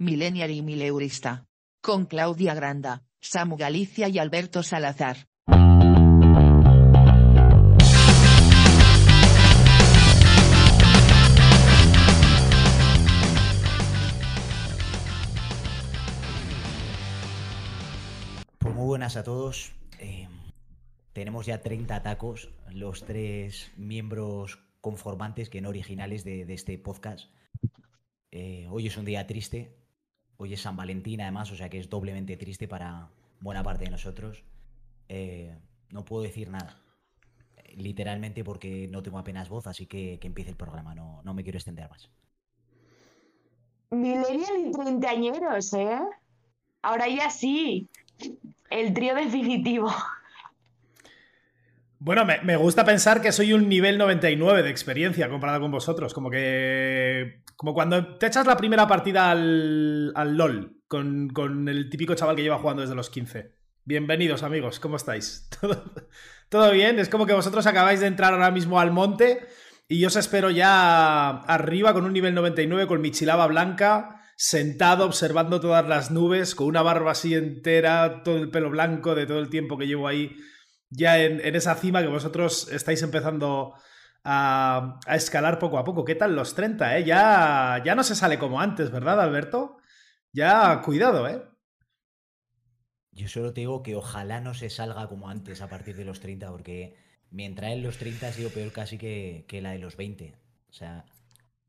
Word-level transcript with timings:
Millennial 0.00 0.52
y 0.52 0.62
Mileurista. 0.62 1.48
Con 1.80 2.06
Claudia 2.06 2.54
Granda, 2.54 3.02
Samu 3.20 3.56
Galicia 3.56 4.08
y 4.08 4.18
Alberto 4.18 4.62
Salazar. 4.62 5.26
Pues 18.58 18.74
muy 18.74 18.86
buenas 18.86 19.16
a 19.16 19.24
todos. 19.24 19.72
Eh, 19.98 20.28
tenemos 21.12 21.46
ya 21.46 21.60
30 21.60 22.04
tacos, 22.04 22.50
los 22.70 23.04
tres 23.04 23.72
miembros 23.76 24.60
conformantes, 24.80 25.50
que 25.50 25.60
no 25.60 25.70
originales, 25.70 26.22
de, 26.22 26.42
este 26.54 26.78
podcast. 26.78 27.28
Eh, 28.30 28.68
hoy 28.70 28.86
es 28.86 28.96
un 28.96 29.04
día 29.04 29.26
triste. 29.26 29.77
Hoy 30.40 30.52
es 30.52 30.62
San 30.62 30.76
Valentín, 30.76 31.20
además, 31.20 31.50
o 31.50 31.56
sea 31.56 31.68
que 31.68 31.80
es 31.80 31.90
doblemente 31.90 32.36
triste 32.36 32.68
para 32.68 33.08
buena 33.40 33.64
parte 33.64 33.86
de 33.86 33.90
nosotros. 33.90 34.44
Eh, 35.08 35.52
no 35.90 36.04
puedo 36.04 36.22
decir 36.22 36.48
nada. 36.48 36.80
Literalmente 37.74 38.44
porque 38.44 38.86
no 38.88 39.02
tengo 39.02 39.18
apenas 39.18 39.48
voz, 39.48 39.66
así 39.66 39.86
que 39.86 40.18
que 40.20 40.28
empiece 40.28 40.50
el 40.50 40.56
programa. 40.56 40.94
No, 40.94 41.22
no 41.24 41.34
me 41.34 41.42
quiero 41.42 41.58
extender 41.58 41.90
más. 41.90 42.08
Millennial 43.90 44.66
y 44.66 44.70
treintañeros, 44.70 45.72
¿eh? 45.72 45.98
Ahora 46.82 47.08
ya 47.08 47.30
sí. 47.30 47.88
El 48.70 48.94
trío 48.94 49.16
definitivo. 49.16 49.90
Bueno, 52.00 52.24
me, 52.24 52.56
gusta 52.56 52.84
pensar 52.84 53.20
que 53.20 53.32
soy 53.32 53.52
un 53.52 53.68
nivel 53.68 53.98
99 53.98 54.62
de 54.62 54.70
experiencia 54.70 55.28
comparado 55.28 55.60
con 55.60 55.72
vosotros. 55.72 56.14
Como 56.14 56.30
que. 56.30 57.42
Como 57.56 57.74
cuando 57.74 58.16
te 58.18 58.26
echas 58.26 58.46
la 58.46 58.56
primera 58.56 58.86
partida 58.86 59.32
al, 59.32 60.12
al 60.14 60.36
LOL 60.36 60.78
con, 60.86 61.28
con 61.30 61.68
el 61.68 61.90
típico 61.90 62.14
chaval 62.14 62.36
que 62.36 62.42
lleva 62.42 62.58
jugando 62.58 62.82
desde 62.82 62.94
los 62.94 63.10
15. 63.10 63.52
Bienvenidos, 63.84 64.44
amigos, 64.44 64.78
¿cómo 64.78 64.96
estáis? 64.96 65.48
¿Todo, 65.60 65.92
todo 66.48 66.70
bien? 66.72 66.98
Es 67.00 67.08
como 67.08 67.26
que 67.26 67.32
vosotros 67.32 67.66
acabáis 67.66 68.00
de 68.00 68.06
entrar 68.06 68.32
ahora 68.32 68.50
mismo 68.50 68.78
al 68.78 68.92
monte 68.92 69.48
y 69.88 69.98
yo 69.98 70.08
os 70.08 70.16
espero 70.16 70.50
ya 70.50 71.30
arriba 71.30 71.94
con 71.94 72.04
un 72.04 72.12
nivel 72.12 72.34
99 72.34 72.86
con 72.86 73.00
mi 73.00 73.10
chilaba 73.10 73.46
blanca, 73.46 74.22
sentado 74.36 75.06
observando 75.06 75.60
todas 75.60 75.88
las 75.88 76.10
nubes, 76.10 76.54
con 76.54 76.66
una 76.66 76.82
barba 76.82 77.12
así 77.12 77.34
entera, 77.34 78.22
todo 78.22 78.36
el 78.36 78.50
pelo 78.50 78.68
blanco 78.68 79.14
de 79.14 79.26
todo 79.26 79.38
el 79.38 79.48
tiempo 79.48 79.78
que 79.78 79.86
llevo 79.86 80.06
ahí 80.06 80.36
ya 80.90 81.18
en, 81.18 81.54
esa 81.54 81.74
cima 81.74 82.02
que 82.02 82.08
vosotros 82.08 82.70
estáis 82.72 83.02
empezando 83.02 83.74
a, 84.24 85.00
a, 85.06 85.16
escalar 85.16 85.58
poco 85.58 85.78
a 85.78 85.84
poco. 85.84 86.04
¿Qué 86.04 86.14
tal 86.14 86.34
los 86.34 86.54
30? 86.54 86.98
Eh? 86.98 87.04
Ya, 87.04 87.82
ya 87.84 87.94
no 87.94 88.02
se 88.04 88.14
sale 88.14 88.38
como 88.38 88.60
antes, 88.60 88.90
¿verdad, 88.90 89.20
Alberto? 89.20 89.78
Ya, 90.32 90.82
cuidado, 90.82 91.28
¿eh? 91.28 91.42
Yo 93.12 93.28
solo 93.28 93.52
te 93.52 93.62
digo 93.62 93.82
que 93.82 93.96
ojalá 93.96 94.40
no 94.40 94.54
se 94.54 94.70
salga 94.70 95.08
como 95.08 95.28
antes 95.28 95.60
a 95.60 95.68
partir 95.68 95.96
de 95.96 96.04
los 96.04 96.20
30, 96.20 96.50
porque 96.50 96.96
mientras 97.30 97.72
en 97.72 97.82
los 97.82 97.98
30 97.98 98.28
ha 98.28 98.32
sido 98.32 98.50
peor 98.50 98.72
casi 98.72 98.96
que, 98.98 99.44
que 99.48 99.60
la 99.60 99.72
de 99.72 99.78
los 99.78 99.96
20. 99.96 100.34
O 100.68 100.72
sea, 100.72 101.04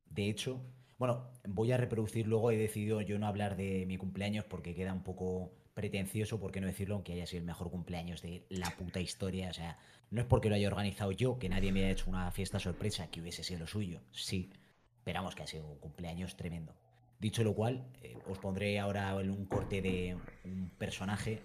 de 0.05 0.29
hecho, 0.29 0.61
bueno, 0.97 1.31
voy 1.47 1.71
a 1.71 1.77
reproducir 1.77 2.27
luego, 2.27 2.51
he 2.51 2.57
decidido 2.57 3.01
yo 3.01 3.17
no 3.17 3.27
hablar 3.27 3.55
de 3.55 3.85
mi 3.87 3.97
cumpleaños 3.97 4.45
porque 4.45 4.75
queda 4.75 4.93
un 4.93 5.03
poco 5.03 5.58
pretencioso, 5.79 6.41
por 6.41 6.51
qué 6.51 6.59
no 6.59 6.67
decirlo, 6.67 6.95
aunque 6.95 7.13
haya 7.13 7.25
sido 7.25 7.39
el 7.39 7.45
mejor 7.45 7.71
cumpleaños 7.71 8.21
de 8.21 8.43
la 8.49 8.69
puta 8.71 8.99
historia. 8.99 9.49
O 9.49 9.53
sea, 9.53 9.77
no 10.11 10.19
es 10.19 10.27
porque 10.27 10.49
lo 10.49 10.55
haya 10.55 10.67
organizado 10.67 11.13
yo, 11.13 11.39
que 11.39 11.47
nadie 11.47 11.71
me 11.71 11.79
haya 11.79 11.91
hecho 11.91 12.09
una 12.09 12.29
fiesta 12.31 12.59
sorpresa, 12.59 13.09
que 13.09 13.21
hubiese 13.21 13.45
sido 13.45 13.61
lo 13.61 13.67
suyo. 13.67 14.01
Sí, 14.11 14.51
esperamos 14.97 15.35
que 15.35 15.43
ha 15.43 15.47
sido 15.47 15.65
un 15.65 15.77
cumpleaños 15.77 16.35
tremendo. 16.35 16.75
Dicho 17.17 17.45
lo 17.45 17.55
cual, 17.55 17.87
eh, 18.03 18.17
os 18.27 18.39
pondré 18.39 18.77
ahora 18.77 19.17
en 19.21 19.29
un 19.29 19.45
corte 19.45 19.81
de 19.81 20.17
un 20.43 20.69
personaje 20.77 21.41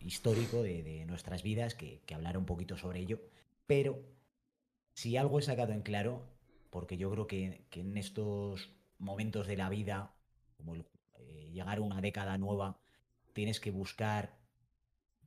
histórico 0.00 0.64
de, 0.64 1.04
nuestras 1.06 1.44
vidas 1.44 1.76
que, 1.76 2.00
que 2.06 2.16
hablará 2.16 2.40
un 2.40 2.44
poquito 2.44 2.76
sobre 2.76 2.98
ello. 2.98 3.20
Pero 3.68 4.02
si 4.94 5.16
algo 5.16 5.38
he 5.38 5.42
sacado 5.42 5.72
en 5.74 5.82
claro, 5.82 6.26
porque 6.70 6.96
yo 6.96 7.08
creo 7.12 7.28
que, 7.28 7.66
que 7.70 7.82
en 7.82 7.96
estos 7.96 8.72
momentos 8.98 9.46
de 9.46 9.56
la 9.56 9.68
vida, 9.68 10.12
como 10.56 10.74
el, 10.74 10.84
eh, 11.20 11.50
llegar 11.52 11.78
a 11.78 11.82
una 11.82 12.00
década 12.00 12.36
nueva, 12.36 12.80
tienes 13.38 13.60
que 13.60 13.70
buscar 13.70 14.36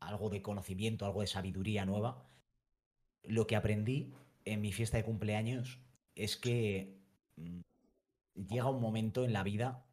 algo 0.02 0.30
de 0.30 0.42
conocimiento, 0.42 1.06
algo 1.06 1.22
de 1.22 1.28
sabiduría 1.28 1.86
nueva. 1.86 2.26
Lo 3.24 3.48
que 3.48 3.56
aprendí 3.56 4.14
en 4.44 4.60
mi 4.60 4.74
fiesta 4.74 4.98
de 4.98 5.06
cumpleaños 5.06 5.80
es 6.16 6.36
que 6.36 7.00
mmm, 7.38 7.62
llega 8.36 8.70
un 8.70 8.82
momento 8.82 9.24
en 9.24 9.32
la 9.32 9.44
vida 9.44 9.86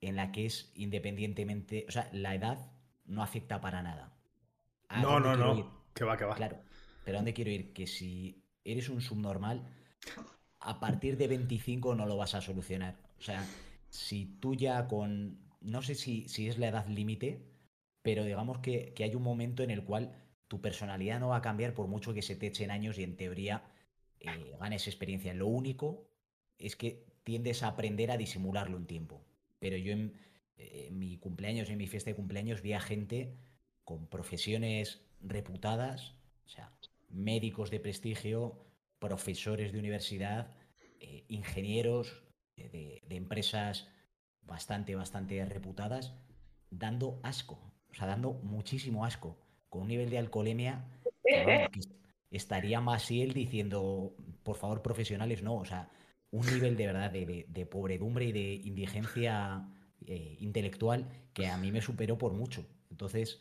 en 0.00 0.14
la 0.14 0.30
que 0.30 0.46
es 0.46 0.70
independientemente, 0.76 1.84
o 1.88 1.90
sea, 1.90 2.08
la 2.12 2.32
edad 2.36 2.70
no 3.06 3.24
afecta 3.24 3.60
para 3.60 3.82
nada. 3.82 4.12
¿A 4.88 5.02
no, 5.02 5.18
no, 5.18 5.36
no. 5.36 5.58
Ir? 5.58 5.64
Que 5.94 6.04
va, 6.04 6.16
que 6.16 6.24
va. 6.24 6.36
Claro. 6.36 6.60
Pero 7.04 7.16
¿a 7.16 7.22
dónde 7.22 7.34
quiero 7.34 7.50
ir? 7.50 7.72
Que 7.72 7.88
si 7.88 8.44
eres 8.62 8.88
un 8.88 9.00
subnormal, 9.00 9.66
a 10.60 10.78
partir 10.78 11.16
de 11.16 11.26
25 11.26 11.96
no 11.96 12.06
lo 12.06 12.16
vas 12.16 12.36
a 12.36 12.40
solucionar. 12.40 12.94
O 13.18 13.22
sea, 13.22 13.44
si 13.88 14.26
tú 14.26 14.54
ya 14.54 14.86
con. 14.86 15.40
No 15.62 15.82
sé 15.82 15.94
si, 15.94 16.28
si 16.28 16.48
es 16.48 16.58
la 16.58 16.68
edad 16.68 16.86
límite, 16.88 17.42
pero 18.02 18.24
digamos 18.24 18.58
que, 18.58 18.92
que, 18.94 19.04
hay 19.04 19.14
un 19.14 19.22
momento 19.22 19.62
en 19.62 19.70
el 19.70 19.84
cual 19.84 20.14
tu 20.48 20.60
personalidad 20.60 21.20
no 21.20 21.28
va 21.28 21.36
a 21.36 21.42
cambiar 21.42 21.74
por 21.74 21.86
mucho 21.86 22.12
que 22.12 22.22
se 22.22 22.36
te 22.36 22.48
echen 22.48 22.70
años 22.70 22.98
y 22.98 23.04
en 23.04 23.16
teoría 23.16 23.64
eh, 24.20 24.54
ganes 24.58 24.86
experiencia. 24.86 25.34
Lo 25.34 25.46
único 25.46 26.08
es 26.58 26.76
que 26.76 27.06
tiendes 27.24 27.62
a 27.62 27.68
aprender 27.68 28.10
a 28.10 28.16
disimularlo 28.16 28.76
un 28.76 28.86
tiempo. 28.86 29.24
Pero 29.58 29.76
yo 29.76 29.92
en, 29.92 30.14
en 30.56 30.98
mi 30.98 31.18
cumpleaños, 31.18 31.70
en 31.70 31.78
mi 31.78 31.86
fiesta 31.86 32.10
de 32.10 32.16
cumpleaños, 32.16 32.62
vi 32.62 32.72
a 32.72 32.80
gente 32.80 33.36
con 33.84 34.06
profesiones 34.06 35.02
reputadas, 35.20 36.14
o 36.46 36.48
sea, 36.48 36.72
médicos 37.08 37.70
de 37.70 37.80
prestigio, 37.80 38.64
profesores 38.98 39.72
de 39.72 39.78
universidad, 39.78 40.54
eh, 41.00 41.24
ingenieros 41.28 42.22
eh, 42.56 42.68
de, 42.68 43.02
de, 43.08 43.16
empresas 43.16 43.88
bastante, 44.46 44.94
bastante 44.94 45.44
reputadas, 45.44 46.14
dando 46.70 47.20
asco, 47.22 47.58
o 47.90 47.94
sea, 47.94 48.06
dando 48.06 48.34
muchísimo 48.34 49.04
asco, 49.04 49.38
con 49.68 49.82
un 49.82 49.88
nivel 49.88 50.10
de 50.10 50.18
alcoholemia 50.18 50.84
que, 51.24 51.68
estaría 52.30 52.80
más 52.80 53.10
él 53.10 53.34
diciendo, 53.34 54.14
por 54.42 54.56
favor, 54.56 54.82
profesionales, 54.82 55.42
no, 55.42 55.56
o 55.56 55.64
sea, 55.64 55.90
un 56.30 56.46
nivel 56.46 56.76
de 56.76 56.86
verdad 56.86 57.10
de, 57.10 57.26
de, 57.26 57.46
de 57.48 57.66
pobredumbre 57.66 58.24
y 58.26 58.32
de 58.32 58.54
indigencia 58.54 59.68
eh, 60.06 60.36
intelectual 60.40 61.06
que 61.32 61.46
a 61.46 61.56
mí 61.58 61.70
me 61.70 61.82
superó 61.82 62.18
por 62.18 62.32
mucho. 62.32 62.66
Entonces, 62.90 63.40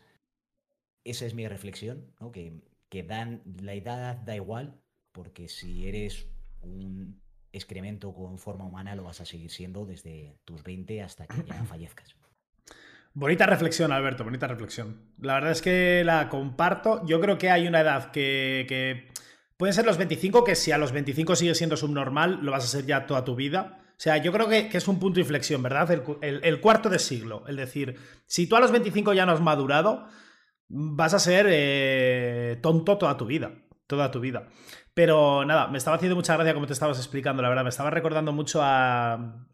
esa 1.04 1.26
es 1.26 1.34
mi 1.34 1.48
reflexión, 1.48 2.14
¿no? 2.20 2.32
que, 2.32 2.62
que 2.90 3.04
dan, 3.04 3.42
la 3.62 3.74
edad 3.74 4.18
da 4.18 4.36
igual, 4.36 4.80
porque 5.12 5.48
si 5.48 5.88
eres 5.88 6.28
un 6.62 7.22
excremento 7.54 8.14
con 8.14 8.38
forma 8.40 8.66
humana 8.66 8.96
lo 8.96 9.04
vas 9.04 9.22
a 9.22 9.26
seguir 9.26 9.52
siendo 9.52 9.86
desde 9.86 10.38
tus 10.46 10.64
20 10.64 11.02
hasta 11.02 11.28
que 11.28 11.44
ya 11.44 11.64
fallezcas. 11.66 12.16
Bonita 13.14 13.46
reflexión, 13.46 13.92
Alberto, 13.92 14.24
bonita 14.24 14.48
reflexión. 14.48 15.02
La 15.20 15.34
verdad 15.34 15.52
es 15.52 15.62
que 15.62 16.04
la 16.06 16.30
comparto. 16.30 17.06
Yo 17.06 17.20
creo 17.20 17.38
que 17.38 17.50
hay 17.50 17.68
una 17.68 17.82
edad 17.82 18.12
que, 18.12 18.66
que 18.70 19.10
pueden 19.58 19.74
ser 19.74 19.86
los 19.86 19.98
25, 19.98 20.46
que 20.46 20.56
si 20.56 20.72
a 20.72 20.78
los 20.78 20.94
25 20.94 21.36
sigues 21.36 21.58
siendo 21.58 21.76
subnormal, 21.76 22.40
lo 22.42 22.52
vas 22.52 22.64
a 22.64 22.68
ser 22.68 22.86
ya 22.86 23.06
toda 23.06 23.26
tu 23.26 23.36
vida. 23.36 23.80
O 23.90 24.04
sea, 24.04 24.18
yo 24.18 24.32
creo 24.32 24.48
que, 24.48 24.70
que 24.70 24.78
es 24.78 24.88
un 24.88 24.98
punto 24.98 25.16
de 25.16 25.22
inflexión, 25.22 25.62
¿verdad? 25.62 25.92
El, 25.92 26.04
el, 26.22 26.40
el, 26.44 26.62
cuarto 26.62 26.90
de 26.90 27.00
siglo. 27.00 27.44
Es 27.48 27.56
decir, 27.58 27.98
si 28.26 28.48
tú 28.48 28.56
a 28.56 28.62
los 28.62 28.72
25 28.72 29.14
ya 29.14 29.26
no 29.26 29.34
has 29.34 29.42
madurado, 29.42 30.08
vas 30.70 31.14
a 31.14 31.20
ser 31.20 31.48
eh, 31.50 32.58
tonto 32.62 32.98
toda 32.98 33.18
tu 33.18 33.26
vida. 33.26 33.52
Toda 33.88 34.10
tu 34.10 34.22
vida. 34.22 34.48
Pero 34.94 35.46
nada, 35.46 35.68
me 35.68 35.78
estaba 35.78 35.96
haciendo 35.96 36.16
mucha 36.16 36.36
gracia 36.36 36.54
como 36.54 36.68
te 36.68 36.74
estabas 36.74 36.98
explicando, 36.98 37.42
la 37.42 37.50
verdad. 37.50 37.64
Me 37.64 37.70
estaba 37.70 37.90
recordando 37.90 38.34
mucho 38.34 38.62
al 38.62 39.48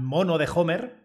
mono 0.00 0.38
de 0.38 0.48
Homer. 0.54 1.04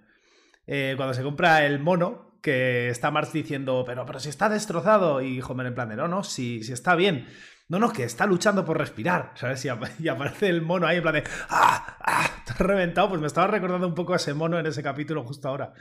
Eh, 0.66 0.94
cuando 0.96 1.14
se 1.14 1.24
compra 1.24 1.66
el 1.66 1.80
mono, 1.80 2.40
que 2.42 2.90
está 2.90 3.12
Marx 3.12 3.34
diciendo, 3.34 3.84
pero, 3.86 4.06
pero 4.06 4.20
si 4.20 4.30
está 4.30 4.48
destrozado. 4.48 5.22
Y 5.22 5.42
Homer 5.42 5.68
en 5.68 5.76
plan 5.76 5.90
de, 5.90 5.98
no, 5.98 6.08
no, 6.08 6.24
si, 6.24 6.64
si 6.64 6.72
está 6.72 6.96
bien. 6.96 7.28
No, 7.68 7.80
no, 7.80 7.92
que 7.92 8.04
está 8.04 8.26
luchando 8.26 8.66
por 8.66 8.78
respirar, 8.78 9.34
¿sabes? 9.36 9.64
Y, 9.66 9.70
y, 10.00 10.08
aparece 10.08 10.48
el 10.48 10.62
mono 10.62 10.88
ahí 10.88 10.98
en 10.98 11.04
plan 11.04 11.16
de 11.16 11.24
¡Ah! 11.50 11.98
¡Ah! 12.00 12.44
Te 12.46 12.64
reventado. 12.64 13.10
Pues 13.10 13.20
me 13.20 13.28
estaba 13.28 13.48
recordando 13.48 13.88
un 13.88 13.96
poco 13.96 14.14
a 14.14 14.16
ese 14.16 14.34
mono 14.34 14.58
en 14.58 14.66
ese 14.66 14.82
capítulo 14.82 15.24
justo 15.24 15.50
ahora. 15.50 15.74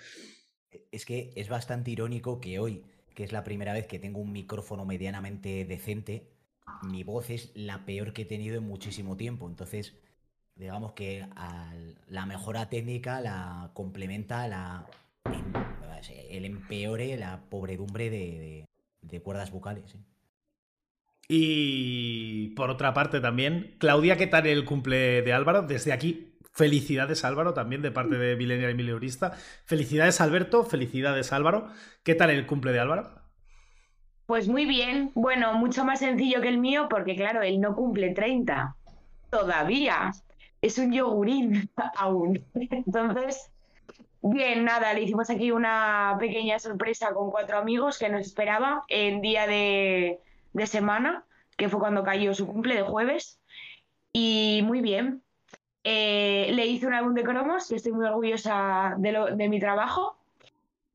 Es 0.90 1.06
que 1.06 1.32
es 1.36 1.48
bastante 1.48 1.92
irónico 1.92 2.40
que 2.40 2.58
hoy, 2.58 2.84
que 3.14 3.22
es 3.22 3.32
la 3.32 3.44
primera 3.44 3.72
vez 3.72 3.86
que 3.86 3.98
tengo 3.98 4.20
un 4.20 4.32
micrófono 4.32 4.84
medianamente 4.84 5.64
decente, 5.64 6.37
mi 6.82 7.04
voz 7.04 7.30
es 7.30 7.52
la 7.54 7.84
peor 7.84 8.12
que 8.12 8.22
he 8.22 8.24
tenido 8.24 8.56
en 8.56 8.64
muchísimo 8.66 9.16
tiempo. 9.16 9.46
Entonces, 9.46 9.94
digamos 10.56 10.92
que 10.92 11.26
la 12.08 12.26
mejora 12.26 12.68
técnica 12.68 13.20
la 13.20 13.70
complementa 13.74 14.48
la, 14.48 14.86
el 16.30 16.44
empeore, 16.44 17.16
la 17.16 17.40
pobredumbre 17.48 18.10
de, 18.10 18.18
de, 18.18 18.64
de 19.02 19.20
cuerdas 19.20 19.50
vocales. 19.50 19.94
¿eh? 19.94 19.98
Y 21.28 22.48
por 22.50 22.70
otra 22.70 22.94
parte 22.94 23.20
también, 23.20 23.76
Claudia, 23.78 24.16
¿qué 24.16 24.26
tal 24.26 24.46
el 24.46 24.64
cumple 24.64 25.22
de 25.22 25.32
Álvaro? 25.32 25.62
Desde 25.62 25.92
aquí, 25.92 26.38
Felicidades 26.58 27.24
Álvaro, 27.24 27.54
también 27.54 27.82
de 27.82 27.92
parte 27.92 28.18
de 28.18 28.34
Millennial 28.34 28.72
y 28.72 28.74
Mileurista. 28.74 29.30
Felicidades 29.64 30.20
Alberto, 30.20 30.64
felicidades 30.64 31.32
Álvaro. 31.32 31.68
¿Qué 32.02 32.16
tal 32.16 32.30
el 32.30 32.46
cumple 32.46 32.72
de 32.72 32.80
Álvaro? 32.80 33.17
Pues 34.28 34.46
muy 34.46 34.66
bien, 34.66 35.10
bueno, 35.14 35.54
mucho 35.54 35.86
más 35.86 36.00
sencillo 36.00 36.42
que 36.42 36.48
el 36.50 36.58
mío 36.58 36.86
porque 36.90 37.16
claro, 37.16 37.42
él 37.42 37.60
no 37.62 37.74
cumple 37.74 38.12
30 38.12 38.76
todavía. 39.30 40.12
Es 40.60 40.76
un 40.76 40.92
yogurín 40.92 41.70
aún. 41.96 42.44
Entonces, 42.54 43.50
bien, 44.20 44.64
nada, 44.66 44.92
le 44.94 45.02
hicimos 45.04 45.30
aquí 45.30 45.50
una 45.50 46.18
pequeña 46.20 46.58
sorpresa 46.58 47.14
con 47.14 47.30
cuatro 47.30 47.56
amigos 47.58 47.98
que 47.98 48.10
nos 48.10 48.20
esperaba 48.26 48.84
en 48.88 49.22
día 49.22 49.46
de, 49.46 50.20
de 50.52 50.66
semana, 50.66 51.26
que 51.56 51.70
fue 51.70 51.80
cuando 51.80 52.04
cayó 52.04 52.34
su 52.34 52.46
cumple 52.46 52.74
de 52.76 52.82
jueves. 52.82 53.40
Y 54.12 54.62
muy 54.64 54.82
bien, 54.82 55.24
eh, 55.84 56.50
le 56.52 56.66
hice 56.66 56.86
un 56.86 56.94
álbum 56.94 57.14
de 57.14 57.24
cromos, 57.24 57.68
que 57.68 57.76
estoy 57.76 57.92
muy 57.92 58.06
orgullosa 58.06 58.96
de, 58.98 59.36
de 59.36 59.48
mi 59.48 59.60
trabajo, 59.60 60.17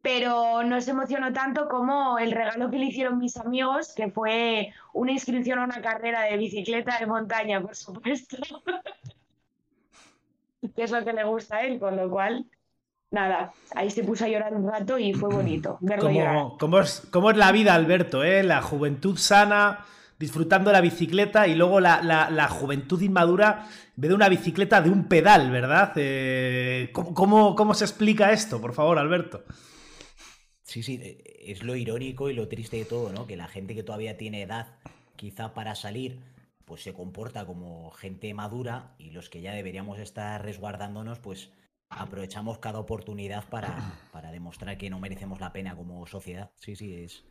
pero 0.03 0.61
no 0.63 0.79
se 0.81 0.91
emocionó 0.91 1.31
tanto 1.31 1.69
como 1.69 2.19
el 2.19 2.33
regalo 2.33 2.69
que 2.69 2.77
le 2.77 2.87
hicieron 2.87 3.19
mis 3.19 3.37
amigos, 3.37 3.93
que 3.95 4.11
fue 4.11 4.73
una 4.91 5.13
inscripción 5.13 5.59
a 5.59 5.63
una 5.63 5.81
carrera 5.81 6.23
de 6.23 6.35
bicicleta 6.35 6.99
de 6.99 7.07
montaña, 7.07 7.61
por 7.61 7.73
supuesto. 7.73 8.35
que 10.75 10.83
es 10.83 10.91
lo 10.91 11.05
que 11.05 11.13
le 11.13 11.23
gusta 11.23 11.55
a 11.57 11.63
él, 11.63 11.79
con 11.79 11.95
lo 11.95 12.09
cual, 12.09 12.45
nada, 13.11 13.53
ahí 13.75 13.89
se 13.89 14.03
puso 14.03 14.25
a 14.25 14.27
llorar 14.27 14.53
un 14.53 14.69
rato 14.69 14.99
y 14.99 15.13
fue 15.13 15.29
bonito 15.29 15.77
verlo 15.79 16.11
llorar. 16.11 16.47
¿cómo 16.59 16.79
es, 16.79 17.07
¿Cómo 17.09 17.31
es 17.31 17.37
la 17.37 17.53
vida, 17.53 17.73
Alberto? 17.73 18.25
Eh? 18.25 18.43
La 18.43 18.61
juventud 18.61 19.17
sana, 19.17 19.85
disfrutando 20.19 20.73
la 20.73 20.81
bicicleta 20.81 21.47
y 21.47 21.55
luego 21.55 21.79
la, 21.79 22.47
juventud 22.49 23.01
inmadura 23.01 23.67
ve 23.95 24.09
de 24.09 24.15
una 24.15 24.27
bicicleta 24.27 24.81
de 24.81 24.89
un 24.89 25.05
pedal, 25.05 25.49
¿verdad? 25.49 25.93
Eh, 25.95 26.91
¿cómo, 26.91 27.55
cómo, 27.55 27.73
se 27.73 27.85
explica 27.85 28.33
esto? 28.33 28.59
Por 28.59 28.73
favor, 28.73 28.99
Alberto. 28.99 29.45
Sí, 30.73 30.81
sí, 30.81 30.99
eh, 31.03 31.21
es 31.45 31.61
lo 31.61 31.75
irónico 31.75 32.31
y 32.31 32.33
lo 32.33 32.47
triste 32.47 32.77
de 32.77 32.85
todo, 32.85 33.13
¿no? 33.13 33.27
Que 33.27 33.37
la 33.37 33.47
gente 33.47 33.75
que 33.75 33.83
todavía 33.83 34.17
tiene 34.17 34.41
edad, 34.41 34.69
quizá 35.15 35.53
para 35.53 35.75
salir, 35.75 36.17
pues 36.65 36.81
se 36.81 36.93
comporta 36.93 37.45
como 37.45 37.91
gente 37.91 38.33
madura 38.33 38.95
y 38.97 39.11
los 39.11 39.29
que 39.29 39.41
ya 39.41 39.53
deberíamos 39.53 39.99
estar 39.99 40.43
resguardándonos, 40.43 41.19
pues 41.19 41.51
aprovechamos 41.89 42.57
cada 42.57 42.79
oportunidad 42.79 43.47
para, 43.49 43.93
para 44.11 44.31
demostrar 44.31 44.75
que 44.79 44.89
no 44.89 44.99
merecemos 44.99 45.39
la 45.39 45.53
pena 45.53 45.75
como 45.75 46.07
sociedad. 46.07 46.49
Sí, 46.55 46.75
sí, 46.75 47.03
es, 47.03 47.23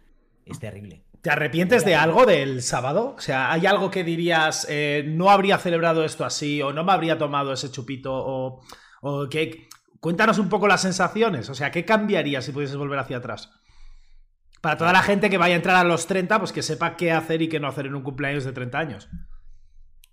es 0.47 0.61
terrible. 0.61 1.03
¿Te 1.21 1.31
arrepientes 1.31 1.85
de 1.85 1.97
algo 1.97 2.25
del 2.27 2.63
sábado? 2.63 3.17
O 3.17 3.21
sea, 3.21 3.51
¿hay 3.51 3.67
algo 3.67 3.91
que 3.91 4.05
dirías, 4.05 4.69
eh, 4.71 5.03
no 5.05 5.31
habría 5.31 5.59
celebrado 5.59 6.05
esto 6.05 6.25
así 6.25 6.63
o 6.63 6.73
no 6.73 6.85
me 6.85 6.93
habría 6.93 7.19
tomado 7.19 7.53
ese 7.53 7.73
chupito 7.73 8.13
o, 8.15 8.61
o 9.01 9.29
que... 9.29 9.67
Cuéntanos 10.03 10.41
un 10.41 10.49
poco 10.49 10.67
las 10.67 10.83
sensaciones, 10.83 11.49
o 11.49 11.55
sea, 11.55 11.71
¿qué 11.71 11.85
cambiaría 11.85 12.43
si 12.43 12.51
pudieses 12.51 12.77
volver 12.77 12.99
hacia 12.99 13.19
atrás? 13.19 13.53
Para 14.61 14.77
toda 14.77 14.93
la 14.93 15.01
gente 15.01 15.31
que 15.31 15.39
vaya 15.39 15.55
a 15.55 15.59
entrar 15.59 15.77
a 15.77 15.85
los 15.85 16.09
30, 16.09 16.41
pues 16.41 16.51
que 16.51 16.63
sepa 16.63 16.97
qué 16.97 17.13
hacer 17.13 17.41
y 17.41 17.49
qué 17.49 17.61
no 17.61 17.69
hacer 17.69 17.87
en 17.87 17.95
un 17.95 18.03
cumpleaños 18.03 18.43
de 18.43 18.51
30 18.51 18.79
años. 18.81 19.09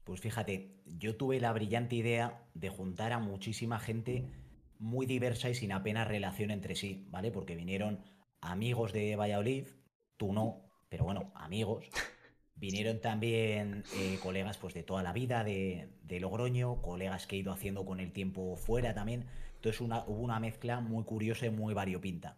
Pues 0.03 0.21
fíjate, 0.21 0.83
yo 0.85 1.15
tuve 1.15 1.39
la 1.39 1.51
brillante 1.53 1.95
idea 1.95 2.43
de 2.53 2.69
juntar 2.69 3.13
a 3.13 3.17
muchísima 3.17 3.79
gente 3.79 4.29
muy 4.77 5.07
diversa 5.07 5.49
y 5.49 5.55
sin 5.55 5.71
apenas 5.71 6.07
relación 6.07 6.51
entre 6.51 6.75
sí, 6.75 7.07
¿vale? 7.09 7.31
Porque 7.31 7.55
vinieron 7.55 8.05
amigos 8.41 8.93
de 8.93 9.15
Valladolid, 9.15 9.69
tú 10.17 10.33
no, 10.33 10.69
pero 10.87 11.05
bueno, 11.05 11.31
amigos. 11.33 11.89
Vinieron 12.59 12.99
también 12.99 13.85
eh, 13.95 14.19
colegas 14.21 14.57
pues, 14.57 14.73
de 14.73 14.83
toda 14.83 15.01
la 15.01 15.13
vida, 15.13 15.45
de, 15.45 15.89
Logroño, 16.19 16.81
colegas 16.81 17.25
que 17.25 17.37
he 17.37 17.39
ido 17.39 17.53
haciendo 17.53 17.85
con 17.85 18.01
el 18.01 18.11
tiempo 18.11 18.57
fuera 18.57 18.93
también. 18.93 19.27
Entonces 19.59 19.81
una, 19.81 20.05
hubo 20.07 20.21
una 20.21 20.39
mezcla 20.39 20.79
muy 20.79 21.03
curiosa 21.03 21.45
y 21.45 21.49
muy 21.49 21.73
variopinta. 21.73 22.37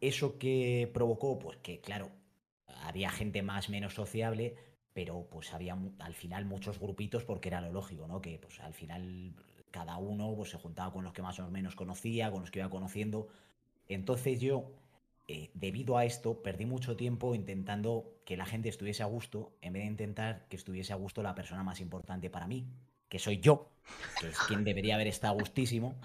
Eso 0.00 0.38
que 0.38 0.90
provocó, 0.94 1.38
pues 1.38 1.58
que 1.58 1.80
claro, 1.80 2.10
había 2.84 3.10
gente 3.10 3.42
más 3.42 3.68
menos 3.68 3.92
sociable, 3.92 4.54
pero 4.94 5.28
pues 5.30 5.52
había 5.52 5.76
al 5.98 6.14
final 6.14 6.46
muchos 6.46 6.80
grupitos 6.80 7.24
porque 7.24 7.50
era 7.50 7.60
lo 7.60 7.70
lógico, 7.70 8.08
¿no? 8.08 8.22
Que 8.22 8.38
pues 8.38 8.60
al 8.60 8.72
final 8.72 9.34
cada 9.70 9.98
uno 9.98 10.34
pues, 10.34 10.50
se 10.50 10.56
juntaba 10.56 10.90
con 10.90 11.04
los 11.04 11.12
que 11.12 11.20
más 11.20 11.38
o 11.38 11.50
menos 11.50 11.74
conocía, 11.74 12.30
con 12.30 12.40
los 12.40 12.50
que 12.50 12.60
iba 12.60 12.70
conociendo. 12.70 13.28
Entonces 13.88 14.40
yo 14.40 14.72
eh, 15.26 15.50
debido 15.52 15.98
a 15.98 16.06
esto, 16.06 16.42
perdí 16.42 16.64
mucho 16.64 16.96
tiempo 16.96 17.34
intentando 17.34 18.18
que 18.24 18.38
la 18.38 18.46
gente 18.46 18.70
estuviese 18.70 19.02
a 19.02 19.06
gusto, 19.06 19.52
en 19.60 19.74
vez 19.74 19.82
de 19.82 19.88
intentar 19.88 20.46
que 20.48 20.56
estuviese 20.56 20.94
a 20.94 20.96
gusto 20.96 21.22
la 21.22 21.34
persona 21.34 21.62
más 21.62 21.80
importante 21.80 22.30
para 22.30 22.46
mí, 22.46 22.66
que 23.10 23.18
soy 23.18 23.38
yo, 23.38 23.68
que 24.20 24.28
es 24.28 24.38
quien 24.48 24.64
debería 24.64 24.94
haber 24.94 25.06
estado 25.06 25.34
gustísimo, 25.34 25.96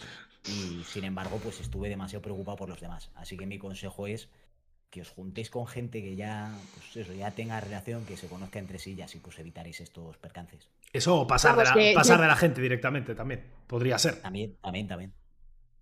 y 0.46 0.84
sin 0.84 1.04
embargo, 1.04 1.40
pues 1.42 1.60
estuve 1.62 1.90
demasiado 1.90 2.22
preocupado 2.22 2.58
por 2.58 2.70
los 2.70 2.82
demás. 2.82 3.10
Así 3.16 3.38
que 3.38 3.46
mi 3.46 3.58
consejo 3.58 4.08
es 4.08 4.30
que 4.90 5.02
os 5.02 5.10
juntéis 5.10 5.50
con 5.50 5.66
gente 5.66 6.04
que 6.04 6.16
ya, 6.16 6.56
pues 6.76 7.08
eso, 7.08 7.14
ya 7.14 7.32
tenga 7.32 7.60
relación, 7.60 8.06
que 8.06 8.16
se 8.16 8.28
conozca 8.28 8.60
entre 8.60 8.78
sí 8.78 8.94
y 8.94 9.02
así 9.02 9.20
pues 9.20 9.40
evitaréis 9.40 9.82
estos 9.82 10.18
percances. 10.18 10.70
Eso 10.92 11.26
pasar, 11.26 11.58
de 11.58 11.64
la, 11.64 11.96
pasar 11.96 12.22
de 12.22 12.28
la 12.28 12.36
gente 12.36 12.62
directamente 12.62 13.16
también, 13.16 13.44
podría 13.66 13.98
ser. 13.98 14.22
También, 14.22 14.56
también, 14.62 14.88
también. 14.88 15.14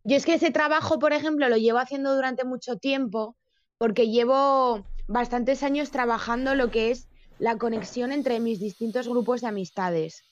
Yo 0.04 0.16
es 0.16 0.25
que 0.25 0.36
ese 0.36 0.52
trabajo, 0.52 0.98
por 0.98 1.12
ejemplo, 1.12 1.50
lo 1.50 1.58
llevo 1.58 1.80
haciendo 1.80 2.16
durante 2.16 2.46
mucho 2.46 2.78
tiempo 2.78 3.36
porque 3.78 4.10
llevo 4.10 4.86
bastantes 5.08 5.63
años 5.63 5.92
trabajando 5.92 6.56
lo 6.56 6.72
que 6.72 6.92
es 6.92 7.10
la 7.38 7.58
conexión 7.58 8.12
entre 8.12 8.40
mis 8.40 8.60
distintos 8.60 9.08
grupos 9.08 9.42
de 9.42 9.48
amistades. 9.48 10.24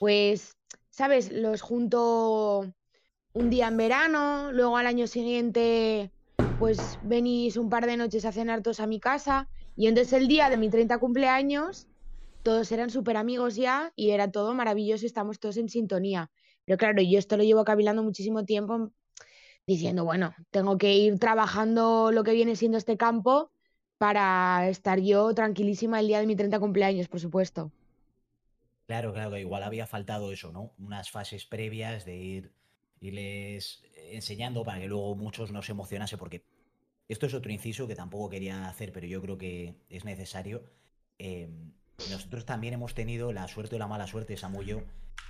Pues, 0.00 0.56
¿sabes? 0.90 1.30
Los 1.30 1.60
junto 1.60 2.74
un 3.32 3.50
día 3.50 3.68
en 3.68 3.76
verano, 3.76 4.52
luego 4.52 4.76
al 4.76 4.86
año 4.86 5.06
siguiente, 5.06 6.12
pues 6.58 6.98
venís 7.02 7.56
un 7.56 7.70
par 7.70 7.86
de 7.86 7.96
noches 7.96 8.24
a 8.24 8.32
cenar 8.32 8.62
todos 8.62 8.80
a 8.80 8.86
mi 8.86 9.00
casa. 9.00 9.48
Y 9.76 9.86
entonces 9.86 10.12
el 10.12 10.28
día 10.28 10.50
de 10.50 10.56
mi 10.56 10.70
30 10.70 10.98
cumpleaños, 10.98 11.86
todos 12.42 12.70
eran 12.72 12.90
súper 12.90 13.16
amigos 13.16 13.56
ya 13.56 13.92
y 13.94 14.10
era 14.10 14.30
todo 14.30 14.54
maravilloso, 14.54 15.06
estamos 15.06 15.38
todos 15.38 15.56
en 15.56 15.68
sintonía. 15.68 16.30
Pero 16.64 16.78
claro, 16.78 17.02
yo 17.02 17.18
esto 17.18 17.36
lo 17.36 17.44
llevo 17.44 17.64
cavilando 17.64 18.02
muchísimo 18.02 18.44
tiempo 18.44 18.90
diciendo, 19.66 20.04
bueno, 20.04 20.34
tengo 20.50 20.78
que 20.78 20.96
ir 20.96 21.18
trabajando 21.18 22.10
lo 22.10 22.24
que 22.24 22.32
viene 22.32 22.56
siendo 22.56 22.78
este 22.78 22.96
campo 22.96 23.52
para 23.98 24.68
estar 24.68 25.00
yo 25.00 25.34
tranquilísima 25.34 26.00
el 26.00 26.08
día 26.08 26.20
de 26.20 26.26
mi 26.26 26.36
30 26.36 26.58
cumpleaños, 26.58 27.08
por 27.08 27.20
supuesto. 27.20 27.72
Claro, 28.86 29.12
claro, 29.12 29.36
igual 29.36 29.62
había 29.62 29.86
faltado 29.86 30.32
eso, 30.32 30.50
¿no? 30.50 30.72
Unas 30.78 31.10
fases 31.10 31.44
previas 31.44 32.06
de 32.06 32.16
ir 32.16 32.52
irles 33.00 33.82
enseñando 34.10 34.64
para 34.64 34.80
que 34.80 34.88
luego 34.88 35.14
muchos 35.14 35.52
no 35.52 35.62
se 35.62 35.72
emocionase, 35.72 36.16
porque 36.16 36.42
esto 37.08 37.26
es 37.26 37.34
otro 37.34 37.52
inciso 37.52 37.86
que 37.86 37.94
tampoco 37.94 38.28
quería 38.28 38.68
hacer, 38.68 38.92
pero 38.92 39.06
yo 39.06 39.20
creo 39.22 39.38
que 39.38 39.74
es 39.88 40.04
necesario. 40.04 40.64
Em, 41.18 41.72
nosotros 42.10 42.44
también 42.44 42.74
hemos 42.74 42.94
tenido 42.94 43.32
la 43.32 43.48
suerte 43.48 43.76
o 43.76 43.78
la 43.78 43.88
mala 43.88 44.06
suerte, 44.06 44.36
Samu 44.36 44.62
yo, 44.62 44.82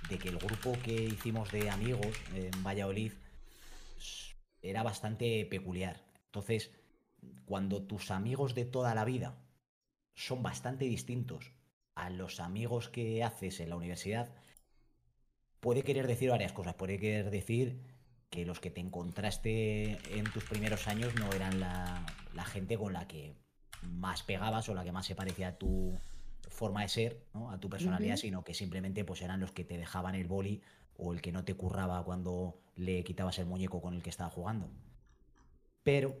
de 0.09 0.17
que 0.17 0.29
el 0.29 0.37
grupo 0.37 0.73
que 0.83 0.93
hicimos 0.93 1.51
de 1.51 1.69
amigos 1.69 2.15
en 2.33 2.63
Valladolid 2.63 3.13
era 4.61 4.83
bastante 4.83 5.45
peculiar. 5.45 6.03
Entonces, 6.25 6.71
cuando 7.45 7.81
tus 7.83 8.11
amigos 8.11 8.55
de 8.55 8.65
toda 8.65 8.93
la 8.93 9.05
vida 9.05 9.37
son 10.15 10.43
bastante 10.43 10.85
distintos 10.85 11.53
a 11.95 12.09
los 12.09 12.39
amigos 12.39 12.89
que 12.89 13.23
haces 13.23 13.59
en 13.59 13.69
la 13.69 13.75
universidad, 13.77 14.33
puede 15.59 15.83
querer 15.83 16.07
decir 16.07 16.29
varias 16.29 16.51
cosas. 16.51 16.75
Puede 16.75 16.99
querer 16.99 17.29
decir 17.31 17.79
que 18.29 18.45
los 18.45 18.59
que 18.59 18.69
te 18.69 18.81
encontraste 18.81 19.97
en 20.17 20.25
tus 20.31 20.43
primeros 20.43 20.87
años 20.87 21.15
no 21.15 21.31
eran 21.33 21.59
la, 21.59 22.05
la 22.33 22.45
gente 22.45 22.77
con 22.77 22.93
la 22.93 23.07
que 23.07 23.33
más 23.81 24.23
pegabas 24.23 24.69
o 24.69 24.73
la 24.73 24.83
que 24.83 24.91
más 24.91 25.05
se 25.05 25.15
parecía 25.15 25.49
a 25.49 25.57
tu, 25.57 25.97
forma 26.59 26.81
de 26.81 26.89
ser, 26.89 27.23
¿no? 27.33 27.51
a 27.51 27.59
tu 27.59 27.69
personalidad, 27.69 28.17
sino 28.17 28.43
que 28.43 28.53
simplemente 28.53 29.05
pues 29.05 29.21
eran 29.21 29.39
los 29.39 29.51
que 29.51 29.63
te 29.63 29.77
dejaban 29.77 30.15
el 30.15 30.27
boli 30.27 30.61
o 30.97 31.13
el 31.13 31.21
que 31.21 31.31
no 31.31 31.45
te 31.45 31.53
curraba 31.53 32.03
cuando 32.03 32.59
le 32.75 33.03
quitabas 33.03 33.39
el 33.39 33.45
muñeco 33.45 33.81
con 33.81 33.93
el 33.93 34.03
que 34.03 34.09
estaba 34.09 34.29
jugando. 34.29 34.69
Pero 35.83 36.17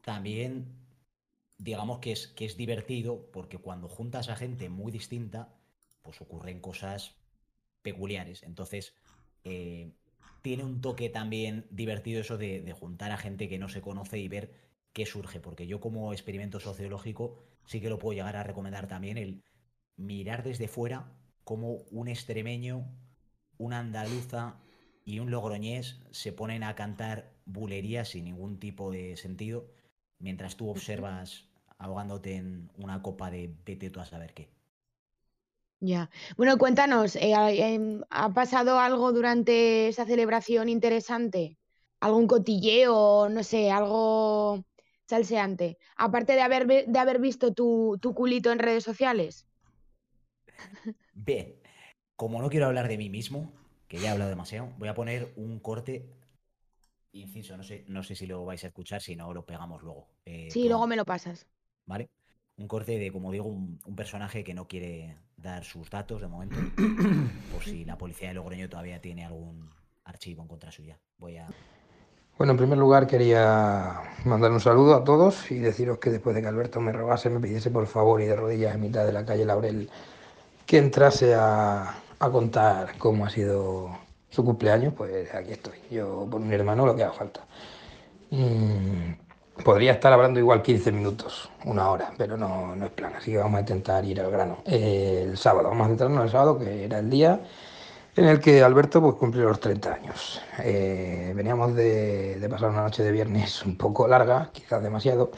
también 0.00 0.66
digamos 1.58 2.00
que 2.00 2.12
es, 2.12 2.26
que 2.26 2.44
es 2.44 2.56
divertido 2.56 3.30
porque 3.32 3.58
cuando 3.58 3.88
juntas 3.88 4.28
a 4.28 4.36
gente 4.36 4.68
muy 4.68 4.90
distinta, 4.90 5.54
pues 6.02 6.20
ocurren 6.20 6.60
cosas 6.60 7.14
peculiares. 7.82 8.42
Entonces, 8.42 8.94
eh, 9.44 9.92
tiene 10.42 10.64
un 10.64 10.80
toque 10.80 11.08
también 11.08 11.66
divertido 11.70 12.20
eso 12.20 12.38
de, 12.38 12.60
de, 12.60 12.72
juntar 12.72 13.12
a 13.12 13.16
gente 13.16 13.48
que 13.48 13.58
no 13.58 13.68
se 13.68 13.80
conoce 13.80 14.18
y 14.18 14.28
ver 14.28 14.52
qué 14.92 15.06
surge. 15.06 15.40
Porque 15.40 15.66
yo 15.66 15.80
como 15.80 16.12
experimento 16.12 16.60
sociológico 16.60 17.38
sí 17.66 17.80
que 17.80 17.88
lo 17.88 17.98
puedo 17.98 18.14
llegar 18.14 18.36
a 18.36 18.42
recomendar 18.42 18.88
también 18.88 19.18
el 19.18 19.42
mirar 19.96 20.42
desde 20.42 20.68
fuera 20.68 21.12
cómo 21.44 21.78
un 21.90 22.08
extremeño, 22.08 22.86
una 23.58 23.78
andaluza 23.78 24.56
y 25.04 25.18
un 25.18 25.30
logroñés 25.30 26.00
se 26.10 26.32
ponen 26.32 26.62
a 26.62 26.74
cantar 26.74 27.32
bulerías 27.44 28.10
sin 28.10 28.24
ningún 28.24 28.58
tipo 28.58 28.90
de 28.90 29.16
sentido 29.16 29.66
mientras 30.18 30.56
tú 30.56 30.70
observas 30.70 31.48
ahogándote 31.78 32.36
en 32.36 32.70
una 32.76 33.02
copa 33.02 33.30
de 33.30 33.54
vete 33.66 33.90
tú 33.90 34.00
a 34.00 34.04
saber 34.04 34.32
qué. 34.34 34.48
Ya. 35.84 36.10
Bueno, 36.36 36.58
cuéntanos, 36.58 37.16
eh, 37.16 37.34
¿ha, 37.34 37.50
em, 37.50 38.02
¿ha 38.10 38.28
pasado 38.32 38.78
algo 38.78 39.12
durante 39.12 39.88
esa 39.88 40.04
celebración 40.06 40.68
interesante? 40.68 41.58
¿Algún 42.00 42.28
cotilleo, 42.28 43.28
no 43.28 43.42
sé, 43.42 43.70
algo 43.72 44.64
salseante? 45.08 45.78
Aparte 45.96 46.34
de 46.34 46.42
haber, 46.42 46.66
de 46.86 46.98
haber 46.98 47.18
visto 47.20 47.52
tu, 47.52 47.98
tu 48.00 48.14
culito 48.14 48.52
en 48.52 48.60
redes 48.60 48.84
sociales. 48.84 49.48
Bien, 51.14 51.54
como 52.16 52.40
no 52.40 52.48
quiero 52.48 52.66
hablar 52.66 52.86
de 52.88 52.96
mí 52.96 53.10
mismo, 53.10 53.50
que 53.88 53.98
ya 53.98 54.08
he 54.08 54.12
hablado 54.12 54.30
demasiado, 54.30 54.68
voy 54.78 54.88
a 54.88 54.94
poner 54.94 55.32
un 55.36 55.58
corte. 55.58 56.06
Inciso, 57.12 57.56
no 57.56 57.62
sé, 57.64 57.84
no 57.88 58.02
sé 58.04 58.14
si 58.14 58.26
lo 58.26 58.44
vais 58.44 58.62
a 58.64 58.68
escuchar, 58.68 59.02
si 59.02 59.16
no 59.16 59.34
lo 59.34 59.44
pegamos 59.44 59.82
luego. 59.82 60.06
eh, 60.24 60.48
Sí, 60.50 60.68
luego 60.68 60.86
me 60.86 60.96
lo 60.96 61.04
pasas. 61.04 61.46
¿Vale? 61.86 62.08
Un 62.62 62.68
corte 62.68 62.96
de, 62.96 63.10
como 63.10 63.32
digo, 63.32 63.46
un, 63.46 63.80
un 63.84 63.96
personaje 63.96 64.44
que 64.44 64.54
no 64.54 64.68
quiere 64.68 65.16
dar 65.36 65.64
sus 65.64 65.90
datos 65.90 66.20
de 66.20 66.28
momento, 66.28 66.56
por 67.52 67.64
si 67.64 67.84
la 67.84 67.98
policía 67.98 68.28
de 68.28 68.34
Logroño 68.34 68.68
todavía 68.68 69.00
tiene 69.00 69.24
algún 69.24 69.68
archivo 70.04 70.42
en 70.42 70.48
contra 70.48 70.70
suya. 70.70 70.96
Voy 71.18 71.38
a. 71.38 71.48
Bueno, 72.38 72.52
en 72.52 72.58
primer 72.58 72.78
lugar 72.78 73.08
quería 73.08 74.00
mandar 74.24 74.52
un 74.52 74.60
saludo 74.60 74.94
a 74.94 75.02
todos 75.02 75.50
y 75.50 75.58
deciros 75.58 75.98
que 75.98 76.10
después 76.10 76.36
de 76.36 76.42
que 76.42 76.46
Alberto 76.46 76.80
me 76.80 76.92
rogase, 76.92 77.30
me 77.30 77.40
pidiese 77.40 77.70
por 77.70 77.88
favor 77.88 78.22
y 78.22 78.26
de 78.26 78.36
rodillas 78.36 78.76
en 78.76 78.80
mitad 78.80 79.04
de 79.04 79.12
la 79.12 79.26
calle 79.26 79.44
Laurel 79.44 79.90
que 80.64 80.78
entrase 80.78 81.34
a, 81.34 81.96
a 82.20 82.30
contar 82.30 82.96
cómo 82.96 83.26
ha 83.26 83.30
sido 83.30 83.90
su 84.30 84.44
cumpleaños, 84.44 84.94
pues 84.94 85.34
aquí 85.34 85.50
estoy. 85.50 85.78
Yo 85.90 86.28
por 86.30 86.40
mi 86.40 86.54
hermano 86.54 86.86
lo 86.86 86.94
que 86.94 87.02
haga 87.02 87.12
falta. 87.12 87.44
Mm, 88.30 89.21
podría 89.64 89.92
estar 89.92 90.12
hablando 90.12 90.40
igual 90.40 90.62
15 90.62 90.92
minutos, 90.92 91.50
una 91.64 91.90
hora, 91.90 92.12
pero 92.16 92.36
no, 92.36 92.74
no 92.74 92.86
es 92.86 92.92
plan, 92.92 93.14
así 93.14 93.32
que 93.32 93.38
vamos 93.38 93.58
a 93.58 93.60
intentar 93.60 94.04
ir 94.04 94.20
al 94.20 94.30
grano. 94.30 94.58
El 94.64 95.36
sábado, 95.36 95.68
vamos 95.68 95.86
a 95.86 95.88
centrarnos 95.88 96.18
en 96.18 96.24
el 96.24 96.30
sábado, 96.30 96.58
que 96.58 96.84
era 96.84 96.98
el 96.98 97.10
día 97.10 97.40
en 98.16 98.26
el 98.26 98.40
que 98.40 98.62
Alberto 98.62 99.00
pues, 99.00 99.14
cumplió 99.14 99.44
los 99.48 99.60
30 99.60 99.94
años. 99.94 100.40
Eh, 100.58 101.32
veníamos 101.34 101.74
de, 101.74 102.38
de 102.38 102.48
pasar 102.48 102.70
una 102.70 102.82
noche 102.82 103.02
de 103.02 103.12
viernes 103.12 103.64
un 103.64 103.76
poco 103.76 104.06
larga, 104.06 104.50
quizás 104.52 104.82
demasiado. 104.82 105.30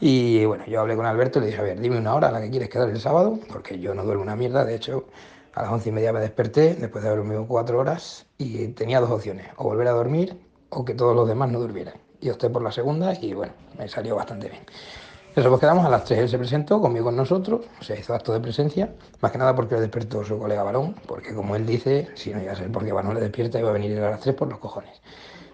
Y 0.00 0.44
bueno, 0.44 0.64
yo 0.66 0.80
hablé 0.80 0.96
con 0.96 1.06
Alberto 1.06 1.38
y 1.38 1.42
le 1.42 1.46
dije, 1.48 1.60
a 1.60 1.64
ver, 1.64 1.80
dime 1.80 1.98
una 1.98 2.14
hora 2.14 2.28
a 2.28 2.32
la 2.32 2.40
que 2.40 2.50
quieres 2.50 2.68
quedar 2.68 2.88
el 2.90 3.00
sábado, 3.00 3.38
porque 3.48 3.78
yo 3.78 3.94
no 3.94 4.04
duermo 4.04 4.22
una 4.22 4.36
mierda. 4.36 4.64
De 4.64 4.74
hecho, 4.74 5.06
a 5.54 5.62
las 5.62 5.70
once 5.72 5.88
y 5.88 5.92
media 5.92 6.12
me 6.12 6.20
desperté, 6.20 6.74
después 6.74 7.02
de 7.02 7.08
haber 7.10 7.20
dormido 7.20 7.46
cuatro 7.46 7.78
horas, 7.78 8.26
y 8.38 8.68
tenía 8.68 9.00
dos 9.00 9.10
opciones, 9.10 9.48
o 9.56 9.64
volver 9.64 9.88
a 9.88 9.92
dormir 9.92 10.38
o 10.70 10.84
que 10.84 10.94
todos 10.94 11.16
los 11.16 11.28
demás 11.28 11.50
no 11.50 11.60
durmieran. 11.60 11.94
Y 12.20 12.30
opté 12.30 12.50
por 12.50 12.62
la 12.62 12.72
segunda 12.72 13.14
y 13.20 13.34
bueno, 13.34 13.52
me 13.78 13.88
salió 13.88 14.16
bastante 14.16 14.48
bien. 14.48 14.62
Eso, 15.36 15.50
pues 15.50 15.60
quedamos 15.60 15.84
a 15.84 15.90
las 15.90 16.04
3. 16.04 16.20
Él 16.20 16.28
se 16.30 16.38
presentó, 16.38 16.80
comió 16.80 17.04
con 17.04 17.14
nosotros, 17.14 17.66
se 17.82 17.98
hizo 17.98 18.14
acto 18.14 18.32
de 18.32 18.40
presencia, 18.40 18.94
más 19.20 19.30
que 19.32 19.36
nada 19.36 19.54
porque 19.54 19.74
le 19.74 19.82
despertó 19.82 20.24
su 20.24 20.38
colega 20.38 20.62
varón, 20.62 20.94
porque 21.06 21.34
como 21.34 21.54
él 21.56 21.66
dice, 21.66 22.08
si 22.14 22.32
no 22.32 22.40
iba 22.40 22.52
a 22.52 22.56
ser 22.56 22.72
porque 22.72 22.90
varón 22.90 23.14
le 23.14 23.20
despierta, 23.20 23.58
iba 23.58 23.68
a 23.68 23.72
venir 23.72 24.00
a 24.00 24.12
las 24.12 24.20
3 24.20 24.34
por 24.34 24.48
los 24.48 24.58
cojones. 24.58 25.02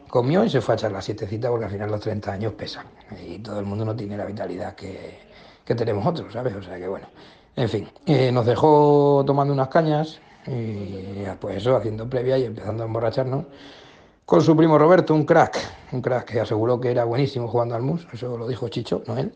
Comió 0.09 0.45
y 0.45 0.51
se 0.51 0.61
fue 0.61 0.75
a 0.75 0.77
echar 0.77 0.93
la 0.93 1.03
sietecita 1.03 1.49
porque 1.51 1.65
al 1.65 1.71
final 1.73 1.91
los 1.91 2.01
30 2.01 2.33
años 2.33 2.53
pesan 2.53 2.87
y 3.27 3.39
todo 3.41 3.59
el 3.59 3.67
mundo 3.67 3.85
no 3.85 3.97
tiene 3.97 4.17
la 4.17 4.25
vitalidad 4.25 4.77
que, 4.77 5.19
que 5.65 5.75
tenemos 5.75 6.07
otros, 6.07 6.33
¿sabes? 6.33 6.55
O 6.55 6.63
sea 6.63 6.77
que 6.77 6.87
bueno, 6.87 7.09
en 7.57 7.69
fin, 7.69 7.89
eh, 8.07 8.31
nos 8.31 8.47
dejó 8.47 9.25
tomando 9.27 9.53
unas 9.53 9.69
cañas 9.69 10.21
y 10.47 11.25
pues 11.41 11.57
eso, 11.57 11.77
haciendo 11.77 12.09
previa 12.09 12.39
y 12.39 12.45
empezando 12.45 12.85
a 12.85 12.87
emborracharnos 12.87 13.47
con 14.33 14.41
su 14.41 14.57
primo 14.57 14.79
Roberto, 14.79 15.15
un 15.15 15.27
crack, 15.27 15.59
un 15.93 16.01
crack 16.01 16.25
que 16.25 16.41
aseguró 16.41 16.81
que 16.81 16.91
era 16.91 17.05
buenísimo 17.05 17.49
jugando 17.49 17.75
al 17.75 17.83
mus, 17.83 18.09
eso 18.15 18.39
lo 18.39 18.49
dijo 18.49 18.67
Chicho, 18.71 19.03
no 19.07 19.19
él, 19.19 19.31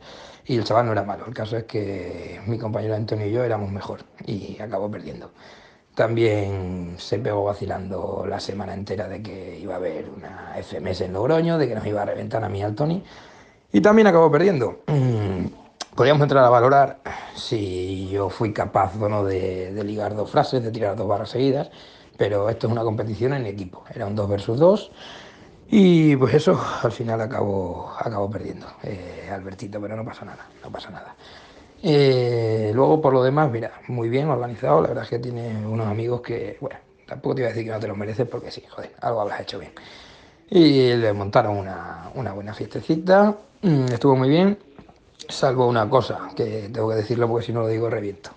y 0.46 0.56
el 0.56 0.64
chaval 0.64 0.86
no 0.86 0.92
era 0.92 1.02
malo. 1.02 1.26
El 1.26 1.34
caso 1.34 1.58
es 1.58 1.64
que 1.64 2.40
mi 2.46 2.56
compañero 2.56 2.94
Antonio 2.94 3.26
y 3.26 3.30
yo 3.30 3.44
éramos 3.44 3.70
mejor 3.70 4.04
y 4.24 4.58
acabó 4.58 4.90
perdiendo. 4.90 5.32
También 5.94 6.94
se 6.96 7.18
pegó 7.18 7.44
vacilando 7.44 8.24
la 8.26 8.40
semana 8.40 8.72
entera 8.72 9.06
de 9.06 9.22
que 9.22 9.58
iba 9.60 9.74
a 9.74 9.76
haber 9.76 10.08
una 10.08 10.54
FMS 10.62 11.02
en 11.02 11.12
Logroño, 11.12 11.58
de 11.58 11.68
que 11.68 11.74
nos 11.74 11.86
iba 11.86 12.00
a 12.00 12.06
reventar 12.06 12.42
a 12.42 12.48
mí 12.48 12.60
y 12.60 12.62
al 12.62 12.74
Tony, 12.74 13.04
y 13.74 13.82
también 13.82 14.06
acabó 14.06 14.30
perdiendo. 14.30 14.80
Mm, 14.86 15.44
Podríamos 15.96 16.22
entrar 16.22 16.44
a 16.44 16.50
valorar 16.50 17.00
si 17.34 18.10
yo 18.10 18.28
fui 18.28 18.52
capaz 18.52 18.92
o 19.00 19.08
no 19.08 19.24
de, 19.24 19.72
de 19.72 19.82
ligar 19.82 20.14
dos 20.14 20.30
frases, 20.30 20.62
de 20.62 20.70
tirar 20.70 20.94
dos 20.94 21.08
barras 21.08 21.30
seguidas, 21.30 21.70
pero 22.16 22.48
esto 22.48 22.66
es 22.66 22.72
una 22.72 22.82
competición 22.82 23.34
en 23.34 23.46
equipo, 23.46 23.84
era 23.94 24.06
un 24.06 24.14
2 24.14 24.28
versus 24.28 24.58
2 24.58 24.90
y 25.68 26.16
pues 26.16 26.34
eso 26.34 26.60
al 26.82 26.92
final 26.92 27.20
acabó, 27.20 27.92
acabó 27.98 28.30
perdiendo 28.30 28.66
eh, 28.82 29.28
Albertito, 29.32 29.80
pero 29.80 29.96
no 29.96 30.04
pasa 30.04 30.24
nada, 30.24 30.46
no 30.62 30.70
pasa 30.70 30.90
nada. 30.90 31.14
Eh, 31.82 32.72
luego 32.74 33.00
por 33.00 33.12
lo 33.12 33.22
demás, 33.22 33.50
mira, 33.50 33.72
muy 33.88 34.08
bien 34.08 34.28
organizado, 34.28 34.80
la 34.80 34.88
verdad 34.88 35.04
es 35.04 35.10
que 35.10 35.18
tiene 35.18 35.66
unos 35.66 35.86
amigos 35.86 36.20
que, 36.20 36.56
bueno, 36.60 36.78
tampoco 37.06 37.34
te 37.34 37.42
iba 37.42 37.48
a 37.48 37.52
decir 37.52 37.64
que 37.64 37.70
no 37.72 37.80
te 37.80 37.88
los 37.88 37.96
mereces 37.96 38.26
porque 38.28 38.50
sí, 38.50 38.62
joder, 38.68 38.92
algo 39.00 39.20
habrás 39.20 39.40
hecho 39.40 39.58
bien. 39.58 39.72
Y 40.48 40.94
le 40.94 41.12
montaron 41.12 41.56
una, 41.56 42.10
una 42.14 42.32
buena 42.32 42.54
fiestecita, 42.54 43.36
mm, 43.62 43.92
estuvo 43.92 44.16
muy 44.16 44.28
bien, 44.28 44.58
salvo 45.28 45.66
una 45.66 45.88
cosa, 45.90 46.28
que 46.36 46.70
tengo 46.72 46.88
que 46.88 46.96
decirlo 46.96 47.28
porque 47.28 47.46
si 47.46 47.52
no 47.52 47.60
lo 47.60 47.68
digo 47.68 47.90
reviento. 47.90 48.30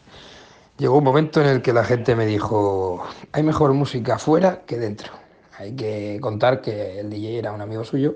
Llegó 0.80 0.98
un 0.98 1.04
momento 1.04 1.42
en 1.42 1.48
el 1.48 1.62
que 1.62 1.74
la 1.74 1.84
gente 1.84 2.16
me 2.16 2.26
dijo, 2.26 3.04
hay 3.34 3.44
mejor 3.44 3.74
música 3.74 4.16
afuera 4.16 4.62
que 4.66 4.78
dentro. 4.78 5.12
Hay 5.58 5.74
que 5.76 6.20
contar 6.22 6.62
que 6.62 7.02
el 7.02 7.10
DJ 7.10 7.40
era 7.40 7.52
un 7.52 7.60
amigo 7.60 7.84
suyo, 7.84 8.16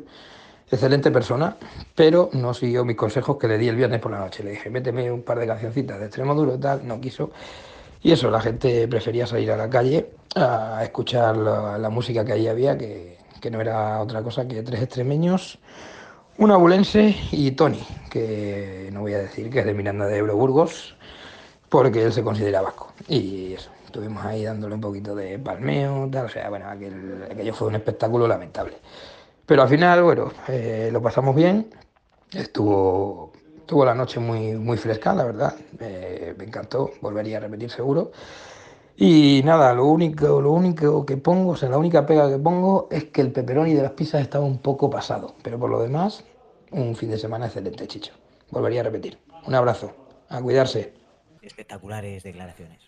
excelente 0.72 1.12
persona, 1.12 1.58
pero 1.94 2.30
no 2.32 2.54
siguió 2.54 2.86
mis 2.86 2.96
consejos 2.96 3.36
que 3.36 3.50
le 3.50 3.58
di 3.58 3.68
el 3.68 3.76
viernes 3.76 4.00
por 4.00 4.14
la 4.14 4.20
noche. 4.20 4.46
Le 4.46 4.52
dije, 4.52 4.70
méteme 4.70 5.12
un 5.12 5.24
par 5.24 5.40
de 5.40 5.48
cancioncitas 5.48 6.00
de 6.00 6.06
extremo 6.06 6.34
duro 6.36 6.58
tal, 6.58 6.88
no 6.88 7.02
quiso. 7.02 7.32
Y 8.02 8.14
eso, 8.14 8.32
la 8.32 8.40
gente 8.40 8.88
prefería 8.88 9.28
salir 9.28 9.52
a 9.52 9.58
la 9.58 9.70
calle 9.70 10.12
a 10.34 10.80
escuchar 10.84 11.36
la, 11.36 11.78
la 11.78 11.90
música 11.90 12.24
que 12.24 12.32
allí 12.32 12.48
había, 12.48 12.78
que, 12.78 13.18
que 13.42 13.52
no 13.52 13.60
era 13.60 14.00
otra 14.00 14.24
cosa 14.24 14.48
que 14.48 14.64
tres 14.64 14.82
extremeños, 14.82 15.60
un 16.38 16.50
abulense 16.52 17.14
y 17.34 17.52
Tony, 17.52 17.86
que 18.10 18.90
no 18.94 19.02
voy 19.02 19.16
a 19.16 19.20
decir 19.20 19.50
que 19.50 19.60
es 19.60 19.66
de 19.66 19.74
Miranda 19.74 20.08
de 20.08 20.18
Ebro 20.18 20.38
Burgos, 20.38 20.96
porque 21.74 22.04
él 22.04 22.14
se 22.14 22.24
considera 22.24 22.62
vasco. 22.62 22.94
Y 23.08 23.54
eso, 23.54 23.72
estuvimos 23.84 24.24
ahí 24.24 24.44
dándole 24.44 24.76
un 24.76 24.82
poquito 24.82 25.16
de 25.16 25.40
palmeo, 25.40 26.08
tal, 26.12 26.28
o 26.28 26.30
sea, 26.30 26.48
bueno, 26.48 26.70
aquel, 26.70 27.26
aquello 27.32 27.52
fue 27.52 27.70
un 27.70 27.74
espectáculo 27.74 28.28
lamentable. 28.28 28.76
Pero 29.48 29.64
al 29.64 29.70
final, 29.70 30.04
bueno, 30.04 30.32
eh, 30.50 30.92
lo 30.94 31.02
pasamos 31.02 31.36
bien, 31.36 31.72
estuvo, 32.32 33.32
estuvo 33.58 33.84
la 33.86 33.96
noche 33.96 34.20
muy, 34.20 34.54
muy 34.54 34.78
fresca, 34.78 35.16
la 35.16 35.24
verdad, 35.24 35.56
eh, 35.80 36.36
me 36.38 36.44
encantó, 36.44 36.92
volvería 37.02 37.38
a 37.38 37.40
repetir 37.40 37.72
seguro. 37.72 38.12
Y 38.96 39.42
nada, 39.44 39.74
lo 39.74 39.86
único, 39.86 40.40
lo 40.42 40.52
único 40.52 41.08
que 41.08 41.18
pongo, 41.18 41.54
o 41.54 41.56
sea, 41.56 41.70
la 41.70 41.80
única 41.80 42.06
pega 42.06 42.30
que 42.30 42.38
pongo 42.38 42.88
es 42.92 43.06
que 43.06 43.22
el 43.22 43.32
pepperoni 43.32 43.74
de 43.74 43.82
las 43.82 43.94
pizzas 43.94 44.22
estaba 44.22 44.46
un 44.46 44.60
poco 44.60 44.92
pasado, 44.92 45.34
pero 45.42 45.58
por 45.58 45.72
lo 45.72 45.82
demás, 45.82 46.24
un 46.70 46.96
fin 46.96 47.10
de 47.10 47.18
semana 47.18 47.48
excelente, 47.48 47.88
Chicho. 47.88 48.14
Volvería 48.52 48.82
a 48.82 48.84
repetir. 48.84 49.18
Un 49.48 49.56
abrazo, 49.56 49.90
a 50.30 50.40
cuidarse. 50.40 51.03
Espectaculares 51.44 52.24
declaraciones. 52.24 52.82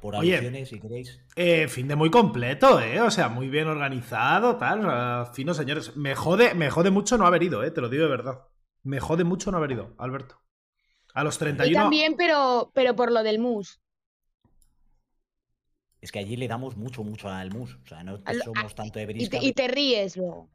Por 0.00 0.14
Oye. 0.14 0.66
si 0.66 0.78
queréis. 0.78 1.20
Eh, 1.34 1.68
fin 1.68 1.88
de 1.88 1.96
muy 1.96 2.10
completo, 2.10 2.80
¿eh? 2.80 3.00
O 3.00 3.10
sea, 3.10 3.28
muy 3.28 3.48
bien 3.48 3.66
organizado, 3.66 4.56
tal. 4.56 4.80
o 4.80 4.82
sea, 4.90 5.32
fino, 5.34 5.52
señores. 5.54 5.96
Me 5.96 6.14
jode, 6.14 6.54
me 6.54 6.70
jode 6.70 6.90
mucho 6.90 7.18
no 7.18 7.26
haber 7.26 7.42
ido, 7.42 7.64
¿eh? 7.64 7.70
Te 7.70 7.80
lo 7.80 7.88
digo 7.88 8.04
de 8.04 8.10
verdad. 8.10 8.40
Me 8.82 9.00
jode 9.00 9.24
mucho 9.24 9.50
no 9.50 9.56
haber 9.58 9.72
ido, 9.72 9.94
Alberto. 9.98 10.40
A 11.14 11.24
los 11.24 11.36
Y 11.36 11.38
31. 11.40 11.80
también, 11.82 12.14
pero, 12.16 12.70
pero 12.74 12.94
por 12.94 13.10
lo 13.10 13.22
del 13.22 13.38
mus. 13.38 13.80
Es 16.00 16.12
que 16.12 16.18
allí 16.20 16.36
le 16.36 16.46
damos 16.46 16.76
mucho, 16.76 17.02
mucho 17.02 17.28
al 17.28 17.50
mus. 17.50 17.74
O 17.84 17.86
sea, 17.88 18.04
no 18.04 18.20
Al- 18.24 18.42
somos 18.42 18.74
tanto 18.74 18.98
de 18.98 19.04
Y 19.04 19.06
brisca. 19.06 19.40
te, 19.40 19.44
y 19.46 19.52
te 19.52 19.66
ríes 19.66 20.16
luego. 20.16 20.48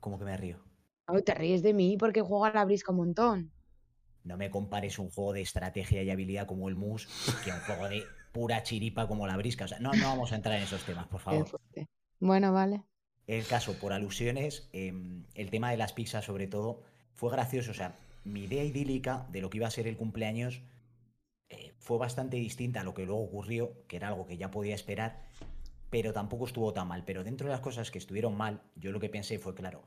Como 0.00 0.18
que 0.18 0.24
me 0.24 0.36
río. 0.36 0.58
Ay, 1.06 1.22
te 1.22 1.32
ríes 1.32 1.62
de 1.62 1.72
mí 1.72 1.96
porque 1.96 2.20
juego 2.20 2.44
a 2.44 2.50
la 2.52 2.64
brisca 2.64 2.90
un 2.90 2.98
montón. 2.98 3.52
No 4.26 4.36
me 4.36 4.50
compares 4.50 4.98
un 4.98 5.08
juego 5.08 5.32
de 5.32 5.40
estrategia 5.40 6.02
y 6.02 6.10
habilidad 6.10 6.46
como 6.46 6.68
el 6.68 6.74
mus 6.74 7.08
que 7.44 7.52
un 7.52 7.60
juego 7.60 7.88
de 7.88 8.02
pura 8.32 8.64
chiripa 8.64 9.06
como 9.06 9.26
la 9.26 9.36
brisca. 9.36 9.66
O 9.66 9.68
sea, 9.68 9.78
no, 9.78 9.92
no 9.92 10.08
vamos 10.08 10.32
a 10.32 10.36
entrar 10.36 10.56
en 10.56 10.64
esos 10.64 10.84
temas, 10.84 11.06
por 11.06 11.20
favor. 11.20 11.48
Bueno, 12.18 12.52
vale. 12.52 12.82
El 13.28 13.46
caso, 13.46 13.78
por 13.78 13.92
alusiones, 13.92 14.68
em, 14.72 15.24
el 15.34 15.50
tema 15.50 15.70
de 15.70 15.76
las 15.76 15.92
pizzas, 15.92 16.24
sobre 16.24 16.48
todo, 16.48 16.82
fue 17.14 17.30
gracioso. 17.30 17.70
O 17.70 17.74
sea, 17.74 17.94
mi 18.24 18.44
idea 18.44 18.64
idílica 18.64 19.26
de 19.30 19.40
lo 19.40 19.48
que 19.48 19.58
iba 19.58 19.68
a 19.68 19.70
ser 19.70 19.86
el 19.86 19.96
cumpleaños 19.96 20.60
eh, 21.48 21.72
fue 21.78 21.96
bastante 21.96 22.36
distinta 22.36 22.80
a 22.80 22.84
lo 22.84 22.94
que 22.94 23.06
luego 23.06 23.22
ocurrió, 23.22 23.72
que 23.86 23.96
era 23.96 24.08
algo 24.08 24.26
que 24.26 24.36
ya 24.36 24.50
podía 24.50 24.74
esperar, 24.74 25.22
pero 25.88 26.12
tampoco 26.12 26.46
estuvo 26.46 26.72
tan 26.72 26.88
mal. 26.88 27.04
Pero 27.04 27.22
dentro 27.22 27.46
de 27.46 27.52
las 27.52 27.60
cosas 27.60 27.92
que 27.92 27.98
estuvieron 27.98 28.36
mal, 28.36 28.60
yo 28.74 28.90
lo 28.90 28.98
que 28.98 29.08
pensé 29.08 29.38
fue, 29.38 29.54
claro, 29.54 29.82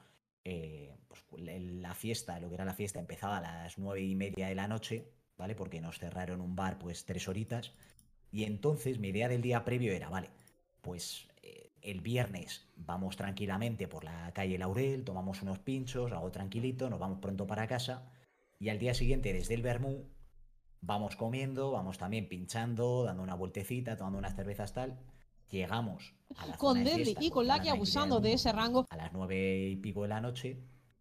eh, 0.46 0.96
pues, 1.08 1.24
la 1.42 1.94
fiesta, 1.96 2.40
lo 2.40 2.50
que 2.50 2.56
era 2.56 2.66
la 2.66 2.74
fiesta, 2.74 3.00
empezaba 3.00 3.38
a 3.38 3.42
las 3.42 3.78
nueve 3.78 4.02
y 4.02 4.16
media 4.16 4.48
de 4.48 4.56
la 4.56 4.68
noche, 4.68 5.12
¿vale? 5.38 5.56
Porque 5.56 5.82
nos 5.82 6.00
cerraron 6.00 6.42
un 6.42 6.56
bar, 6.56 6.80
pues, 6.80 7.06
tres 7.06 7.28
horitas. 7.28 7.74
Y 8.32 8.44
entonces 8.44 9.00
mi 9.00 9.10
idea 9.10 9.28
del 9.28 9.42
día 9.42 9.66
previo 9.66 9.92
era, 9.94 10.10
vale, 10.10 10.30
pues 10.82 11.28
eh, 11.42 11.72
el 11.82 12.02
viernes 12.02 12.68
vamos 12.76 13.18
tranquilamente 13.18 13.88
por 13.88 14.04
la 14.04 14.32
calle 14.34 14.58
Laurel, 14.58 15.04
tomamos 15.04 15.42
unos 15.42 15.60
pinchos, 15.60 16.12
algo 16.12 16.32
tranquilito, 16.32 16.90
nos 16.90 17.00
vamos 17.00 17.20
pronto 17.20 17.48
para 17.48 17.68
casa. 17.68 18.12
Y 18.60 18.70
al 18.70 18.80
día 18.80 18.94
siguiente, 18.94 19.34
desde 19.34 19.56
el 19.56 19.62
Bermú, 19.64 20.06
Vamos 20.82 21.16
comiendo, 21.16 21.72
vamos 21.72 21.98
también 21.98 22.30
pinchando, 22.30 23.04
dando 23.04 23.24
una 23.24 23.36
vueltecita, 23.36 23.98
tomando 23.98 24.18
unas 24.18 24.36
cervezas 24.36 24.74
tal. 24.74 24.98
Llegamos 25.50 26.14
a 26.38 26.46
la 26.46 26.58
Con 26.58 26.78
zona 26.78 26.84
de 26.84 26.90
Deadly 26.90 27.06
fiesta, 27.06 27.24
y 27.24 27.30
con 27.30 27.48
Lucky 27.48 27.70
abusando 27.70 28.20
de 28.20 28.34
ese 28.34 28.52
rango. 28.52 28.86
A 28.90 28.98
las 28.98 29.14
nueve 29.14 29.70
y 29.70 29.76
pico 29.76 30.04
de 30.04 30.10
la 30.10 30.22
noche, 30.22 30.60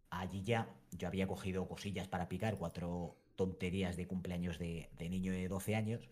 allí 0.09 0.41
ya 0.41 0.69
yo 0.91 1.07
había 1.07 1.27
cogido 1.27 1.67
cosillas 1.67 2.07
para 2.07 2.27
picar, 2.27 2.57
cuatro 2.57 3.15
tonterías 3.35 3.95
de 3.95 4.07
cumpleaños 4.07 4.59
de, 4.59 4.89
de 4.97 5.09
niño 5.09 5.31
de 5.31 5.47
12 5.47 5.75
años, 5.75 6.09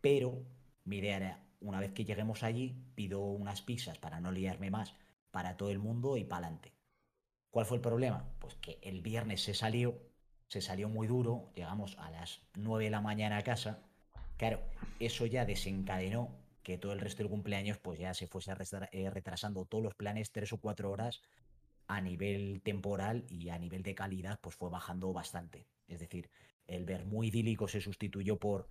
pero 0.00 0.42
mi 0.84 0.98
idea 0.98 1.16
era, 1.16 1.44
una 1.60 1.80
vez 1.80 1.92
que 1.92 2.04
lleguemos 2.04 2.42
allí, 2.42 2.74
pido 2.94 3.20
unas 3.20 3.60
pizzas 3.60 3.98
para 3.98 4.20
no 4.20 4.32
liarme 4.32 4.70
más 4.70 4.94
para 5.30 5.56
todo 5.56 5.70
el 5.70 5.78
mundo 5.78 6.16
y 6.16 6.24
para 6.24 6.46
adelante. 6.46 6.72
¿Cuál 7.50 7.66
fue 7.66 7.76
el 7.76 7.82
problema? 7.82 8.24
Pues 8.38 8.54
que 8.54 8.78
el 8.82 9.02
viernes 9.02 9.42
se 9.42 9.54
salió, 9.54 9.98
se 10.48 10.60
salió 10.60 10.88
muy 10.88 11.06
duro, 11.06 11.50
llegamos 11.54 11.96
a 11.98 12.10
las 12.10 12.40
9 12.54 12.84
de 12.84 12.90
la 12.90 13.00
mañana 13.00 13.38
a 13.38 13.42
casa. 13.42 13.80
Claro, 14.36 14.60
eso 15.00 15.26
ya 15.26 15.44
desencadenó 15.44 16.39
que 16.70 16.78
todo 16.78 16.92
el 16.92 17.00
resto 17.00 17.22
del 17.22 17.30
cumpleaños 17.30 17.78
pues 17.78 17.98
ya 17.98 18.14
se 18.14 18.26
fuese 18.28 18.52
eh, 18.92 19.10
retrasando 19.10 19.64
todos 19.64 19.82
los 19.82 19.94
planes 19.94 20.30
tres 20.30 20.52
o 20.52 20.58
cuatro 20.58 20.90
horas 20.90 21.20
a 21.88 22.00
nivel 22.00 22.60
temporal 22.62 23.24
y 23.28 23.48
a 23.48 23.58
nivel 23.58 23.82
de 23.82 23.94
calidad 23.94 24.38
pues 24.40 24.54
fue 24.54 24.70
bajando 24.70 25.12
bastante. 25.12 25.66
Es 25.88 25.98
decir, 25.98 26.30
el 26.68 26.84
ver 26.84 27.04
muy 27.06 27.28
idílico 27.28 27.66
se 27.66 27.80
sustituyó 27.80 28.38
por 28.38 28.68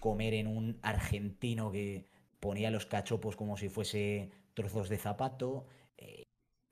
comer 0.00 0.32
en 0.34 0.46
un 0.46 0.78
argentino 0.82 1.70
que 1.70 2.06
ponía 2.40 2.70
los 2.70 2.86
cachopos 2.86 3.36
como 3.36 3.56
si 3.58 3.68
fuese 3.68 4.30
trozos 4.54 4.88
de 4.88 4.96
zapato. 4.98 5.66
eh, 5.98 6.24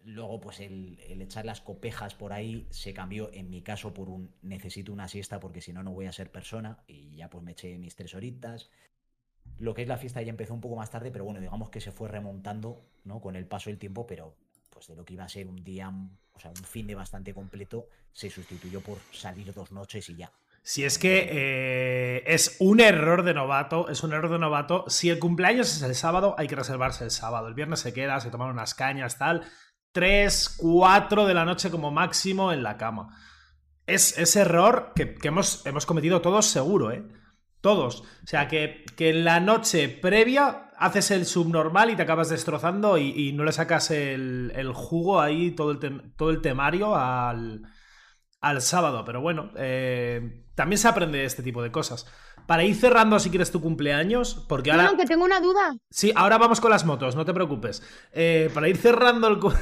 luego, 0.04 0.40
pues 0.40 0.60
el, 0.60 0.98
el 1.08 1.20
echar 1.22 1.44
las 1.44 1.60
copejas 1.60 2.14
por 2.14 2.32
ahí 2.32 2.66
se 2.70 2.94
cambió, 2.94 3.30
en 3.32 3.50
mi 3.50 3.62
caso, 3.62 3.92
por 3.94 4.08
un 4.08 4.34
necesito 4.42 4.92
una 4.92 5.08
siesta 5.08 5.38
porque 5.40 5.60
si 5.60 5.72
no, 5.72 5.82
no 5.82 5.92
voy 5.92 6.06
a 6.06 6.12
ser 6.12 6.30
persona. 6.32 6.82
Y 6.86 7.14
ya 7.16 7.28
pues 7.30 7.44
me 7.44 7.52
eché 7.52 7.78
mis 7.78 7.94
tres 7.96 8.14
horitas. 8.14 8.70
Lo 9.62 9.74
que 9.74 9.82
es 9.82 9.88
la 9.88 9.96
fiesta 9.96 10.20
ya 10.20 10.30
empezó 10.30 10.54
un 10.54 10.60
poco 10.60 10.74
más 10.74 10.90
tarde, 10.90 11.12
pero 11.12 11.24
bueno, 11.24 11.38
digamos 11.38 11.70
que 11.70 11.80
se 11.80 11.92
fue 11.92 12.08
remontando, 12.08 12.82
¿no? 13.04 13.20
Con 13.20 13.36
el 13.36 13.46
paso 13.46 13.70
del 13.70 13.78
tiempo, 13.78 14.04
pero 14.08 14.34
pues 14.68 14.88
de 14.88 14.96
lo 14.96 15.04
que 15.04 15.14
iba 15.14 15.22
a 15.22 15.28
ser 15.28 15.46
un 15.46 15.62
día, 15.62 15.88
o 15.88 16.40
sea, 16.40 16.50
un 16.50 16.64
fin 16.64 16.88
de 16.88 16.96
bastante 16.96 17.32
completo, 17.32 17.86
se 18.12 18.28
sustituyó 18.28 18.80
por 18.80 18.98
salir 19.12 19.54
dos 19.54 19.70
noches 19.70 20.08
y 20.08 20.16
ya. 20.16 20.32
Si 20.64 20.82
es 20.82 20.98
que 20.98 21.28
eh, 21.30 22.24
es 22.26 22.56
un 22.58 22.80
error 22.80 23.22
de 23.22 23.34
novato, 23.34 23.88
es 23.88 24.02
un 24.02 24.12
error 24.12 24.32
de 24.32 24.40
novato. 24.40 24.84
Si 24.88 25.10
el 25.10 25.20
cumpleaños 25.20 25.72
es 25.76 25.82
el 25.82 25.94
sábado, 25.94 26.34
hay 26.38 26.48
que 26.48 26.56
reservarse 26.56 27.04
el 27.04 27.12
sábado. 27.12 27.46
El 27.46 27.54
viernes 27.54 27.78
se 27.78 27.92
queda, 27.92 28.18
se 28.18 28.30
toman 28.30 28.50
unas 28.50 28.74
cañas, 28.74 29.16
tal. 29.16 29.44
3, 29.92 30.56
4 30.58 31.24
de 31.24 31.34
la 31.34 31.44
noche 31.44 31.70
como 31.70 31.92
máximo 31.92 32.52
en 32.52 32.64
la 32.64 32.76
cama. 32.76 33.16
Es 33.86 34.18
ese 34.18 34.40
error 34.40 34.90
que, 34.96 35.14
que 35.14 35.28
hemos, 35.28 35.64
hemos 35.66 35.86
cometido 35.86 36.20
todos 36.20 36.46
seguro, 36.46 36.90
¿eh? 36.90 37.04
Todos. 37.62 38.02
O 38.02 38.26
sea, 38.26 38.48
que, 38.48 38.84
que 38.96 39.08
en 39.10 39.24
la 39.24 39.40
noche 39.40 39.88
previa 39.88 40.68
haces 40.76 41.10
el 41.12 41.24
subnormal 41.26 41.90
y 41.90 41.96
te 41.96 42.02
acabas 42.02 42.28
destrozando 42.28 42.98
y, 42.98 43.10
y 43.28 43.32
no 43.32 43.44
le 43.44 43.52
sacas 43.52 43.90
el, 43.90 44.52
el 44.54 44.72
jugo 44.72 45.20
ahí, 45.20 45.52
todo 45.52 45.70
el, 45.70 45.78
tem- 45.80 46.12
todo 46.16 46.30
el 46.30 46.42
temario 46.42 46.94
al, 46.96 47.62
al 48.40 48.60
sábado. 48.62 49.04
Pero 49.04 49.20
bueno, 49.20 49.50
eh, 49.56 50.44
también 50.54 50.78
se 50.78 50.88
aprende 50.88 51.18
de 51.18 51.24
este 51.24 51.42
tipo 51.42 51.62
de 51.62 51.70
cosas. 51.72 52.06
Para 52.46 52.64
ir 52.64 52.74
cerrando, 52.74 53.20
si 53.20 53.30
quieres, 53.30 53.52
tu 53.52 53.60
cumpleaños, 53.60 54.44
porque 54.48 54.70
No, 54.72 54.80
ahora. 54.80 54.90
no, 54.92 54.96
que 54.98 55.06
tengo 55.06 55.24
una 55.24 55.40
duda. 55.40 55.76
Sí, 55.90 56.12
ahora 56.16 56.38
vamos 56.38 56.60
con 56.60 56.70
las 56.72 56.84
motos, 56.84 57.14
no 57.14 57.24
te 57.24 57.32
preocupes. 57.32 57.82
Eh, 58.12 58.50
para 58.52 58.68
ir 58.68 58.76
cerrando 58.76 59.28
el. 59.28 59.38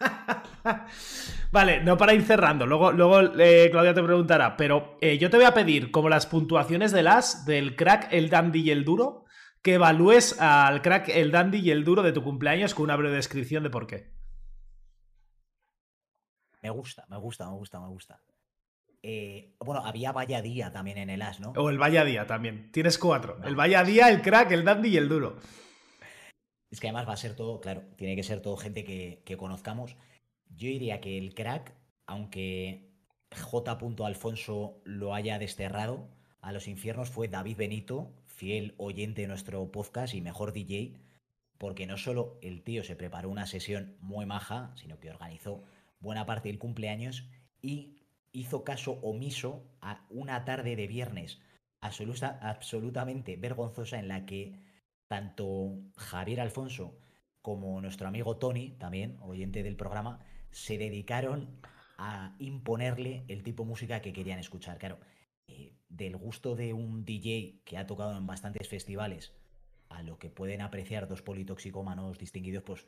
vale, 1.54 1.80
no 1.80 1.96
para 1.96 2.12
ir 2.12 2.22
cerrando. 2.22 2.66
Luego, 2.66 2.92
luego 2.92 3.20
eh, 3.38 3.68
Claudia 3.70 3.94
te 3.94 4.02
preguntará. 4.02 4.56
Pero 4.58 4.98
eh, 5.00 5.16
yo 5.16 5.30
te 5.30 5.38
voy 5.38 5.46
a 5.46 5.54
pedir, 5.54 5.90
como 5.90 6.10
las 6.10 6.26
puntuaciones 6.26 6.92
de 6.92 7.02
las 7.02 7.46
del 7.46 7.76
crack, 7.76 8.08
el 8.10 8.28
dandy 8.28 8.60
y 8.60 8.70
el 8.70 8.84
duro, 8.84 9.24
que 9.62 9.74
evalúes 9.74 10.38
al 10.40 10.82
crack, 10.82 11.08
el 11.08 11.30
dandy 11.30 11.60
y 11.60 11.70
el 11.70 11.84
duro 11.84 12.02
de 12.02 12.12
tu 12.12 12.22
cumpleaños 12.22 12.74
con 12.74 12.84
una 12.84 12.96
breve 12.96 13.16
descripción 13.16 13.62
de 13.62 13.70
por 13.70 13.86
qué. 13.86 14.12
Me 16.60 16.70
gusta, 16.70 17.06
me 17.08 17.16
gusta, 17.18 17.46
me 17.46 17.52
gusta, 17.52 17.80
me 17.80 17.88
gusta. 17.88 18.20
Eh, 19.02 19.54
bueno, 19.60 19.84
había 19.84 20.12
Vaya 20.12 20.42
Día 20.42 20.72
también 20.72 20.98
en 20.98 21.10
el 21.10 21.22
As, 21.22 21.38
¿no? 21.38 21.52
O 21.56 21.70
el 21.70 21.78
vaya 21.78 22.04
día 22.04 22.26
también. 22.26 22.72
Tienes 22.72 22.98
cuatro. 22.98 23.38
El 23.44 23.54
vaya 23.54 23.84
día, 23.84 24.08
el 24.08 24.22
crack, 24.22 24.50
el 24.50 24.64
dandy 24.64 24.88
y 24.88 24.96
el 24.96 25.08
duro. 25.08 25.36
Es 26.70 26.80
que 26.80 26.88
además 26.88 27.06
va 27.06 27.12
a 27.12 27.16
ser 27.16 27.36
todo, 27.36 27.60
claro, 27.60 27.82
tiene 27.96 28.16
que 28.16 28.24
ser 28.24 28.40
todo 28.40 28.56
gente 28.56 28.82
que, 28.82 29.22
que 29.24 29.36
conozcamos. 29.36 29.96
Yo 30.56 30.68
diría 30.68 31.00
que 31.00 31.18
el 31.18 31.34
crack, 31.34 31.74
aunque 32.06 32.90
J. 33.34 33.78
Alfonso 34.06 34.80
lo 34.84 35.14
haya 35.14 35.38
desterrado 35.38 36.08
a 36.40 36.52
los 36.52 36.68
infiernos, 36.68 37.10
fue 37.10 37.28
David 37.28 37.56
Benito, 37.56 38.12
fiel 38.26 38.74
oyente 38.76 39.22
de 39.22 39.28
nuestro 39.28 39.70
podcast 39.72 40.14
y 40.14 40.20
mejor 40.20 40.52
DJ, 40.52 41.00
porque 41.58 41.86
no 41.86 41.96
solo 41.96 42.38
el 42.42 42.62
tío 42.62 42.84
se 42.84 42.96
preparó 42.96 43.30
una 43.30 43.46
sesión 43.46 43.96
muy 44.00 44.26
maja, 44.26 44.72
sino 44.76 44.98
que 45.00 45.10
organizó 45.10 45.62
buena 46.00 46.26
parte 46.26 46.48
del 46.48 46.58
cumpleaños 46.58 47.28
y 47.62 47.96
hizo 48.32 48.64
caso 48.64 48.98
omiso 49.02 49.64
a 49.80 50.04
una 50.10 50.44
tarde 50.44 50.76
de 50.76 50.86
viernes 50.86 51.40
absoluta- 51.80 52.38
absolutamente 52.42 53.36
vergonzosa 53.36 53.98
en 53.98 54.08
la 54.08 54.26
que 54.26 54.54
tanto 55.08 55.78
Javier 55.96 56.40
Alfonso 56.40 56.98
como 57.40 57.80
nuestro 57.80 58.08
amigo 58.08 58.36
Tony, 58.36 58.70
también 58.78 59.16
oyente 59.20 59.62
del 59.62 59.76
programa, 59.76 60.20
se 60.54 60.78
dedicaron 60.78 61.48
a 61.98 62.34
imponerle 62.38 63.24
el 63.28 63.42
tipo 63.42 63.62
de 63.64 63.68
música 63.68 64.00
que 64.00 64.12
querían 64.12 64.38
escuchar. 64.38 64.78
Claro, 64.78 64.98
eh, 65.48 65.72
del 65.88 66.16
gusto 66.16 66.56
de 66.56 66.72
un 66.72 67.04
DJ 67.04 67.62
que 67.64 67.76
ha 67.78 67.86
tocado 67.86 68.16
en 68.16 68.26
bastantes 68.26 68.68
festivales 68.68 69.32
a 69.88 70.02
lo 70.02 70.18
que 70.18 70.30
pueden 70.30 70.60
apreciar 70.60 71.08
dos 71.08 71.22
politoxicómanos 71.22 72.18
distinguidos, 72.18 72.62
pues 72.64 72.86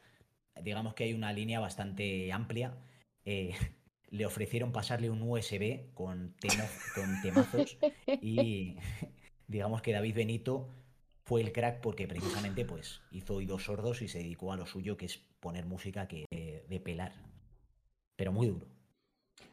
digamos 0.62 0.94
que 0.94 1.05
hay 1.05 1.12
una 1.12 1.33
línea 1.33 1.61
bastante 1.61 2.33
amplia. 2.33 2.79
Eh, 3.24 3.55
le 4.11 4.24
ofrecieron 4.26 4.72
pasarle 4.72 5.11
un 5.11 5.22
USB 5.22 5.92
con, 5.94 6.35
temo- 6.37 7.20
temazos 7.20 7.79
y 8.20 8.76
digamos 9.48 9.83
que 9.83 9.92
David 9.92 10.14
Benito 10.14 10.68
fue 11.24 11.40
el 11.42 11.52
crack 11.52 11.81
porque 11.81 12.07
precisamente 12.07 12.64
pues 12.64 13.02
hizo 13.11 13.35
oídos 13.35 13.64
sordos 13.64 14.02
y 14.02 14.09
se 14.09 14.18
dedicó 14.18 14.52
a 14.52 14.57
lo 14.57 14.66
suyo 14.66 14.96
que 14.96 15.07
es 15.07 15.18
poner 15.40 15.66
música 15.66 16.07
que 16.07 16.24
de, 16.31 16.64
de 16.68 16.81
pelar. 16.81 17.12
Pero 18.16 18.33
muy 18.33 18.48
duro. 18.48 18.66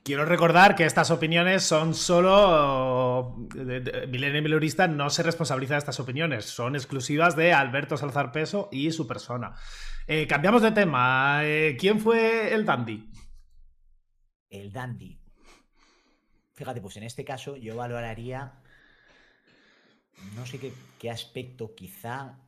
Quiero 0.03 0.25
recordar 0.25 0.75
que 0.75 0.85
estas 0.85 1.11
opiniones 1.11 1.63
son 1.63 1.93
solo. 1.93 3.37
Milenio 4.09 4.41
Milurista 4.41 4.85
no 4.85 5.09
se 5.09 5.23
responsabiliza 5.23 5.75
de 5.75 5.79
estas 5.79 6.01
opiniones, 6.01 6.43
son 6.43 6.75
exclusivas 6.75 7.37
de 7.37 7.53
Alberto 7.53 7.95
Salazar 7.95 8.33
Peso 8.33 8.67
y 8.69 8.91
su 8.91 9.07
persona. 9.07 9.55
Eh, 10.05 10.27
cambiamos 10.27 10.61
de 10.61 10.73
tema. 10.73 11.39
Eh, 11.45 11.77
¿Quién 11.79 12.01
fue 12.01 12.53
el 12.53 12.65
dandy? 12.65 13.09
El 14.49 14.73
dandy. 14.73 15.21
Fíjate, 16.51 16.81
pues 16.81 16.97
en 16.97 17.03
este 17.03 17.23
caso 17.23 17.55
yo 17.55 17.77
valoraría. 17.77 18.59
No 20.35 20.45
sé 20.45 20.59
qué, 20.59 20.73
qué 20.99 21.11
aspecto, 21.11 21.75
quizá. 21.75 22.39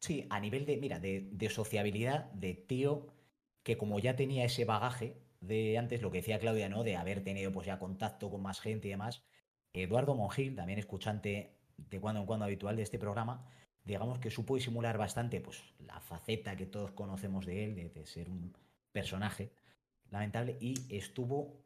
Sí, 0.00 0.26
a 0.30 0.40
nivel 0.40 0.66
de, 0.66 0.76
mira, 0.78 0.98
de, 0.98 1.28
de 1.30 1.48
sociabilidad, 1.48 2.24
de 2.32 2.54
tío, 2.54 3.06
que 3.62 3.78
como 3.78 4.00
ya 4.00 4.16
tenía 4.16 4.44
ese 4.44 4.64
bagaje 4.64 5.27
de 5.40 5.78
antes, 5.78 6.02
lo 6.02 6.10
que 6.10 6.18
decía 6.18 6.38
Claudia, 6.38 6.68
¿no? 6.68 6.84
De 6.84 6.96
haber 6.96 7.22
tenido 7.22 7.52
pues 7.52 7.66
ya 7.66 7.78
contacto 7.78 8.30
con 8.30 8.42
más 8.42 8.60
gente 8.60 8.88
y 8.88 8.90
demás. 8.90 9.22
Eduardo 9.72 10.14
Mongil, 10.14 10.56
también 10.56 10.78
escuchante 10.78 11.58
de 11.76 12.00
cuando 12.00 12.20
en 12.20 12.26
cuando 12.26 12.44
habitual 12.44 12.76
de 12.76 12.82
este 12.82 12.98
programa, 12.98 13.46
digamos 13.84 14.18
que 14.18 14.30
supo 14.30 14.56
disimular 14.56 14.98
bastante 14.98 15.40
pues 15.40 15.62
la 15.78 16.00
faceta 16.00 16.56
que 16.56 16.66
todos 16.66 16.90
conocemos 16.92 17.46
de 17.46 17.64
él, 17.64 17.92
de, 17.92 18.06
ser 18.06 18.28
un 18.28 18.56
personaje 18.92 19.52
lamentable, 20.10 20.56
y 20.60 20.74
estuvo, 20.94 21.62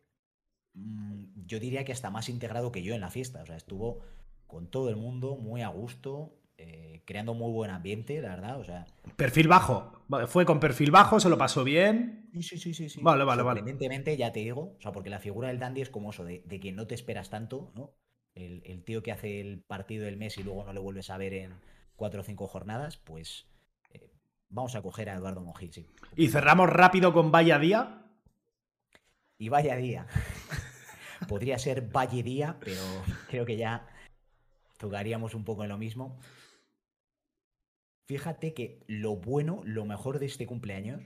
mm, 0.75 1.47
yo 1.47 1.59
diría 1.59 1.85
que 1.85 1.93
hasta 1.93 2.11
más 2.11 2.29
integrado 2.29 2.73
que 2.73 2.83
yo 2.83 2.95
en 2.95 3.01
la 3.01 3.11
fiesta, 3.11 3.43
o 3.43 3.47
sea, 3.47 3.57
estuvo 3.57 4.01
con 4.47 4.71
todo 4.71 4.91
el 4.91 4.97
mundo, 4.97 5.37
muy 5.37 5.63
a 5.63 5.69
gusto, 5.69 6.42
eh, 6.59 7.03
creando 7.05 7.35
muy 7.35 7.51
buen 7.53 7.71
ambiente, 7.71 8.21
la 8.21 8.31
verdad, 8.31 8.61
o 8.61 8.65
sea... 8.65 8.87
Perfil 9.17 9.49
bajo. 9.49 10.05
Fue 10.27 10.45
con 10.45 10.61
perfil 10.61 10.91
bajo, 10.91 11.21
se 11.21 11.29
lo 11.29 11.39
pasó 11.39 11.65
bien. 11.65 12.29
Sí, 12.35 12.43
sí, 12.43 12.59
sí, 12.59 12.75
sí, 12.75 12.89
sí. 12.89 13.01
Vale, 13.03 13.25
vale, 13.25 13.43
vale. 13.43 13.61
Sorprendentemente, 13.61 14.17
ya 14.17 14.33
te 14.33 14.41
digo, 14.41 14.77
o 14.79 14.81
sea, 14.81 14.93
porque 14.93 15.11
la 15.11 15.19
figura 15.19 15.49
del 15.49 15.59
dandy 15.59 15.81
es 15.81 15.91
como 15.91 16.11
eso, 16.11 16.25
de, 16.25 16.43
de 16.47 16.61
que 16.61 16.73
no 16.73 16.87
te 16.87 16.95
esperas 16.95 17.31
tanto, 17.31 17.73
¿no? 17.75 17.95
El, 18.35 18.63
el 18.65 18.83
tío 18.85 19.03
que 19.03 19.13
hace 19.13 19.41
el 19.41 19.61
partido 19.61 20.05
del 20.05 20.17
mes 20.17 20.39
y 20.39 20.43
luego 20.43 20.65
no 20.65 20.73
le 20.73 20.81
vuelves 20.81 21.11
a 21.11 21.19
ver 21.19 21.35
en 21.35 21.53
cuatro 21.97 22.23
o 22.23 22.25
cinco 22.25 22.49
jornadas, 22.49 22.97
pues 22.97 23.47
eh, 23.91 24.11
vamos 24.49 24.75
a 24.75 24.83
coger 24.83 25.11
a 25.11 25.15
Eduardo 25.15 25.41
Mojil, 25.41 25.73
sí. 25.73 25.87
Y 26.17 26.29
cerramos 26.29 26.69
rápido 26.71 27.13
con 27.13 27.31
Vaya 27.31 27.59
Día. 27.59 28.07
Y 29.39 29.49
vaya 29.49 29.77
día. 29.77 30.07
Podría 31.29 31.59
ser 31.59 31.91
Valle 31.91 32.23
Día, 32.23 32.57
pero 32.61 32.81
creo 33.29 33.45
que 33.45 33.57
ya 33.57 33.89
tocaríamos 34.79 35.35
un 35.35 35.45
poco 35.45 35.63
en 35.63 35.69
lo 35.69 35.79
mismo. 35.79 36.19
Fíjate 38.05 38.53
que 38.55 38.83
lo 38.87 39.17
bueno, 39.17 39.63
lo 39.65 39.85
mejor 39.85 40.19
de 40.19 40.27
este 40.27 40.47
cumpleaños 40.47 41.03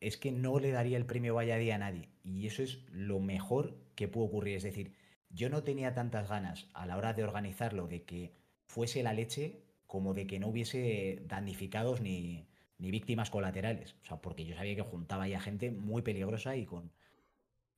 es 0.00 0.16
que 0.16 0.32
no 0.32 0.58
le 0.58 0.70
daría 0.70 0.96
el 0.96 1.06
premio 1.06 1.34
Vaya 1.34 1.56
Día 1.56 1.76
a 1.76 1.78
nadie. 1.78 2.08
Y 2.22 2.46
eso 2.46 2.62
es 2.62 2.84
lo 2.90 3.20
mejor 3.20 3.76
que 3.94 4.08
puede 4.08 4.28
ocurrir. 4.28 4.56
Es 4.56 4.62
decir, 4.62 4.94
yo 5.30 5.48
no 5.48 5.62
tenía 5.62 5.94
tantas 5.94 6.28
ganas 6.28 6.68
a 6.74 6.86
la 6.86 6.96
hora 6.96 7.12
de 7.12 7.24
organizarlo 7.24 7.88
de 7.88 8.04
que 8.04 8.32
fuese 8.66 9.02
la 9.02 9.12
leche 9.12 9.62
como 9.86 10.14
de 10.14 10.26
que 10.26 10.38
no 10.38 10.48
hubiese 10.48 11.22
damnificados 11.26 12.00
ni, 12.00 12.46
víctimas 12.78 13.30
colaterales. 13.30 13.96
O 14.02 14.06
sea, 14.06 14.20
porque 14.20 14.44
yo 14.44 14.54
sabía 14.54 14.76
que 14.76 14.82
juntaba 14.82 15.26
ya 15.28 15.40
gente 15.40 15.70
muy 15.70 16.02
peligrosa 16.02 16.56
y 16.56 16.66
con, 16.66 16.92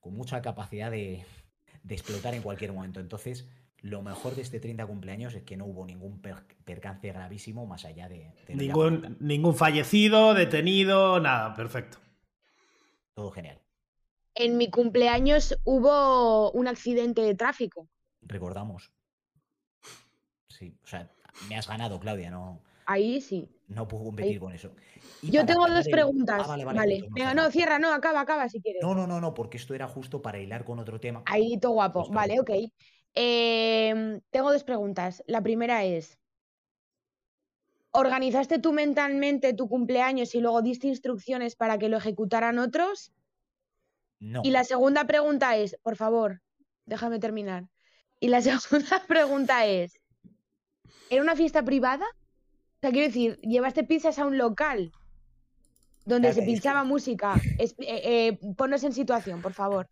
mucha 0.03 0.41
capacidad 0.41 0.91
de 0.91 1.23
explotar 1.89 2.33
en 2.33 2.41
cualquier 2.41 2.73
momento. 2.73 2.99
Entonces, 2.99 3.47
lo 3.81 4.01
mejor 4.01 4.35
de 4.35 4.41
este 4.43 4.59
30 4.59 4.85
cumpleaños 4.85 5.33
es 5.33 5.43
que 5.43 5.57
no 5.57 5.65
hubo 5.65 5.85
ningún 5.85 6.21
per- 6.21 6.45
percance 6.65 7.07
gravísimo 7.07 7.65
más 7.65 7.83
allá 7.85 8.07
de... 8.07 8.31
de 8.47 8.55
Ningún, 8.55 9.17
ningún 9.19 9.55
fallecido, 9.55 10.33
detenido, 10.33 11.19
nada, 11.19 11.53
perfecto. 11.55 11.97
Todo 13.13 13.31
genial. 13.31 13.59
En 14.35 14.57
mi 14.57 14.69
cumpleaños 14.69 15.57
hubo 15.65 16.51
un 16.51 16.67
accidente 16.67 17.21
de 17.21 17.35
tráfico. 17.35 17.87
Recordamos. 18.21 18.91
Sí, 20.47 20.77
o 20.83 20.87
sea, 20.87 21.09
me 21.49 21.57
has 21.57 21.67
ganado, 21.67 21.99
Claudia, 21.99 22.29
no, 22.29 22.61
Ahí 22.85 23.21
sí. 23.21 23.49
no 23.67 23.87
puedo 23.87 24.05
competir 24.05 24.39
con 24.39 24.53
eso. 24.53 24.71
Y 25.21 25.31
Yo 25.31 25.45
tengo 25.45 25.67
dos 25.67 25.85
el- 25.85 25.91
preguntas. 25.91 26.41
Ah, 26.43 26.47
vale, 26.47 26.65
vale. 26.65 27.03
Venga, 27.11 27.33
no, 27.33 27.49
cierra, 27.51 27.79
no, 27.79 27.93
acaba, 27.93 28.21
acaba 28.21 28.47
si 28.49 28.61
quieres. 28.61 28.81
No, 28.83 28.93
no, 28.93 29.07
no, 29.07 29.19
no, 29.21 29.33
porque 29.33 29.57
esto 29.57 29.73
era 29.73 29.87
justo 29.87 30.21
para 30.21 30.39
hilar 30.39 30.65
con 30.65 30.79
otro 30.79 30.99
tema. 30.99 31.23
Ahí 31.25 31.57
todo 31.59 31.73
guapo. 31.73 32.01
Justo. 32.01 32.13
Vale, 32.13 32.39
ok. 32.39 32.51
Em, 33.13 34.21
tengo 34.29 34.51
dos 34.51 34.63
preguntas. 34.63 35.23
La 35.27 35.41
primera 35.41 35.83
es, 35.83 36.17
¿organizaste 37.91 38.59
tú 38.59 38.71
mentalmente 38.71 39.53
tu 39.53 39.67
cumpleaños 39.67 40.33
y 40.35 40.39
luego 40.39 40.61
diste 40.61 40.87
instrucciones 40.87 41.55
para 41.55 41.77
que 41.77 41.89
lo 41.89 41.97
ejecutaran 41.97 42.57
otros? 42.59 43.11
No, 44.19 44.41
Y 44.43 44.51
la 44.51 44.63
segunda 44.63 45.05
pregunta 45.05 45.57
es, 45.57 45.77
por 45.81 45.95
favor, 45.95 46.41
déjame 46.85 47.19
terminar. 47.19 47.65
Y 48.19 48.27
la 48.29 48.41
segunda 48.41 49.03
pregunta 49.07 49.65
es, 49.65 49.99
¿era 51.09 51.21
una 51.21 51.35
fiesta 51.35 51.63
privada? 51.63 52.05
O 52.05 52.79
sea, 52.81 52.91
quiero 52.91 53.07
decir, 53.07 53.37
¿llevaste 53.41 53.83
pizzas 53.83 54.19
a 54.19 54.25
un 54.25 54.37
local 54.37 54.91
donde 56.05 56.29
Claro, 56.29 56.33
se 56.35 56.41
que- 56.41 56.45
pinchaba 56.45 56.83
música? 56.83 57.35
Es- 57.59 57.75
eh, 57.79 58.29
eh, 58.39 58.39
ponnos 58.55 58.83
en 58.83 58.93
situación, 58.93 59.41
por 59.41 59.53
favor. 59.53 59.87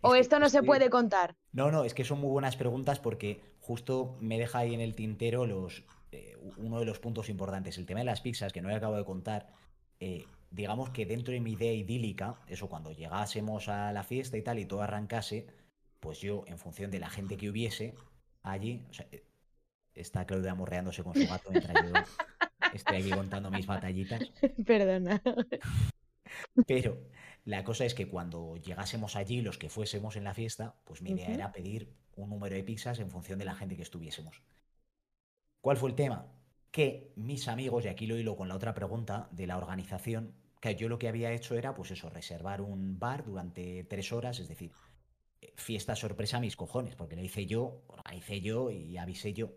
¿O 0.00 0.14
esto 0.14 0.38
no 0.38 0.48
se 0.48 0.62
puede 0.62 0.90
contar? 0.90 1.36
No, 1.52 1.70
no, 1.70 1.84
es 1.84 1.94
que 1.94 2.04
son 2.04 2.20
muy 2.20 2.30
buenas 2.30 2.56
preguntas 2.56 2.98
porque 3.00 3.40
justo 3.60 4.16
me 4.20 4.38
deja 4.38 4.60
ahí 4.60 4.74
en 4.74 4.80
el 4.80 4.94
tintero 4.94 5.46
los, 5.46 5.84
eh, 6.12 6.36
uno 6.58 6.78
de 6.78 6.86
los 6.86 6.98
puntos 6.98 7.28
importantes. 7.28 7.78
El 7.78 7.86
tema 7.86 8.00
de 8.00 8.06
las 8.06 8.20
pizzas, 8.20 8.52
que 8.52 8.60
no 8.62 8.70
he 8.70 8.74
acabado 8.74 8.98
de 8.98 9.04
contar, 9.04 9.52
eh, 10.00 10.26
digamos 10.50 10.90
que 10.90 11.06
dentro 11.06 11.32
de 11.32 11.40
mi 11.40 11.52
idea 11.52 11.72
idílica, 11.72 12.40
eso 12.46 12.68
cuando 12.68 12.92
llegásemos 12.92 13.68
a 13.68 13.92
la 13.92 14.02
fiesta 14.02 14.36
y 14.36 14.42
tal 14.42 14.58
y 14.58 14.66
todo 14.66 14.82
arrancase, 14.82 15.46
pues 16.00 16.20
yo, 16.20 16.44
en 16.46 16.58
función 16.58 16.90
de 16.90 17.00
la 17.00 17.10
gente 17.10 17.36
que 17.36 17.48
hubiese 17.48 17.94
allí, 18.42 18.84
o 18.90 18.92
sea, 18.92 19.06
eh, 19.10 19.24
está 19.94 20.26
Claudia 20.26 20.52
amorreándose 20.52 21.02
con 21.02 21.14
su 21.14 21.26
gato 21.26 21.50
mientras 21.50 21.84
yo 21.86 21.92
estoy 22.74 22.96
aquí 22.98 23.10
contando 23.10 23.50
mis 23.50 23.66
batallitas. 23.66 24.20
Perdona. 24.66 25.22
Pero 26.66 26.98
la 27.44 27.62
cosa 27.62 27.84
es 27.84 27.94
que 27.94 28.08
cuando 28.08 28.56
llegásemos 28.56 29.16
allí, 29.16 29.42
los 29.42 29.58
que 29.58 29.68
fuésemos 29.68 30.16
en 30.16 30.24
la 30.24 30.34
fiesta, 30.34 30.76
pues 30.84 31.02
mi 31.02 31.10
idea 31.10 31.28
era 31.28 31.52
pedir 31.52 31.92
un 32.16 32.30
número 32.30 32.54
de 32.54 32.64
pizzas 32.64 32.98
en 32.98 33.10
función 33.10 33.38
de 33.38 33.44
la 33.44 33.54
gente 33.54 33.76
que 33.76 33.82
estuviésemos. 33.82 34.42
¿Cuál 35.60 35.76
fue 35.76 35.90
el 35.90 35.96
tema? 35.96 36.26
Que 36.70 37.12
mis 37.16 37.48
amigos, 37.48 37.84
y 37.84 37.88
aquí 37.88 38.06
lo 38.06 38.16
hilo 38.16 38.36
con 38.36 38.48
la 38.48 38.56
otra 38.56 38.74
pregunta 38.74 39.28
de 39.30 39.46
la 39.46 39.58
organización, 39.58 40.34
que 40.60 40.74
yo 40.74 40.88
lo 40.88 40.98
que 40.98 41.08
había 41.08 41.32
hecho 41.32 41.54
era, 41.54 41.74
pues 41.74 41.90
eso, 41.90 42.08
reservar 42.08 42.62
un 42.62 42.98
bar 42.98 43.24
durante 43.24 43.84
tres 43.84 44.12
horas, 44.12 44.40
es 44.40 44.48
decir, 44.48 44.72
eh, 45.42 45.52
fiesta 45.56 45.94
sorpresa 45.94 46.38
a 46.38 46.40
mis 46.40 46.56
cojones, 46.56 46.96
porque 46.96 47.16
lo 47.16 47.22
hice 47.22 47.44
yo, 47.44 47.82
organicé 47.88 48.40
yo 48.40 48.70
y 48.70 48.96
avisé 48.96 49.34
yo. 49.34 49.52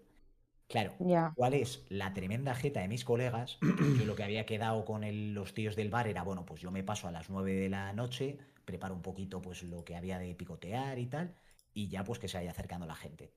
Claro, 0.67 0.93
Ya. 0.99 1.33
¿Cuál 1.35 1.53
es 1.53 1.85
la 1.89 2.13
tremenda 2.13 2.53
jeta 2.55 2.81
de 2.81 2.87
mis 2.87 3.05
colegas? 3.05 3.57
Yo 3.61 4.05
lo 4.05 4.15
que 4.15 4.23
había 4.23 4.45
quedado 4.45 4.83
con 4.85 5.03
el- 5.03 5.33
los 5.33 5.53
tíos 5.53 5.75
del 5.75 5.89
bar 5.89 6.07
era, 6.07 6.23
bueno, 6.23 6.45
pues 6.45 6.61
yo 6.61 6.71
me 6.71 6.83
paso 6.83 7.07
a 7.07 7.11
las 7.11 7.29
9 7.29 7.53
de 7.53 7.69
la 7.69 7.93
noche, 7.93 8.37
preparo 8.65 8.95
un 8.95 9.01
poquito 9.01 9.41
pues 9.41 9.63
lo 9.63 9.83
que 9.85 9.95
había 9.95 10.19
de 10.19 10.33
picotear 10.35 10.99
y 10.99 11.05
tal, 11.07 11.35
y 11.73 11.87
ya 11.89 12.03
pues 12.03 12.19
que 12.19 12.27
se 12.27 12.37
vaya 12.37 12.51
acercando 12.51 12.85
la 12.85 12.95
gente. 12.95 13.31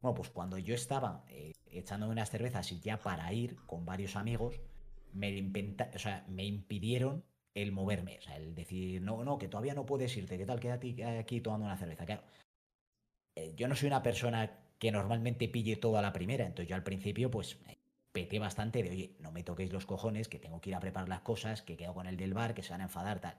Bueno, 0.00 0.14
pues 0.14 0.30
cuando 0.30 0.58
yo 0.58 0.74
estaba 0.74 1.24
eh, 1.28 1.52
echándome 1.70 2.12
unas 2.12 2.30
cervezas 2.30 2.72
y 2.72 2.80
ya 2.80 2.98
para 3.02 3.32
ir 3.32 3.56
con 3.66 3.84
varios 3.84 4.16
amigos, 4.16 4.60
me, 5.12 5.30
impenta- 5.30 5.90
o 5.94 5.98
sea, 5.98 6.24
me 6.28 6.44
impidieron 6.44 7.22
el 7.54 7.70
moverme, 7.70 8.18
o 8.18 8.22
sea, 8.22 8.36
el 8.38 8.54
decir, 8.54 9.02
no, 9.02 9.22
no, 9.24 9.38
que 9.38 9.46
todavía 9.48 9.74
no 9.74 9.84
puedes 9.86 10.16
irte, 10.16 10.38
¿qué 10.38 10.46
tal? 10.46 10.58
Quédate 10.58 11.18
aquí 11.18 11.40
tomando 11.40 11.66
una 11.66 11.76
cerveza. 11.76 12.06
Claro, 12.06 12.22
eh, 13.36 13.52
yo 13.56 13.68
no 13.68 13.76
soy 13.76 13.88
una 13.88 14.02
persona 14.02 14.50
que 14.82 14.90
normalmente 14.90 15.48
pille 15.48 15.76
todo 15.76 15.96
a 15.96 16.02
la 16.02 16.12
primera, 16.12 16.44
entonces 16.44 16.68
yo 16.68 16.74
al 16.74 16.82
principio 16.82 17.30
pues 17.30 17.56
peté 18.10 18.40
bastante 18.40 18.82
de, 18.82 18.90
oye, 18.90 19.16
no 19.20 19.30
me 19.30 19.44
toquéis 19.44 19.72
los 19.72 19.86
cojones, 19.86 20.26
que 20.26 20.40
tengo 20.40 20.60
que 20.60 20.70
ir 20.70 20.74
a 20.74 20.80
preparar 20.80 21.08
las 21.08 21.20
cosas, 21.20 21.62
que 21.62 21.76
quedo 21.76 21.94
con 21.94 22.08
el 22.08 22.16
del 22.16 22.34
bar, 22.34 22.52
que 22.52 22.64
se 22.64 22.70
van 22.70 22.80
a 22.80 22.84
enfadar, 22.90 23.20
tal. 23.20 23.38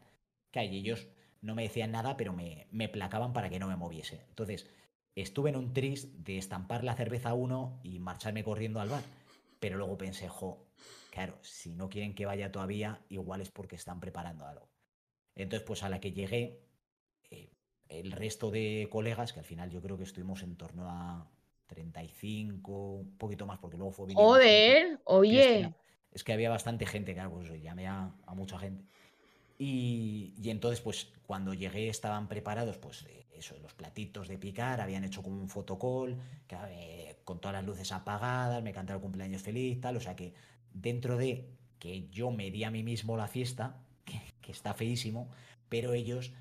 Que 0.51 0.63
y 0.63 0.77
ellos 0.77 1.05
no 1.41 1.53
me 1.53 1.63
decían 1.63 1.91
nada, 1.91 2.15
pero 2.15 2.31
me, 2.31 2.67
me 2.71 2.87
placaban 2.87 3.33
para 3.33 3.49
que 3.49 3.59
no 3.59 3.67
me 3.67 3.75
moviese. 3.75 4.21
Entonces, 4.29 4.69
estuve 5.15 5.49
en 5.49 5.57
un 5.57 5.73
tris 5.73 6.23
de 6.23 6.37
estampar 6.37 6.85
la 6.85 6.95
cerveza 6.95 7.31
a 7.31 7.33
uno 7.33 7.77
y 7.83 7.99
marcharme 7.99 8.45
corriendo 8.45 8.79
al 8.79 8.87
bar. 8.87 9.03
Pero 9.59 9.75
luego 9.75 9.97
pensé, 9.97 10.29
jo, 10.29 10.65
claro, 11.11 11.37
si 11.41 11.73
no 11.73 11.89
quieren 11.89 12.15
que 12.15 12.25
vaya 12.25 12.53
todavía, 12.53 13.01
igual 13.09 13.41
es 13.41 13.51
porque 13.51 13.75
están 13.75 13.99
preparando 13.99 14.45
algo. 14.45 14.69
Entonces, 15.35 15.67
pues 15.67 15.83
a 15.83 15.89
la 15.89 15.99
que 15.99 16.13
llegué, 16.13 16.61
eh, 17.31 17.51
el 17.89 18.13
resto 18.13 18.49
de 18.49 18.87
colegas, 18.89 19.33
que 19.33 19.41
al 19.41 19.45
final 19.45 19.69
yo 19.71 19.81
creo 19.81 19.97
que 19.97 20.05
estuvimos 20.05 20.41
en 20.41 20.55
torno 20.55 20.89
a 20.89 21.32
35, 21.73 22.71
un 22.95 23.17
poquito 23.17 23.45
más, 23.45 23.59
porque 23.59 23.77
luego 23.77 23.91
fue 23.91 24.07
gente. 24.07 24.21
Joder, 24.21 24.87
Sí, 24.87 25.37
es, 25.37 25.47
que, 25.47 25.65
oye. 25.65 25.73
es 26.11 26.23
que 26.23 26.33
había 26.33 26.49
bastante 26.49 26.85
gente, 26.85 27.13
claro, 27.13 27.31
pues 27.31 27.61
llamé 27.61 27.87
a, 27.87 28.13
a 28.25 28.33
mucha 28.35 28.57
gente. 28.59 28.85
Y, 29.57 30.33
y 30.41 30.49
entonces, 30.49 30.81
pues 30.81 31.09
cuando 31.25 31.53
llegué 31.53 31.87
estaban 31.89 32.27
preparados, 32.27 32.77
pues 32.77 33.05
eh, 33.07 33.25
eso, 33.33 33.55
los 33.61 33.73
platitos 33.73 34.27
de 34.27 34.37
picar, 34.37 34.81
habían 34.81 35.03
hecho 35.03 35.21
como 35.23 35.39
un 35.39 35.49
fotocall, 35.49 36.17
que, 36.47 36.55
eh, 36.69 37.17
con 37.23 37.39
todas 37.39 37.53
las 37.55 37.65
luces 37.65 37.91
apagadas, 37.91 38.61
me 38.63 38.73
cantaron 38.73 39.01
cumpleaños 39.01 39.41
feliz, 39.41 39.79
tal, 39.79 39.97
o 39.97 39.99
sea 40.01 40.15
que 40.15 40.33
dentro 40.73 41.17
de 41.17 41.49
que 41.79 42.09
yo 42.09 42.31
me 42.31 42.49
di 42.51 42.63
a 42.63 42.71
mí 42.71 42.83
mismo 42.83 43.15
la 43.17 43.27
fiesta, 43.27 43.77
que, 44.05 44.19
que 44.41 44.51
está 44.51 44.73
feísimo, 44.73 45.29
pero 45.69 45.93
ellos 45.93 46.33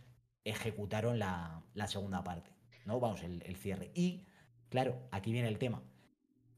ejecutaron 0.45 1.19
la, 1.19 1.63
la 1.75 1.87
segunda 1.87 2.25
parte, 2.25 2.51
¿no? 2.85 2.99
Vamos, 3.01 3.23
el, 3.23 3.43
el 3.47 3.57
cierre. 3.57 3.91
Y, 3.95 4.25
claro, 4.73 4.99
aquí 5.13 5.33
viene 5.33 5.49
el 5.49 5.59
tema. 5.59 5.83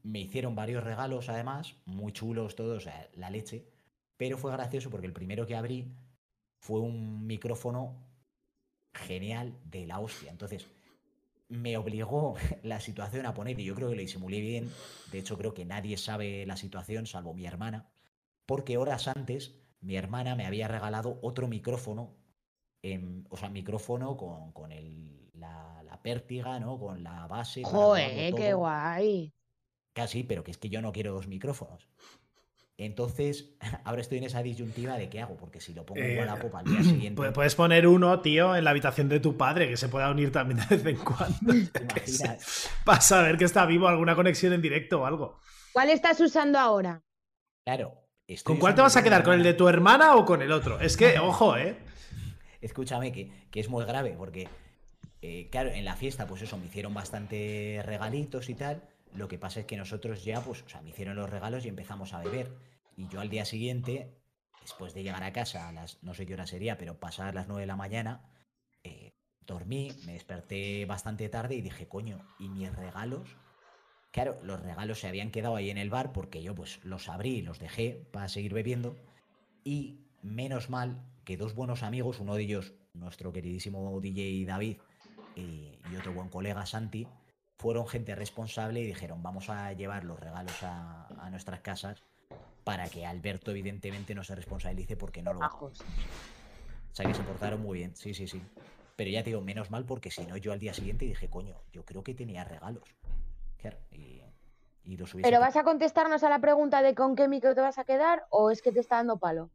Me 0.03 0.19
hicieron 0.21 0.55
varios 0.55 0.83
regalos, 0.83 1.29
además, 1.29 1.75
muy 1.85 2.13
chulos 2.13 2.55
todos, 2.55 2.87
la 3.13 3.29
leche. 3.29 3.67
Pero 4.17 4.37
fue 4.37 4.51
gracioso 4.51 4.89
porque 4.89 5.07
el 5.07 5.13
primero 5.13 5.45
que 5.45 5.55
abrí 5.55 5.91
fue 6.59 6.79
un 6.79 7.27
micrófono 7.27 8.07
genial 8.93 9.59
de 9.65 9.85
la 9.85 9.99
hostia. 9.99 10.31
Entonces, 10.31 10.67
me 11.49 11.77
obligó 11.77 12.35
la 12.63 12.79
situación 12.79 13.25
a 13.25 13.33
poner, 13.33 13.59
y 13.59 13.65
yo 13.65 13.75
creo 13.75 13.89
que 13.89 13.95
lo 13.95 14.01
disimulé 14.01 14.39
bien. 14.41 14.71
De 15.11 15.19
hecho, 15.19 15.37
creo 15.37 15.53
que 15.53 15.65
nadie 15.65 15.97
sabe 15.97 16.45
la 16.45 16.57
situación, 16.57 17.05
salvo 17.07 17.33
mi 17.33 17.45
hermana. 17.45 17.89
Porque 18.45 18.77
horas 18.77 19.07
antes, 19.07 19.55
mi 19.81 19.95
hermana 19.97 20.35
me 20.35 20.45
había 20.45 20.67
regalado 20.67 21.19
otro 21.21 21.47
micrófono. 21.47 22.15
em, 22.83 23.25
o 23.29 23.37
sea, 23.37 23.49
micrófono 23.49 24.15
con, 24.17 24.51
con 24.53 24.71
el, 24.71 25.29
la 25.33 25.74
pértiga, 26.05 26.59
¿no? 26.59 26.77
Con 26.77 27.01
la 27.03 27.25
base. 27.25 27.63
Joder, 27.63 28.33
qué 28.35 28.53
guay. 28.53 29.33
Casi, 29.93 30.23
pero 30.23 30.43
que 30.43 30.51
es 30.51 30.57
que 30.59 30.69
yo 30.69 30.79
no 30.81 30.91
quiero 30.91 31.13
dos 31.13 31.27
micrófonos. 31.27 31.87
Entonces, 32.77 33.55
ahora 33.85 34.01
estoy 34.01 34.19
en 34.19 34.25
esa 34.25 34.43
disyuntiva 34.43 34.97
de 34.97 35.09
qué 35.09 35.21
hago, 35.21 35.35
porque 35.35 35.59
si 35.59 35.73
lo 35.73 35.83
pongo 35.85 36.01
en 36.01 36.11
Eh, 36.11 36.19
Wallapop 36.19 36.53
al 36.55 36.65
día 36.65 36.83
siguiente, 36.83 37.19
Pu- 37.21 37.31
Puedes 37.33 37.55
poner 37.55 37.87
uno, 37.87 38.19
tío, 38.21 38.55
en 38.55 38.63
la 38.63 38.69
habitación 38.69 39.09
de 39.09 39.19
tu 39.19 39.35
padre, 39.35 39.67
que 39.67 39.77
se 39.77 39.89
pueda 39.89 40.11
unir 40.11 40.31
también 40.31 40.59
de 40.59 40.75
vez 40.77 40.85
en 40.85 40.97
cuando. 41.03 41.53
Para 42.85 43.01
saber 43.01 43.37
que 43.37 43.45
está 43.45 43.65
vivo, 43.65 43.87
alguna 43.87 44.15
conexión 44.15 44.53
en 44.53 44.61
directo 44.61 45.01
o 45.01 45.05
algo. 45.05 45.39
¿Cuál 45.73 45.89
estás 45.89 46.19
usando 46.21 46.59
ahora? 46.59 47.01
Claro. 47.65 47.93
estoy 48.27 48.53
¿Con 48.53 48.59
cuál 48.59 48.75
te 48.75 48.81
vas 48.81 48.95
a 48.95 49.03
quedar? 49.03 49.23
¿Con 49.23 49.33
el 49.33 49.43
de 49.43 49.53
tu 49.55 49.67
hermana 49.67 50.15
o 50.17 50.23
con 50.25 50.41
el 50.43 50.51
otro? 50.51 50.79
Es 50.79 50.95
que, 50.97 51.17
ojo, 51.19 51.57
¿eh? 51.57 51.77
Escúchame, 52.61 53.11
que, 53.11 53.31
que 53.51 53.59
es 53.59 53.69
muy 53.69 53.85
grave, 53.85 54.15
porque, 54.17 54.47
eh, 55.25 55.47
claro, 55.49 55.71
en 55.71 55.85
la 55.85 55.95
fiesta, 55.95 56.27
pues 56.27 56.43
eso, 56.43 56.55
me 56.57 56.67
hicieron 56.67 56.93
bastante 56.93 57.81
regalitos 57.83 58.47
y 58.49 58.53
tal. 58.53 58.83
Lo 59.15 59.27
que 59.27 59.39
pasa 59.39 59.61
es 59.61 59.65
que 59.65 59.75
nosotros 59.75 60.23
ya, 60.23 60.39
pues, 60.41 60.61
o 60.61 60.69
sea, 60.69 60.83
me 60.83 60.91
hicieron 60.91 61.15
los 61.15 61.27
regalos 61.27 61.65
y 61.65 61.69
empezamos 61.69 62.13
a 62.13 62.21
beber. 62.21 62.51
Y 62.95 63.07
yo 63.07 63.21
al 63.21 63.29
día 63.29 63.43
siguiente, 63.43 64.13
después 64.61 64.93
de 64.93 65.01
llegar 65.01 65.23
a 65.23 65.33
casa 65.33 65.67
a 65.67 65.71
las, 65.71 65.97
no 66.03 66.13
sé 66.13 66.27
qué 66.27 66.35
hora 66.35 66.45
sería, 66.45 66.77
pero 66.77 66.99
pasadas 66.99 67.33
las 67.33 67.47
9 67.47 67.61
de 67.61 67.67
la 67.67 67.75
mañana, 67.75 68.29
eh, 68.83 69.13
dormí, 69.41 69.91
me 70.05 70.13
desperté 70.13 70.85
bastante 70.85 71.27
tarde 71.27 71.55
y 71.55 71.61
dije, 71.61 71.87
coño, 71.87 72.19
¿y 72.37 72.47
mis 72.49 72.71
regalos? 72.75 73.35
Claro, 74.11 74.37
los 74.43 74.61
regalos 74.61 74.99
se 74.99 75.07
habían 75.07 75.31
quedado 75.31 75.55
ahí 75.55 75.71
en 75.71 75.79
el 75.79 75.89
bar 75.89 76.13
porque 76.13 76.43
yo 76.43 76.53
pues 76.53 76.79
los 76.83 77.09
abrí 77.09 77.37
y 77.37 77.41
los 77.41 77.57
dejé 77.57 78.05
para 78.11 78.29
seguir 78.29 78.53
bebiendo. 78.53 78.95
Y 79.63 80.01
menos 80.21 80.69
mal 80.69 81.03
que 81.23 81.35
dos 81.35 81.55
buenos 81.55 81.81
amigos, 81.81 82.19
uno 82.19 82.35
de 82.35 82.43
ellos, 82.43 82.73
nuestro 82.93 83.33
queridísimo 83.33 83.99
DJ 83.99 84.45
David, 84.45 84.77
y, 85.35 85.79
y 85.91 85.95
otro 85.97 86.13
buen 86.13 86.29
colega, 86.29 86.65
Santi, 86.65 87.07
fueron 87.57 87.87
gente 87.87 88.15
responsable 88.15 88.81
y 88.81 88.85
dijeron, 88.87 89.21
vamos 89.23 89.49
a 89.49 89.71
llevar 89.73 90.03
los 90.03 90.19
regalos 90.19 90.63
a, 90.63 91.07
a 91.07 91.29
nuestras 91.29 91.61
casas 91.61 92.03
para 92.63 92.87
que 92.89 93.05
Alberto 93.05 93.51
evidentemente 93.51 94.15
no 94.15 94.23
se 94.23 94.35
responsabilice 94.35 94.97
porque 94.97 95.21
no 95.21 95.33
lo 95.33 95.39
va. 95.39 95.47
Majos. 95.47 95.81
O 96.91 96.95
sea 96.95 97.05
que 97.05 97.13
se 97.13 97.23
portaron 97.23 97.61
muy 97.61 97.79
bien, 97.79 97.95
sí, 97.95 98.13
sí, 98.13 98.27
sí. 98.27 98.41
Pero 98.95 99.11
ya 99.11 99.23
te 99.23 99.29
digo, 99.31 99.41
menos 99.41 99.69
mal 99.69 99.85
porque 99.85 100.09
si 100.09 100.25
no, 100.25 100.37
yo 100.37 100.53
al 100.53 100.59
día 100.59 100.73
siguiente 100.73 101.05
dije, 101.05 101.29
coño, 101.29 101.55
yo 101.73 101.83
creo 101.83 102.03
que 102.03 102.13
tenía 102.13 102.43
regalos. 102.45 102.83
Claro, 103.57 103.77
y, 103.91 104.21
y 104.85 104.95
los 104.97 105.13
hubiese 105.13 105.29
¿Pero 105.29 105.39
pe- 105.39 105.45
vas 105.45 105.55
a 105.57 105.63
contestarnos 105.63 106.23
a 106.23 106.29
la 106.29 106.39
pregunta 106.39 106.81
de 106.81 106.95
con 106.95 107.15
qué 107.15 107.27
micro 107.27 107.53
te 107.53 107.61
vas 107.61 107.77
a 107.77 107.83
quedar 107.83 108.25
o 108.29 108.51
es 108.51 108.61
que 108.61 108.71
te 108.71 108.79
está 108.79 108.95
dando 108.97 109.17
palo? 109.17 109.49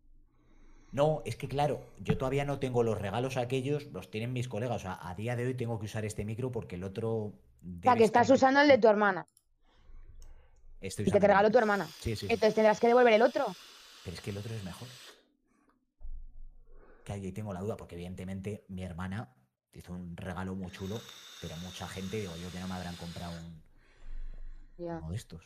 No, 0.92 1.22
es 1.24 1.37
que 1.37 1.48
claro, 1.48 1.81
yo 1.98 2.18
todavía 2.18 2.44
no 2.44 2.59
tengo 2.59 2.83
los 2.83 3.00
regalos 3.00 3.37
aquellos, 3.37 3.87
los 3.92 4.11
tienen 4.11 4.33
mis 4.33 4.48
colegas. 4.48 4.76
O 4.76 4.81
sea, 4.81 4.98
a 5.00 5.14
día 5.14 5.37
de 5.37 5.46
hoy 5.46 5.55
tengo 5.55 5.79
que 5.79 5.87
usar 5.87 6.05
este 6.05 6.24
micro 6.24 6.50
porque 6.50 6.74
el 6.76 6.85
otro. 6.85 7.11
O 7.12 7.33
sea, 7.83 7.94
que 7.94 8.05
estás 8.05 8.24
estar- 8.29 8.35
usando 8.37 8.61
el 8.61 8.68
de 8.68 8.79
tu 8.79 8.88
hermana 8.88 9.26
Estoy 10.81 11.07
y 11.07 11.11
que 11.12 11.20
te 11.20 11.26
regaló 11.29 11.50
tu 11.50 11.59
hermana. 11.59 11.87
Sí, 11.87 12.16
sí, 12.16 12.26
sí. 12.26 12.26
Entonces 12.33 12.55
tendrás 12.55 12.81
que 12.81 12.88
devolver 12.88 13.12
el 13.12 13.22
otro. 13.22 13.46
Pero 14.05 14.14
es 14.14 14.20
que 14.20 14.31
el 14.31 14.38
otro 14.38 14.55
es 14.55 14.64
mejor. 14.64 14.88
Que 17.05 17.12
ahí 17.12 17.33
tengo 17.33 17.53
la 17.53 17.61
duda, 17.61 17.76
porque 17.76 17.94
evidentemente 17.94 18.64
mi 18.68 18.83
hermana 18.83 19.29
hizo 19.72 19.92
un 19.92 20.16
regalo 20.16 20.55
muy 20.55 20.70
chulo, 20.72 21.00
pero 21.40 21.57
mucha 21.59 21.87
gente, 21.87 22.18
digo 22.18 22.33
yo, 22.42 22.50
que 22.50 22.59
no 22.61 22.66
me 22.66 22.74
habrán 22.74 22.96
comprado 22.96 23.33
un, 23.33 23.62
uno 24.98 25.11
de 25.11 25.16
estos. 25.16 25.44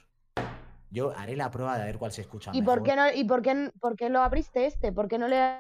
Yo 0.94 1.10
haré 1.16 1.36
la 1.36 1.50
prueba 1.50 1.76
de 1.78 1.84
ver 1.84 1.98
cuál 1.98 2.12
se 2.12 2.22
escucha 2.22 2.50
¿Y 2.54 2.60
mejor. 2.62 2.78
por 2.78 2.82
qué 2.84 2.96
no 2.96 3.12
y 3.12 3.24
por 3.24 3.42
qué, 3.42 3.70
por 3.80 3.96
qué 3.96 4.08
lo 4.08 4.22
abriste 4.22 4.66
este? 4.66 4.92
¿Por 4.92 5.08
qué 5.08 5.18
no 5.18 5.28
le 5.28 5.58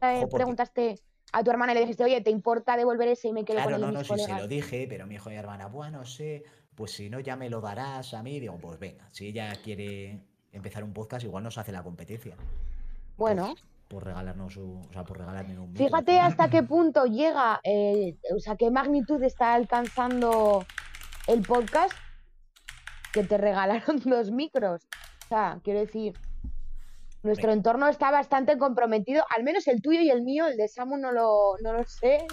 eh, 0.00 0.26
preguntaste 0.32 0.94
a 1.32 1.42
tu 1.42 1.50
hermana 1.50 1.72
y 1.72 1.74
le 1.76 1.80
dijiste, 1.82 2.04
oye, 2.04 2.20
¿te 2.20 2.30
importa 2.30 2.76
devolver 2.76 3.08
ese 3.08 3.28
y 3.28 3.32
me 3.32 3.44
quedo 3.44 3.62
con 3.62 3.68
Claro, 3.68 3.76
el 3.76 3.86
de 3.86 3.86
no, 3.86 3.92
no, 3.92 4.04
sí 4.04 4.18
se 4.18 4.26
colegas? 4.26 4.40
lo 4.40 4.48
dije, 4.48 4.86
pero 4.88 5.06
me 5.06 5.14
dijo 5.14 5.30
mi 5.30 5.36
hermana, 5.36 5.66
bueno, 5.66 5.98
no 5.98 6.04
sé, 6.04 6.44
pues 6.74 6.92
si 6.92 7.08
no 7.10 7.20
ya 7.20 7.36
me 7.36 7.48
lo 7.50 7.60
darás 7.60 8.14
a 8.14 8.22
mí. 8.22 8.38
Digo, 8.40 8.58
pues 8.58 8.78
venga, 8.78 9.08
si 9.10 9.28
ella 9.28 9.52
quiere 9.62 10.20
empezar 10.52 10.84
un 10.84 10.92
podcast, 10.92 11.24
igual 11.24 11.44
nos 11.44 11.58
hace 11.58 11.72
la 11.72 11.82
competencia. 11.82 12.36
Bueno, 13.16 13.54
Por 13.88 14.04
regalarnos 14.04 14.56
un, 14.56 14.82
o 14.88 14.92
sea, 14.92 15.04
por 15.04 15.18
regalarme 15.18 15.58
un 15.58 15.72
micro. 15.72 15.86
fíjate 15.86 16.18
hasta 16.20 16.48
qué 16.50 16.62
punto 16.74 17.04
llega, 17.06 17.60
eh, 17.64 18.16
o 18.34 18.40
sea, 18.40 18.56
qué 18.56 18.70
magnitud 18.70 19.22
está 19.22 19.54
alcanzando 19.54 20.64
el 21.26 21.42
podcast 21.42 21.92
que 23.12 23.24
te 23.24 23.38
regalaron 23.38 24.00
dos 24.04 24.30
micros. 24.30 24.86
O 25.24 25.28
sea, 25.28 25.60
quiero 25.62 25.80
decir, 25.80 26.14
nuestro 27.22 27.52
entorno 27.52 27.88
está 27.88 28.10
bastante 28.10 28.58
comprometido, 28.58 29.24
al 29.34 29.44
menos 29.44 29.68
el 29.68 29.80
tuyo 29.80 30.00
y 30.00 30.10
el 30.10 30.22
mío, 30.22 30.46
el 30.46 30.56
de 30.56 30.68
Samu 30.68 30.96
no 30.96 31.12
lo, 31.12 31.56
no 31.62 31.72
lo 31.72 31.84
sé, 31.84 32.26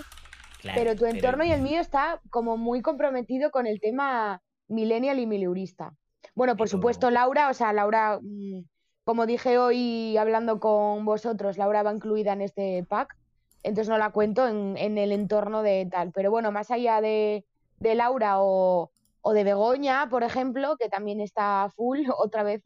Claro, 0.62 0.78
pero 0.78 0.96
tu 0.96 1.06
entorno 1.06 1.46
y 1.46 1.52
el 1.52 1.62
mío 1.62 1.80
está 1.80 2.20
como 2.30 2.58
muy 2.58 2.82
comprometido 2.82 3.50
con 3.52 3.65
el 3.68 3.80
tema 3.80 4.42
millennial 4.68 5.20
y 5.20 5.26
mileurista. 5.26 5.94
Bueno, 6.36 6.54
por 6.58 6.68
Pero- 6.68 6.78
supuesto, 6.78 7.10
Laura, 7.12 7.50
o 7.50 7.54
sea, 7.54 7.72
Laura, 7.72 8.20
mm, 8.22 8.63
como 9.06 9.26
dije 9.26 9.58
hoy 9.58 10.18
hablando 10.18 10.60
con 10.60 11.06
vosotros, 11.06 11.58
Laura 11.58 11.84
va 11.84 11.94
incluida 11.94 12.34
en 12.34 12.42
este 12.42 12.86
pack, 12.89 13.15
entonces 13.63 13.89
no 13.89 13.98
la 13.98 14.12
cuento 14.12 14.48
en, 14.48 14.76
en 14.78 14.98
el 14.98 15.12
entorno 15.12 15.63
de 15.63 15.88
tal. 15.89 16.12
Pero 16.13 16.30
bueno, 16.30 16.52
más 16.52 16.72
allá 16.72 17.00
de, 17.00 17.46
de 17.80 17.96
Laura 17.96 18.36
o, 18.42 18.92
o 19.30 19.34
de 19.34 19.44
Begoña, 19.44 20.08
por 20.10 20.24
ejemplo, 20.24 20.76
que 20.78 20.89
también 20.89 21.22
está 21.22 21.72
full, 21.76 22.00
otra 22.18 22.44
vez, 22.44 22.62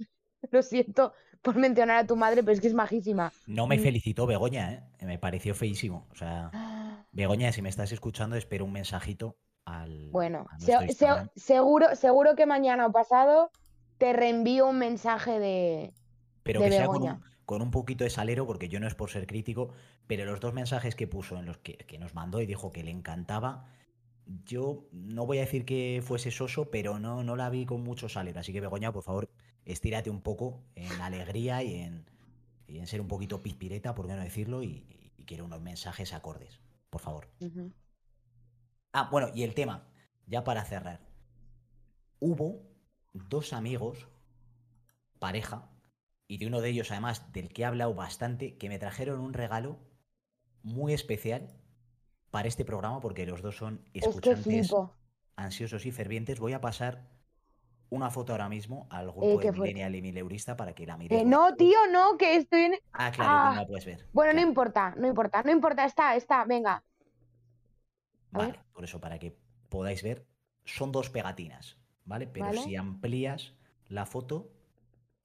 lo 0.52 0.62
siento 0.62 1.14
por 1.42 1.56
mencionar 1.58 1.98
a 1.98 2.08
tu 2.08 2.16
madre, 2.16 2.42
pero 2.42 2.54
es 2.54 2.62
que 2.62 2.68
es 2.68 2.74
majísima. 2.74 3.32
No 3.48 3.68
me 3.68 3.78
Mm. 3.78 3.82
felicitó 3.82 4.26
Begoña, 4.26 4.72
¿eh? 4.74 4.84
Me 5.02 5.18
pareció 5.20 5.54
feísimo. 5.54 6.08
O 6.12 6.16
sea, 6.16 6.50
Begoña, 7.12 7.52
si 7.52 7.62
me 7.62 7.70
estás 7.70 7.92
escuchando, 7.92 8.36
espero 8.38 8.64
un 8.66 8.72
mensajito 8.72 9.36
al. 9.66 10.10
Bueno, 10.12 10.46
se- 10.58 10.94
se- 10.94 11.30
seguro, 11.36 11.96
seguro 11.96 12.36
que 12.36 12.46
mañana 12.46 12.86
o 12.88 12.92
pasado 12.92 13.52
te 13.98 14.14
reenvío 14.14 14.68
un 14.68 14.78
mensaje 14.80 15.40
de... 15.40 15.94
pero 16.44 16.60
de 16.62 16.66
que 16.70 16.72
sea 16.76 16.88
con 16.88 17.04
un, 17.04 17.22
con 17.46 17.62
un 17.62 17.72
poquito 17.72 18.04
de 18.04 18.10
salero, 18.10 18.46
porque 18.48 18.68
yo 18.70 18.80
no 18.80 18.88
es 18.88 18.96
por 18.96 19.10
ser 19.10 19.28
crítico, 19.28 19.70
pero 20.08 20.26
los 20.26 20.40
dos 20.40 20.54
mensajes 20.54 20.96
que 20.96 21.08
puso, 21.08 21.38
en 21.38 21.46
los 21.46 21.58
que, 21.60 21.78
que 21.78 21.98
nos 22.00 22.14
mandó 22.14 22.42
y 22.42 22.46
dijo 22.46 22.72
que 22.72 22.84
le 22.84 22.92
encantaba, 22.92 23.66
yo 24.26 24.88
no 24.92 25.26
voy 25.26 25.38
a 25.38 25.42
decir 25.42 25.66
que 25.66 26.02
fuese 26.04 26.32
soso, 26.32 26.70
pero 26.72 27.00
no, 27.00 27.24
no 27.24 27.36
la 27.36 27.50
vi 27.50 27.66
con 27.66 27.84
mucho 27.84 28.10
salero. 28.10 28.40
Así 28.40 28.54
que 28.54 28.62
Begoña, 28.62 28.92
por 28.92 29.04
favor, 29.04 29.30
estírate 29.66 30.10
un 30.10 30.22
poco 30.22 30.64
en 30.76 30.92
alegría 31.02 31.64
y 31.64 31.76
en, 31.76 32.06
y 32.68 32.80
en 32.80 32.88
ser 32.88 33.02
un 33.02 33.08
poquito 33.08 33.42
pizpireta, 33.42 33.96
por 33.96 34.08
qué 34.08 34.14
no 34.14 34.24
decirlo, 34.24 34.64
y, 34.64 35.12
y 35.18 35.26
quiero 35.26 35.46
unos 35.46 35.62
mensajes 35.62 36.14
acordes, 36.14 36.60
por 36.90 37.02
favor. 37.02 37.30
Ah, 38.92 39.10
bueno, 39.12 39.30
y 39.34 39.44
el 39.44 39.54
tema, 39.54 39.88
ya 40.28 40.44
para 40.44 40.64
cerrar. 40.64 41.02
Hubo 42.20 42.62
dos 43.14 43.54
amigos, 43.54 44.08
pareja, 45.20 45.70
y 46.28 46.38
de 46.38 46.48
uno 46.48 46.62
de 46.62 46.70
ellos, 46.70 46.92
además, 46.92 47.32
del 47.34 47.50
que 47.50 47.64
he 47.64 47.66
hablado 47.66 47.94
bastante, 47.94 48.58
que 48.58 48.70
me 48.70 48.80
trajeron 48.80 49.20
un 49.20 49.34
regalo 49.34 49.80
muy 50.64 50.94
especial 50.94 51.50
para 52.34 52.48
este 52.48 52.66
programa, 52.66 53.00
porque 53.00 53.28
los 53.28 53.44
dos 53.44 53.56
son 53.56 53.80
Es 53.94 54.02
que 54.06 54.10
escuchantes 54.10 54.44
flipo. 54.44 54.92
ansiosos 55.36 55.86
y 55.86 55.92
fervientes. 55.92 56.40
Voy 56.40 56.54
a 56.54 56.60
pasar 56.62 57.04
una 57.92 58.10
foto 58.10 58.32
ahora 58.32 58.50
mismo 58.50 58.88
al 58.90 59.12
grupo 59.12 59.40
Eh, 59.40 59.44
qué 59.44 59.52
de. 59.52 59.60
Millennial 59.60 59.94
y 59.94 60.02
Mileurista 60.02 60.58
para 60.58 60.74
que 60.74 60.88
la 60.88 60.98
miréis. 60.98 61.22
Que 61.22 61.30
no, 61.30 61.54
tío, 61.54 61.78
no, 61.92 62.18
que 62.18 62.36
estoy 62.38 62.62
en... 62.62 62.74
Ah, 62.92 63.12
claro, 63.12 63.30
que 63.30 63.38
Ah, 63.38 63.50
no 63.54 63.62
la 63.62 63.68
puedes 63.68 63.86
ver. 63.86 64.08
Bueno, 64.14 64.34
no 64.34 64.42
importa, 64.42 64.96
no 64.98 65.08
importa, 65.08 65.44
no 65.44 65.52
importa, 65.52 65.86
está, 65.86 66.16
está, 66.16 66.44
venga. 66.46 66.84
Vale, 68.32 68.60
por 68.74 68.84
eso, 68.84 69.00
para 69.00 69.20
que 69.20 69.38
podáis 69.70 70.02
ver, 70.02 70.26
son 70.66 70.92
dos 70.92 71.12
pegatinas, 71.12 71.78
¿vale? 72.04 72.26
Pero 72.26 72.48
Vale. 72.48 72.64
si 72.64 72.76
amplías 72.76 73.54
la 73.90 74.08
foto, 74.08 74.50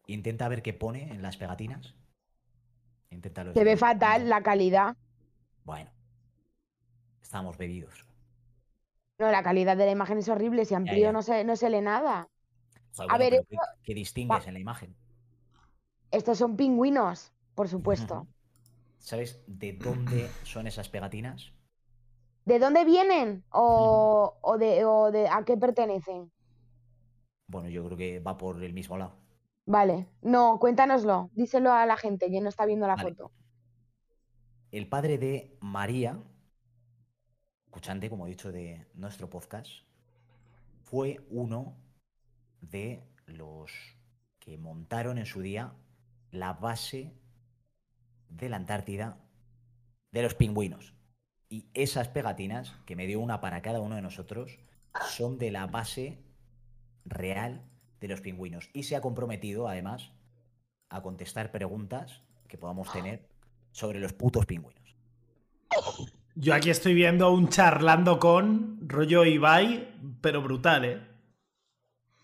intenta 0.07 0.47
ver 0.49 0.61
qué 0.61 0.75
pone 0.75 1.11
en 1.11 1.23
las 1.23 1.39
pegatinas. 1.39 1.95
Inténtalo. 3.09 3.55
Se 3.55 3.65
ve 3.65 3.79
fatal 3.79 4.29
la 4.29 4.43
calidad. 4.43 4.95
Bueno, 5.65 5.91
estamos 7.29 7.59
bebidos. 7.59 8.07
No, 9.19 9.31
la 9.31 9.43
calidad 9.43 9.77
de 9.77 9.85
la 9.85 9.91
imagen 9.93 10.17
es 10.19 10.29
horrible, 10.31 10.65
si 10.65 10.75
amplío 10.75 11.09
ya. 11.09 11.13
no 11.13 11.21
se, 11.21 11.45
no 11.45 11.57
se 11.57 11.69
lee 11.69 11.83
nada. 11.83 12.27
Joder, 12.97 13.11
A 13.11 13.19
bueno, 13.19 13.37
ver, 13.37 13.47
¿qué, 13.83 13.95
distingues 13.95 14.47
en 14.47 14.55
la 14.55 14.61
imagen? 14.61 14.97
Estos 16.11 16.39
son 16.39 16.57
pingüinos, 16.57 17.33
por 17.55 17.69
supuesto. 17.69 18.27
¿Sabes 18.99 19.43
de 19.47 19.75
dónde 19.75 20.39
son 20.43 20.67
esas 20.67 20.89
pegatinas? 20.89 21.53
¿De 22.47 22.59
dónde 22.59 22.85
vienen? 22.85 23.45
¿O, 23.51 24.39
o 24.41 24.59
de, 24.59 24.85
o 24.85 25.11
de 25.13 25.29
a 25.29 25.45
qué 25.45 25.57
pertenecen? 25.57 26.33
Bueno, 27.47 27.69
yo 27.69 27.85
creo 27.85 27.99
que 27.99 28.21
va 28.21 28.37
por 28.39 28.63
el 28.63 28.73
mismo 28.73 28.97
lado. 28.97 29.17
Vale, 29.67 30.09
no, 30.23 30.59
cuéntanoslo, 30.59 31.31
díselo 31.35 31.73
a 31.73 31.87
la 31.87 31.97
gente 31.97 32.31
que 32.31 32.41
no 32.41 32.49
está 32.49 32.67
viendo 32.67 32.87
la 32.89 32.97
Vale. 32.97 33.15
foto. 33.17 33.33
El 34.71 34.89
padre 34.89 35.19
de 35.19 35.59
María, 35.61 36.23
escuchante, 37.79 38.11
como 38.11 38.27
he 38.27 38.31
dicho, 38.31 38.51
de 38.51 38.89
nuestro 38.95 39.31
podcast, 39.31 39.69
fue 40.83 41.25
uno 41.31 41.77
de 42.61 43.05
los 43.27 43.71
que 44.41 44.59
montaron 44.59 45.17
en 45.17 45.27
su 45.27 45.43
día 45.43 45.73
la 46.33 46.55
base 46.55 47.15
de 48.31 48.49
la 48.49 48.57
Antártida 48.57 49.21
de 50.11 50.23
los 50.23 50.35
pingüinos. 50.35 50.93
Y 51.49 51.67
esas 51.73 52.09
pegatinas, 52.09 52.75
que 52.85 52.97
me 52.97 53.07
dio 53.07 53.21
una 53.21 53.41
para 53.41 53.63
cada 53.63 53.81
uno 53.81 53.95
de 53.95 54.03
nosotros, 54.03 54.59
son 55.09 55.39
de 55.39 55.53
la 55.53 55.69
base 55.69 56.19
real 57.05 57.63
de 58.01 58.09
los 58.09 58.21
pingüinos. 58.21 58.71
Y 58.73 58.83
se 58.83 58.97
ha 58.97 59.01
comprometido, 59.01 59.69
además, 59.69 60.11
a 60.89 61.01
contestar 61.01 61.53
preguntas 61.53 62.25
que 62.49 62.59
podamos 62.59 62.91
tener 62.91 63.29
sobre 63.71 64.01
los 64.01 64.15
putos 64.15 64.47
pingüinos. 64.47 64.97
Yo 66.41 66.55
aquí 66.55 66.71
estoy 66.71 66.95
viendo 66.95 67.33
un 67.33 67.49
charlando 67.49 68.21
con 68.21 68.79
rollo 68.89 69.25
Ibai, 69.25 69.89
pero 70.21 70.41
brutal, 70.41 70.85
¿eh? 70.85 71.03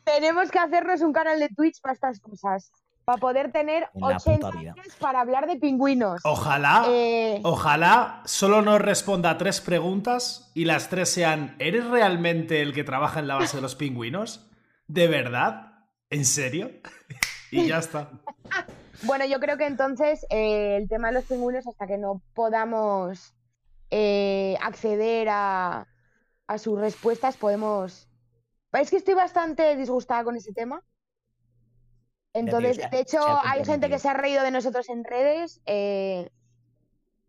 Tenemos 0.05 0.53
que 0.53 0.59
hacernos 0.61 1.01
un 1.01 1.13
canal 1.13 1.41
de 1.41 1.49
Twitch 1.49 1.81
para 1.81 1.95
estas 1.95 2.21
cosas. 2.21 2.71
Para 3.05 3.19
poder 3.19 3.51
tener 3.51 3.89
En 3.93 4.01
la 4.03 4.17
80 4.17 4.47
puta 4.47 4.59
vida. 4.61 4.73
años 4.73 4.95
para 5.01 5.21
hablar 5.21 5.49
de 5.49 5.57
pingüinos. 5.57 6.21
Ojalá, 6.25 6.85
Eh, 6.89 7.41
ojalá 7.43 8.23
solo 8.25 8.63
nos 8.63 8.81
responda 8.81 9.31
a 9.31 9.37
tres 9.37 9.61
preguntas 9.61 10.53
y 10.55 10.65
las 10.65 10.89
tres 10.89 11.09
sean 11.11 11.57
¿Eres 11.59 11.85
realmente 11.87 12.63
el 12.63 12.73
que 12.73 12.85
trabaja 12.85 13.19
en 13.19 13.27
la 13.27 13.35
base 13.35 13.57
de 13.57 13.63
los 13.63 13.75
pingüinos? 13.75 14.49
¿De 14.87 15.09
verdad? 15.09 15.73
¿En 16.09 16.25
serio? 16.25 16.71
y 17.51 17.67
ya 17.67 17.79
está. 17.79 18.11
Bueno, 19.03 19.27
yo 19.27 19.39
creo 19.41 19.59
que 19.59 19.67
entonces 19.67 20.25
eh, 20.31 20.77
el 20.81 20.89
tema 20.89 21.09
de 21.09 21.15
los 21.15 21.25
pingüinos, 21.25 21.67
hasta 21.67 21.87
que 21.87 21.99
no 21.99 22.23
podamos 22.33 23.35
eh, 23.97 24.57
acceder 24.61 25.29
a, 25.31 25.87
a 26.49 26.59
sus 26.59 26.77
respuestas, 26.81 27.37
podemos... 27.37 28.09
Es 28.73 28.91
que 28.91 28.97
estoy 28.97 29.15
bastante 29.15 29.77
disgustada 29.77 30.25
con 30.25 30.35
ese 30.35 30.53
tema. 30.53 30.83
Entonces, 32.33 32.79
de 32.91 32.99
hecho, 32.99 33.21
hay 33.45 33.65
gente 33.65 33.89
que 33.89 34.01
se 34.01 34.09
ha 34.09 34.15
reído 34.15 34.43
de 34.43 34.51
nosotros 34.51 34.89
en 34.89 35.05
redes. 35.05 35.61
eh, 35.67 36.29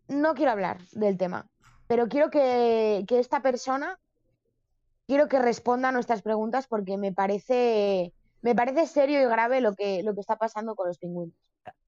no 0.08 0.34
quiero 0.34 0.50
hablar 0.50 0.78
del 0.92 1.16
tema. 1.16 1.46
pero 1.86 2.08
quiero 2.08 2.30
que, 2.30 3.04
que 3.06 3.18
esta 3.18 3.42
persona, 3.42 3.98
quiero 5.06 5.28
que 5.28 5.38
responda 5.38 5.88
a 5.88 5.92
nuestras 5.92 6.22
preguntas 6.22 6.66
porque 6.66 6.96
me 6.96 7.12
parece, 7.12 8.12
me 8.42 8.54
parece 8.54 8.86
serio 8.86 9.20
y 9.22 9.26
grave 9.26 9.60
lo 9.60 9.74
que, 9.74 10.02
lo 10.02 10.14
que 10.14 10.20
está 10.20 10.36
pasando 10.36 10.74
con 10.74 10.88
los 10.88 10.98
pingüinos. 10.98 11.36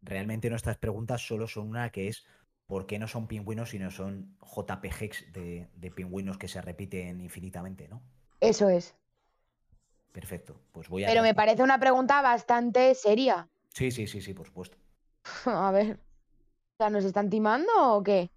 Realmente 0.03 0.51
nuestras 0.51 0.79
preguntas 0.79 1.27
solo 1.27 1.47
son 1.47 1.69
una 1.69 1.91
que 1.91 2.09
es 2.09 2.25
¿por 2.69 2.87
qué 2.87 2.99
no 3.01 3.09
son 3.09 3.27
pingüinos 3.27 3.71
sino 3.71 3.91
son 3.91 4.37
JPGs 4.43 5.33
de, 5.33 5.69
de 5.75 5.91
pingüinos 5.91 6.39
que 6.39 6.47
se 6.47 6.61
repiten 6.61 7.21
infinitamente, 7.21 7.89
¿no? 7.89 8.01
Eso 8.41 8.69
es. 8.69 8.95
Perfecto. 10.13 10.61
Pues 10.71 10.89
voy 10.89 11.05
a. 11.05 11.09
Pero 11.09 11.23
me 11.23 11.35
parece 11.35 11.63
una 11.63 11.81
pregunta 11.81 12.23
bastante 12.23 12.95
seria. 12.95 13.49
Sí, 13.73 13.91
sí, 13.91 14.07
sí, 14.07 14.21
sí, 14.21 14.35
por 14.35 14.47
supuesto. 14.47 14.77
A 15.47 15.73
ver. 15.73 15.95
O 15.95 16.77
sea, 16.77 16.91
¿nos 16.91 17.05
están 17.05 17.31
timando 17.31 17.73
o 17.77 18.03
qué? 18.03 18.31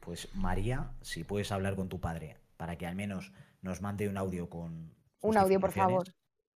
Pues 0.00 0.34
María, 0.34 0.90
si 1.02 1.22
puedes 1.22 1.52
hablar 1.52 1.76
con 1.76 1.88
tu 1.88 2.00
padre 2.00 2.38
para 2.56 2.76
que 2.76 2.86
al 2.86 2.96
menos 2.96 3.32
nos 3.60 3.82
mande 3.82 4.08
un 4.08 4.16
audio 4.16 4.48
con. 4.48 4.94
Un 5.20 5.36
audio, 5.36 5.60
por 5.60 5.72
favor. 5.72 6.06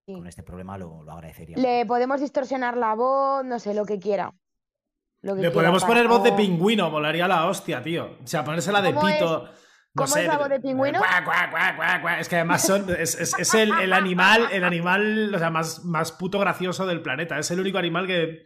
Sí. 0.06 0.14
Con 0.14 0.28
este 0.28 0.44
problema 0.44 0.78
lo, 0.78 1.04
lo 1.04 1.12
agradecería. 1.12 1.58
Le 1.58 1.86
podemos 1.86 2.22
distorsionar 2.22 2.78
la 2.78 2.94
voz, 2.94 3.44
no 3.44 3.60
sé, 3.60 3.74
lo 3.74 3.86
que 3.86 4.00
quiera. 4.00 4.34
Lo 5.22 5.36
que 5.36 5.42
Le 5.42 5.52
podemos 5.52 5.82
para- 5.84 5.94
poner 5.94 6.08
voz 6.08 6.24
de 6.24 6.32
pingüino, 6.34 6.90
molaría 6.90 7.28
la 7.28 7.48
hostia, 7.48 7.82
tío. 7.82 8.18
O 8.24 8.28
sea, 8.28 8.44
ponérsela 8.44 8.82
de 8.82 8.94
¿Cómo 8.94 9.08
es? 9.08 9.16
pito. 9.16 9.44
No 9.44 10.04
¿Cómo 10.04 10.08
sé, 10.08 10.22
es 10.22 10.28
la 10.28 10.38
voz 10.38 10.50
de 10.50 10.60
pingüino? 10.60 11.02
Es 12.20 12.30
que 12.30 12.36
además 12.36 12.62
son, 12.66 12.86
es, 13.00 13.20
es- 13.20 13.34
es 13.40 13.54
el, 13.56 13.72
el 13.82 13.94
animal, 13.94 14.48
el 14.52 14.64
animal, 14.64 15.34
o 15.34 15.40
sea, 15.40 15.50
más, 15.50 15.84
más 15.86 16.12
puto 16.12 16.38
gracioso 16.40 16.86
del 16.86 17.02
planeta. 17.02 17.40
Es 17.40 17.50
el 17.50 17.60
único 17.60 17.80
animal 17.80 18.06
que, 18.06 18.46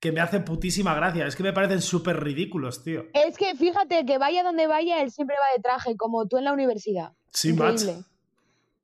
que 0.00 0.10
me 0.10 0.20
hace 0.20 0.40
putísima 0.40 0.94
gracia. 0.94 1.26
Es 1.26 1.36
que 1.36 1.44
me 1.44 1.52
parecen 1.52 1.80
súper 1.82 2.18
ridículos, 2.20 2.82
tío. 2.82 3.04
Es 3.14 3.36
que 3.38 3.54
fíjate 3.54 4.04
que 4.06 4.18
vaya 4.18 4.42
donde 4.42 4.66
vaya, 4.66 5.00
él 5.00 5.12
siempre 5.12 5.36
va 5.36 5.56
de 5.56 5.62
traje, 5.62 5.96
como 5.96 6.26
tú 6.26 6.36
en 6.38 6.44
la 6.44 6.52
universidad. 6.52 7.12
Sí. 7.32 7.50
Increíble. 7.50 7.98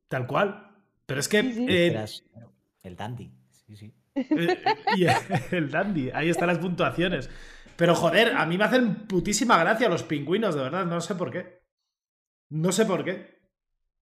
Tal 0.08 0.26
cual. 0.28 0.70
Pero 1.06 1.18
es 1.18 1.28
que. 1.28 1.42
Sí, 1.42 1.52
sí. 1.52 1.66
eh, 1.68 2.06
el 2.84 2.94
dandy. 2.96 3.32
Sí, 3.66 3.76
sí. 3.76 3.92
Eh, 4.14 4.62
y 4.96 5.06
el 5.54 5.70
dandy, 5.70 6.10
ahí 6.10 6.30
están 6.30 6.48
las 6.48 6.58
puntuaciones. 6.58 7.30
Pero 7.76 7.94
joder, 7.94 8.36
a 8.36 8.46
mí 8.46 8.56
me 8.56 8.64
hacen 8.64 9.06
putísima 9.06 9.58
gracia 9.58 9.88
los 9.88 10.04
pingüinos, 10.04 10.54
de 10.54 10.62
verdad, 10.62 10.86
no 10.86 11.00
sé 11.00 11.14
por 11.14 11.30
qué. 11.30 11.64
No 12.50 12.70
sé 12.70 12.86
por 12.86 13.04
qué. 13.04 13.34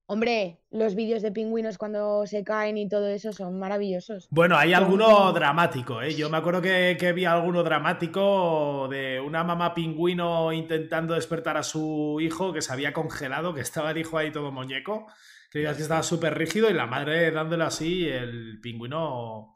Hombre, 0.05 0.59
los 0.69 0.95
vídeos 0.95 1.21
de 1.21 1.31
pingüinos 1.31 1.77
cuando 1.77 2.27
se 2.27 2.43
caen 2.43 2.77
y 2.77 2.89
todo 2.89 3.07
eso 3.07 3.31
son 3.31 3.57
maravillosos. 3.57 4.27
Bueno, 4.29 4.57
hay 4.57 4.73
alguno 4.73 5.31
dramático, 5.31 6.01
¿eh? 6.01 6.13
Yo 6.13 6.29
me 6.29 6.37
acuerdo 6.37 6.61
que, 6.61 6.97
que 6.99 7.13
vi 7.13 7.23
alguno 7.23 7.63
dramático 7.63 8.87
de 8.89 9.21
una 9.21 9.45
mamá 9.45 9.73
pingüino 9.73 10.51
intentando 10.51 11.13
despertar 11.13 11.55
a 11.55 11.63
su 11.63 12.19
hijo 12.21 12.51
que 12.51 12.61
se 12.61 12.73
había 12.73 12.91
congelado, 12.91 13.53
que 13.53 13.61
estaba 13.61 13.91
el 13.91 13.97
hijo 13.97 14.17
ahí 14.17 14.31
todo 14.31 14.51
muñeco, 14.51 15.07
que 15.49 15.63
que 15.63 15.69
estaba 15.69 16.03
súper 16.03 16.37
rígido 16.37 16.69
y 16.69 16.73
la 16.73 16.85
madre 16.85 17.31
dándole 17.31 17.63
así, 17.63 18.07
el 18.07 18.59
pingüino... 18.61 19.52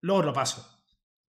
Luego 0.00 0.20
os 0.20 0.26
lo 0.26 0.32
paso. 0.32 0.60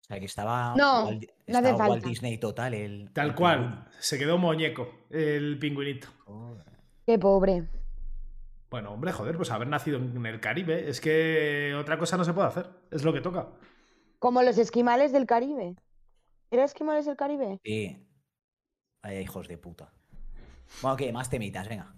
O 0.02 0.06
sea 0.06 0.20
que 0.20 0.26
estaba. 0.26 0.74
No, 0.76 1.06
Walt, 1.06 1.24
no 1.48 1.58
hace 1.58 1.70
estaba 1.70 1.90
Walt 1.90 2.02
falta. 2.02 2.10
Disney 2.10 2.38
total. 2.38 2.74
El, 2.74 3.12
Tal 3.14 3.28
el 3.28 3.36
cual, 3.36 3.88
se 4.00 4.18
quedó 4.20 4.38
muñeco 4.38 5.06
el 5.10 5.58
pingüinito. 5.60 6.08
Joder. 6.26 6.66
Qué 7.06 7.18
pobre. 7.20 7.68
Bueno, 8.70 8.92
hombre, 8.92 9.12
joder, 9.12 9.38
pues 9.38 9.52
haber 9.52 9.68
nacido 9.68 10.00
en 10.00 10.26
el 10.26 10.40
Caribe, 10.40 10.90
es 10.90 11.00
que 11.00 11.76
otra 11.80 12.00
cosa 12.00 12.18
no 12.18 12.24
se 12.24 12.34
puede 12.34 12.48
hacer, 12.48 12.70
es 12.90 13.04
lo 13.04 13.14
que 13.14 13.22
toca. 13.22 13.50
Como 14.18 14.42
los 14.42 14.58
esquimales 14.58 15.12
del 15.12 15.28
Caribe. 15.28 15.76
¿Era 16.50 16.64
esquimales 16.64 17.06
del 17.06 17.16
Caribe? 17.16 17.60
Sí. 17.64 18.04
Vaya 19.04 19.22
hijos 19.22 19.48
de 19.48 19.60
puta. 19.60 19.94
Bueno, 20.82 20.98
¿qué? 20.98 21.14
Más 21.14 21.30
temitas, 21.30 21.70
venga. 21.70 21.94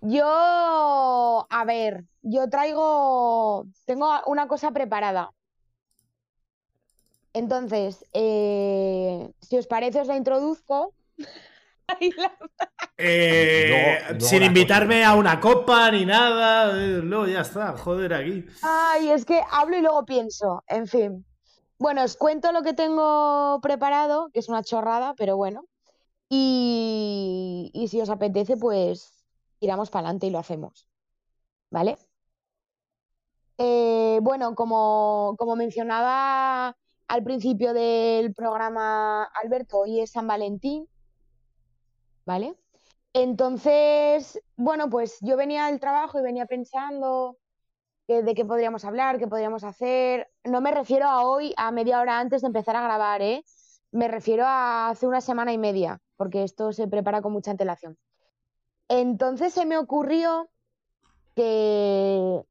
Yo, 0.00 1.46
a 1.50 1.64
ver, 1.64 2.04
yo 2.22 2.48
traigo, 2.48 3.66
tengo 3.84 4.08
una 4.26 4.46
cosa 4.46 4.70
preparada. 4.70 5.33
Entonces, 7.34 8.04
eh, 8.14 9.30
si 9.40 9.58
os 9.58 9.66
parece, 9.66 10.00
os 10.00 10.06
la 10.08 10.16
introduzco. 10.16 10.94
Ahí 11.88 12.10
la- 12.16 12.32
Eh, 12.96 13.66
Luego- 13.68 14.08
luego 14.12 14.26
sin 14.26 14.40
la 14.40 14.46
invitarme 14.46 15.04
a 15.04 15.14
una 15.16 15.38
copa 15.40 15.90
ni 15.90 16.06
nada, 16.06 16.70
eh, 16.80 17.00
luego 17.02 17.26
ya 17.26 17.40
está, 17.42 17.76
joder, 17.76 18.14
aquí. 18.14 18.46
Ay, 18.62 19.10
es 19.10 19.24
que 19.26 19.42
hablo 19.50 19.76
y 19.76 19.82
luego 19.82 20.04
pienso, 20.06 20.62
en 20.68 20.86
fin. 20.86 21.26
Bueno, 21.78 22.04
os 22.04 22.16
cuento 22.16 22.52
lo 22.52 22.62
que 22.62 22.72
tengo 22.72 23.58
preparado, 23.60 24.30
que 24.32 24.38
es 24.38 24.48
una 24.48 24.62
chorrada, 24.62 25.14
pero 25.18 25.36
bueno. 25.36 25.66
Y, 26.30 27.70
y 27.74 27.88
si 27.88 28.00
os 28.00 28.08
apetece, 28.10 28.56
pues 28.56 29.24
tiramos 29.58 29.90
para 29.90 30.06
adelante 30.06 30.26
y 30.28 30.30
lo 30.30 30.38
hacemos. 30.38 30.88
¿Vale? 31.70 31.98
Eh, 33.58 34.18
bueno, 34.22 34.54
como, 34.54 35.34
como 35.38 35.56
mencionaba 35.56 36.76
al 37.08 37.22
principio 37.22 37.74
del 37.74 38.34
programa 38.34 39.24
Alberto, 39.42 39.80
hoy 39.80 40.00
es 40.00 40.12
San 40.12 40.26
Valentín, 40.26 40.88
¿vale? 42.24 42.56
Entonces, 43.12 44.40
bueno, 44.56 44.90
pues 44.90 45.18
yo 45.20 45.36
venía 45.36 45.66
del 45.66 45.80
trabajo 45.80 46.18
y 46.18 46.22
venía 46.22 46.46
pensando 46.46 47.36
que- 48.06 48.22
de 48.22 48.34
qué 48.34 48.44
podríamos 48.44 48.84
hablar, 48.84 49.18
qué 49.18 49.28
podríamos 49.28 49.64
hacer. 49.64 50.28
No 50.42 50.60
me 50.60 50.72
refiero 50.72 51.06
a 51.06 51.24
hoy, 51.24 51.54
a 51.56 51.70
media 51.70 52.00
hora 52.00 52.18
antes 52.18 52.42
de 52.42 52.48
empezar 52.48 52.76
a 52.76 52.82
grabar, 52.82 53.22
¿eh? 53.22 53.44
Me 53.92 54.08
refiero 54.08 54.44
a 54.46 54.88
hace 54.90 55.06
una 55.06 55.20
semana 55.20 55.52
y 55.52 55.58
media, 55.58 56.00
porque 56.16 56.42
esto 56.42 56.72
se 56.72 56.88
prepara 56.88 57.22
con 57.22 57.32
mucha 57.32 57.52
antelación. 57.52 57.96
Entonces 58.88 59.52
se 59.54 59.66
me 59.66 59.78
ocurrió 59.78 60.50
que 61.36 62.42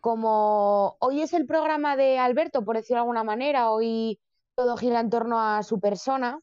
como 0.00 0.96
hoy 0.98 1.22
es 1.22 1.32
el 1.32 1.46
programa 1.46 1.96
de 1.96 2.18
Alberto, 2.18 2.64
por 2.64 2.76
decirlo 2.76 2.96
de 2.96 3.00
alguna 3.02 3.24
manera, 3.24 3.70
hoy 3.70 4.18
todo 4.54 4.76
gira 4.76 5.00
en 5.00 5.10
torno 5.10 5.40
a 5.40 5.62
su 5.62 5.80
persona, 5.80 6.40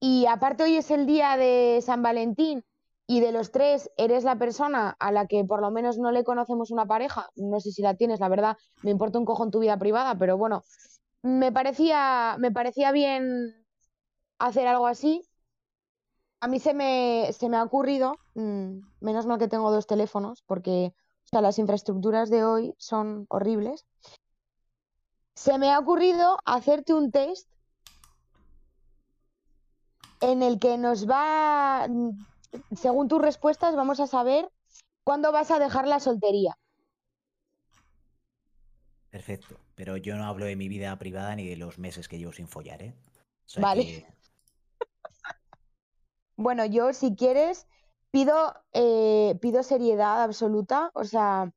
y 0.00 0.26
aparte 0.26 0.64
hoy 0.64 0.76
es 0.76 0.90
el 0.90 1.06
día 1.06 1.36
de 1.36 1.80
San 1.82 2.02
Valentín, 2.02 2.64
y 3.06 3.20
de 3.20 3.32
los 3.32 3.52
tres 3.52 3.90
eres 3.96 4.24
la 4.24 4.36
persona 4.36 4.96
a 4.98 5.12
la 5.12 5.26
que 5.26 5.44
por 5.44 5.60
lo 5.60 5.70
menos 5.70 5.98
no 5.98 6.10
le 6.10 6.24
conocemos 6.24 6.70
una 6.70 6.86
pareja, 6.86 7.30
no 7.36 7.60
sé 7.60 7.70
si 7.70 7.82
la 7.82 7.94
tienes, 7.94 8.20
la 8.20 8.28
verdad, 8.28 8.56
me 8.82 8.90
importa 8.90 9.18
un 9.18 9.24
cojo 9.24 9.44
en 9.44 9.50
tu 9.50 9.60
vida 9.60 9.78
privada, 9.78 10.16
pero 10.18 10.36
bueno, 10.36 10.64
me 11.22 11.52
parecía, 11.52 12.36
me 12.38 12.50
parecía 12.50 12.92
bien 12.92 13.54
hacer 14.38 14.66
algo 14.66 14.86
así. 14.86 15.22
A 16.40 16.48
mí 16.48 16.58
se 16.60 16.74
me, 16.74 17.30
se 17.32 17.48
me 17.48 17.56
ha 17.56 17.62
ocurrido, 17.62 18.16
mm, 18.34 18.78
menos 19.00 19.26
mal 19.26 19.38
que 19.38 19.48
tengo 19.48 19.70
dos 19.70 19.86
teléfonos, 19.86 20.42
porque 20.42 20.92
o 21.26 21.28
sea, 21.28 21.40
las 21.40 21.58
infraestructuras 21.58 22.30
de 22.30 22.44
hoy 22.44 22.74
son 22.78 23.26
horribles. 23.28 23.84
Se 25.34 25.58
me 25.58 25.72
ha 25.72 25.78
ocurrido 25.80 26.38
hacerte 26.44 26.94
un 26.94 27.10
test 27.10 27.48
en 30.20 30.42
el 30.42 30.58
que 30.60 30.78
nos 30.78 31.08
va, 31.10 31.88
según 32.74 33.08
tus 33.08 33.20
respuestas, 33.20 33.74
vamos 33.74 33.98
a 34.00 34.06
saber 34.06 34.48
cuándo 35.04 35.32
vas 35.32 35.50
a 35.50 35.58
dejar 35.58 35.86
la 35.88 36.00
soltería. 36.00 36.56
Perfecto. 39.10 39.58
Pero 39.74 39.96
yo 39.96 40.16
no 40.16 40.24
hablo 40.26 40.44
de 40.46 40.56
mi 40.56 40.68
vida 40.68 40.96
privada 40.98 41.34
ni 41.34 41.46
de 41.46 41.56
los 41.56 41.78
meses 41.78 42.08
que 42.08 42.18
llevo 42.18 42.32
sin 42.32 42.48
follar, 42.48 42.82
¿eh? 42.82 42.94
O 43.46 43.48
sea 43.48 43.62
Vale. 43.62 43.82
que- 43.84 44.06
Bueno, 46.36 46.64
yo 46.66 46.92
si 46.92 47.16
quieres 47.16 47.66
pido, 48.10 48.54
eh, 48.72 49.38
pido 49.40 49.62
seriedad 49.62 50.22
absoluta, 50.22 50.90
o 50.94 51.04
sea, 51.04 51.52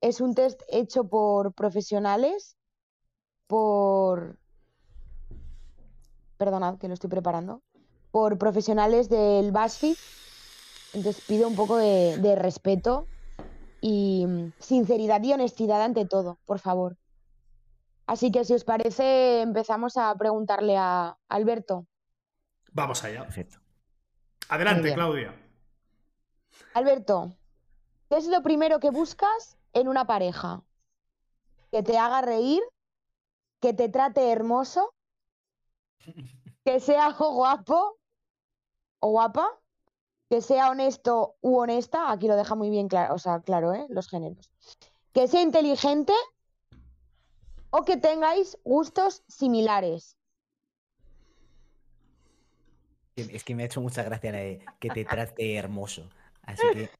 es 0.00 0.20
un 0.20 0.34
test 0.34 0.62
hecho 0.68 1.04
por 1.08 1.52
profesionales, 1.54 2.56
por... 3.46 4.38
Perdonad 6.36 6.78
que 6.78 6.88
lo 6.88 6.94
estoy 6.94 7.10
preparando, 7.10 7.62
por 8.10 8.36
profesionales 8.36 9.08
del 9.08 9.52
BuzzFeed, 9.52 9.96
entonces 10.94 11.24
pido 11.26 11.46
un 11.46 11.54
poco 11.54 11.76
de, 11.76 12.16
de 12.18 12.34
respeto 12.34 13.06
y 13.80 14.26
mm, 14.26 14.52
sinceridad 14.58 15.22
y 15.22 15.32
honestidad 15.32 15.82
ante 15.82 16.04
todo, 16.04 16.38
por 16.44 16.58
favor. 16.58 16.96
Así 18.06 18.30
que 18.32 18.44
si 18.44 18.54
os 18.54 18.64
parece, 18.64 19.42
empezamos 19.42 19.96
a 19.96 20.14
preguntarle 20.16 20.76
a 20.76 21.16
Alberto. 21.28 21.86
Vamos 22.72 23.04
allá. 23.04 23.22
Perfecto. 23.22 23.58
Adelante. 24.48 24.92
Claudia. 24.94 25.41
Alberto, 26.74 27.34
¿qué 28.08 28.16
es 28.16 28.26
lo 28.26 28.42
primero 28.42 28.80
que 28.80 28.90
buscas 28.90 29.56
en 29.72 29.88
una 29.88 30.06
pareja? 30.06 30.62
Que 31.70 31.82
te 31.82 31.98
haga 31.98 32.22
reír, 32.22 32.62
que 33.60 33.72
te 33.72 33.88
trate 33.88 34.30
hermoso, 34.30 34.94
que 36.64 36.80
sea 36.80 37.12
guapo 37.12 37.98
o 39.00 39.10
guapa, 39.10 39.48
que 40.28 40.40
sea 40.40 40.70
honesto 40.70 41.36
u 41.40 41.58
honesta, 41.58 42.10
aquí 42.10 42.26
lo 42.26 42.36
deja 42.36 42.54
muy 42.54 42.70
bien 42.70 42.88
claro, 42.88 43.14
o 43.14 43.18
sea, 43.18 43.40
claro, 43.40 43.74
¿eh? 43.74 43.86
Los 43.88 44.08
géneros. 44.08 44.50
Que 45.12 45.28
sea 45.28 45.42
inteligente 45.42 46.14
o 47.70 47.84
que 47.84 47.96
tengáis 47.96 48.56
gustos 48.64 49.22
similares. 49.28 50.16
Es 53.16 53.44
que 53.44 53.54
me 53.54 53.62
ha 53.62 53.66
hecho 53.66 53.80
mucha 53.80 54.02
gracia 54.02 54.32
la 54.32 54.38
de 54.38 54.64
que 54.78 54.88
te 54.88 55.04
trate 55.04 55.56
hermoso. 55.56 56.08
Así 56.42 56.62
que 56.72 56.90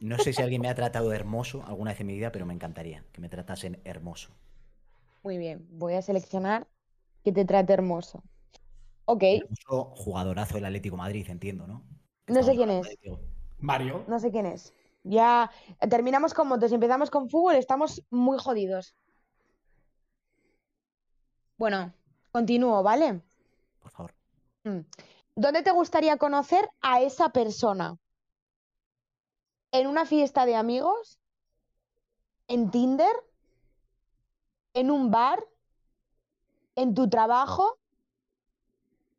no 0.00 0.18
sé 0.18 0.32
si 0.32 0.42
alguien 0.42 0.60
me 0.60 0.68
ha 0.68 0.74
tratado 0.74 1.12
hermoso 1.12 1.62
alguna 1.66 1.92
vez 1.92 2.00
en 2.00 2.06
mi 2.06 2.14
vida, 2.14 2.32
pero 2.32 2.46
me 2.46 2.54
encantaría 2.54 3.04
que 3.12 3.20
me 3.20 3.28
tratasen 3.28 3.80
hermoso. 3.84 4.30
Muy 5.22 5.38
bien, 5.38 5.66
voy 5.70 5.94
a 5.94 6.02
seleccionar 6.02 6.66
que 7.22 7.32
te 7.32 7.44
trate 7.44 7.72
hermoso. 7.72 8.22
Ok, 9.06 9.22
Hermoso 9.22 9.92
jugadorazo 9.96 10.54
del 10.54 10.66
Atlético 10.66 10.96
de 10.96 11.02
Madrid, 11.02 11.26
entiendo, 11.28 11.66
¿no? 11.66 11.82
no 12.26 12.42
sé 12.42 12.54
quién 12.54 12.70
es. 12.70 12.86
de. 12.86 13.18
Mario. 13.58 14.04
No 14.08 14.18
sé 14.18 14.30
quién 14.30 14.46
es. 14.46 14.74
Ya 15.04 15.50
eh, 15.80 15.88
terminamos 15.88 16.34
con 16.34 16.48
motos 16.48 16.70
y 16.70 16.74
empezamos 16.74 17.10
con 17.10 17.28
fútbol, 17.28 17.56
estamos 17.56 18.02
muy 18.10 18.38
jodidos. 18.38 18.94
Bueno, 21.56 21.92
continúo, 22.32 22.82
¿vale? 22.82 23.20
Por 23.80 23.90
favor. 23.90 24.14
Mm. 24.64 24.80
¿Dónde 25.36 25.62
te 25.62 25.72
gustaría 25.72 26.16
conocer 26.16 26.68
a 26.80 27.00
esa 27.00 27.30
persona? 27.30 27.98
¿En 29.74 29.88
una 29.88 30.06
fiesta 30.06 30.46
de 30.46 30.54
amigos? 30.54 31.18
¿En 32.46 32.70
Tinder? 32.70 33.12
¿En 34.72 34.88
un 34.88 35.10
bar? 35.10 35.44
¿En 36.76 36.94
tu 36.94 37.10
trabajo? 37.10 37.80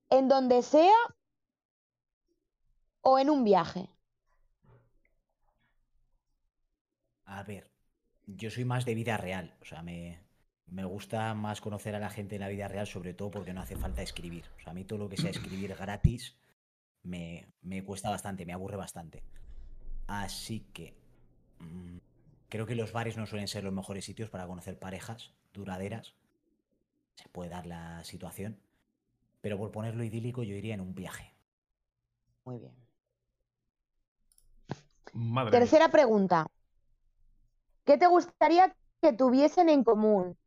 ¿En 0.09 0.29
donde 0.29 0.61
sea? 0.61 0.95
¿O 3.01 3.19
en 3.19 3.29
un 3.29 3.43
viaje? 3.43 3.89
A 7.25 7.43
ver, 7.43 7.69
yo 8.25 8.49
soy 8.49 8.63
más 8.63 8.85
de 8.85 8.95
vida 8.95 9.17
real. 9.17 9.57
O 9.61 9.65
sea, 9.65 9.81
me, 9.81 10.23
me 10.67 10.85
gusta 10.85 11.33
más 11.33 11.59
conocer 11.59 11.95
a 11.95 11.99
la 11.99 12.09
gente 12.09 12.35
en 12.35 12.41
la 12.41 12.47
vida 12.47 12.69
real, 12.69 12.87
sobre 12.87 13.13
todo 13.13 13.29
porque 13.29 13.51
no 13.51 13.59
hace 13.59 13.75
falta 13.75 14.03
escribir. 14.03 14.45
O 14.55 14.61
sea, 14.61 14.71
a 14.71 14.73
mí 14.73 14.85
todo 14.85 14.99
lo 14.99 15.09
que 15.09 15.17
sea 15.17 15.31
escribir 15.31 15.75
gratis 15.75 16.37
me, 17.03 17.45
me 17.61 17.83
cuesta 17.83 18.09
bastante, 18.09 18.45
me 18.45 18.53
aburre 18.53 18.77
bastante. 18.77 19.21
Así 20.07 20.61
que 20.73 20.95
mm, 21.59 21.97
creo 22.49 22.65
que 22.65 22.75
los 22.75 22.91
bares 22.91 23.17
no 23.17 23.25
suelen 23.25 23.47
ser 23.47 23.63
los 23.63 23.73
mejores 23.73 24.05
sitios 24.05 24.29
para 24.29 24.47
conocer 24.47 24.77
parejas 24.77 25.33
duraderas. 25.53 26.13
Se 27.15 27.29
puede 27.29 27.49
dar 27.49 27.65
la 27.65 28.03
situación. 28.03 28.59
Pero 29.41 29.57
por 29.57 29.71
ponerlo 29.71 30.03
idílico, 30.03 30.43
yo 30.43 30.55
iría 30.55 30.73
en 30.73 30.81
un 30.81 30.95
viaje. 30.95 31.33
Muy 32.43 32.57
bien. 32.57 32.73
Madre 35.13 35.51
mía. 35.51 35.59
Tercera 35.59 35.89
pregunta. 35.89 36.47
¿Qué 37.85 37.97
te 37.97 38.07
gustaría 38.07 38.75
que 39.01 39.13
tuviesen 39.13 39.69
en 39.69 39.83
común? 39.83 40.37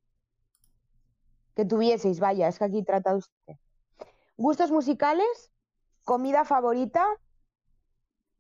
Que 1.55 1.65
tuvieseis, 1.65 2.21
vaya, 2.21 2.49
es 2.49 2.59
que 2.59 2.65
aquí 2.65 2.83
trata 2.83 3.15
usted. 3.15 3.57
¿Gustos 4.37 4.71
musicales? 4.71 5.53
¿Comida 6.05 6.45
favorita? 6.45 7.05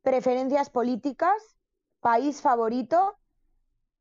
¿Preferencias 0.08 0.70
políticas? 0.70 1.58
¿País 2.00 2.40
favorito? 2.40 3.18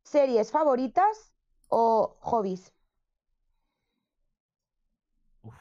¿Series 0.04 0.52
favoritas? 0.52 1.34
¿O 1.68 2.16
hobbies? 2.22 2.72
Uf. 5.44 5.54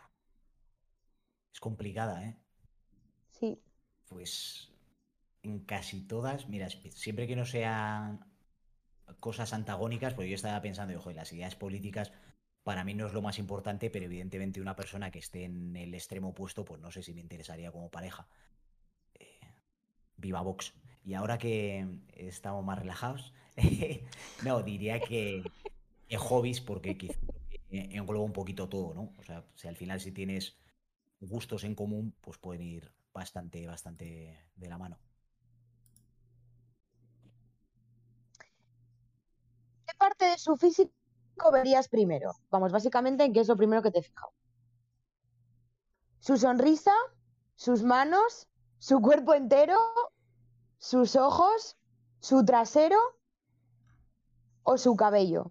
Es 1.53 1.59
complicada, 1.59 2.23
¿eh? 2.25 2.37
Sí. 3.33 3.61
Pues 4.09 4.71
en 5.43 5.65
casi 5.65 6.07
todas, 6.07 6.49
mira, 6.49 6.69
siempre 6.71 7.27
que 7.27 7.35
no 7.35 7.45
sean 7.45 8.25
cosas 9.19 9.53
antagónicas, 9.53 10.15
porque 10.15 10.31
yo 10.31 10.37
estaba 10.37 10.63
pensando, 10.63 10.97
ojo, 10.97 11.11
las 11.11 11.33
ideas 11.33 11.57
políticas 11.57 12.13
para 12.63 12.85
mí 12.85 12.95
no 12.95 13.09
es 13.09 13.13
lo 13.13 13.21
más 13.21 13.41
importante, 13.41 13.91
pero 13.91 14.05
evidentemente 14.05 14.61
una 14.61 14.77
persona 14.77 15.11
que 15.11 15.19
esté 15.19 15.43
en 15.43 15.75
el 15.75 15.93
extremo 15.93 16.29
opuesto, 16.29 16.65
pues 16.65 16.81
no 16.81 16.93
sé 16.93 17.03
si 17.03 17.15
me 17.15 17.21
interesaría 17.21 17.73
como 17.73 17.91
pareja. 17.91 18.29
Viva 20.17 20.41
Vox. 20.41 20.75
Y 21.05 21.15
ahora 21.15 21.39
que 21.39 21.87
estamos 22.15 22.65
más 22.65 22.79
relajados, 22.79 23.33
no, 24.45 24.63
diría 24.63 25.01
que, 25.01 25.43
que 26.09 26.17
hobbies, 26.17 26.61
porque 26.61 26.97
quizá 26.99 27.19
engloba 27.71 28.25
un 28.25 28.33
poquito 28.33 28.69
todo, 28.69 28.95
¿no? 28.95 29.13
O 29.19 29.23
sea, 29.23 29.45
si 29.55 29.69
al 29.69 29.77
final 29.77 30.01
si 30.01 30.13
tienes 30.13 30.57
gustos 31.21 31.65
en 31.65 31.75
común, 31.75 32.15
pues 32.21 32.39
pueden 32.39 32.63
ir 32.63 32.93
bastante, 33.13 33.67
bastante 33.67 34.49
de 34.55 34.69
la 34.69 34.79
mano. 34.79 34.99
¿Qué 39.87 39.95
parte 39.99 40.27
de 40.27 40.39
su 40.39 40.57
físico 40.57 40.93
verías 41.53 41.89
primero? 41.89 42.33
Vamos, 42.51 42.73
básicamente, 42.73 43.25
¿en 43.25 43.33
qué 43.33 43.41
es 43.41 43.49
lo 43.49 43.57
primero 43.57 43.83
que 43.83 43.91
te 43.91 44.03
fijado? 44.03 44.33
¿Su 46.19 46.37
sonrisa? 46.37 46.93
¿Sus 47.55 47.83
manos? 47.83 48.49
¿Su 48.87 49.01
cuerpo 49.03 49.35
entero? 49.35 49.77
¿Sus 50.79 51.17
ojos? 51.17 51.77
¿Su 52.19 52.43
trasero? 52.47 52.97
¿O 54.65 54.77
su 54.77 54.95
cabello? 54.97 55.51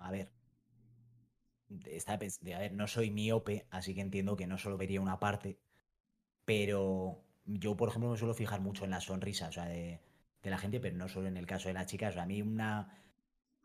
A 0.00 0.10
ver. 0.10 0.28
De- 1.68 2.02
a 2.54 2.58
ver, 2.58 2.72
no 2.74 2.86
soy 2.86 3.10
miope, 3.10 3.66
así 3.70 3.94
que 3.94 4.00
entiendo 4.00 4.36
que 4.36 4.46
no 4.46 4.58
solo 4.58 4.76
vería 4.76 5.00
una 5.00 5.18
parte. 5.20 5.58
Pero 6.46 7.22
yo, 7.46 7.76
por 7.76 7.88
ejemplo, 7.90 8.10
me 8.10 8.18
suelo 8.18 8.34
fijar 8.34 8.60
mucho 8.60 8.84
en 8.84 8.90
la 8.92 9.00
sonrisa, 9.00 9.48
o 9.48 9.52
sea, 9.52 9.66
de, 9.66 10.00
de 10.42 10.50
la 10.50 10.58
gente, 10.58 10.80
pero 10.80 10.96
no 10.96 11.08
solo 11.08 11.28
en 11.28 11.36
el 11.38 11.46
caso 11.46 11.68
de 11.68 11.74
las 11.74 11.86
chicas. 11.86 12.12
O 12.12 12.14
sea, 12.14 12.24
a 12.24 12.26
mí 12.26 12.42
una 12.42 12.98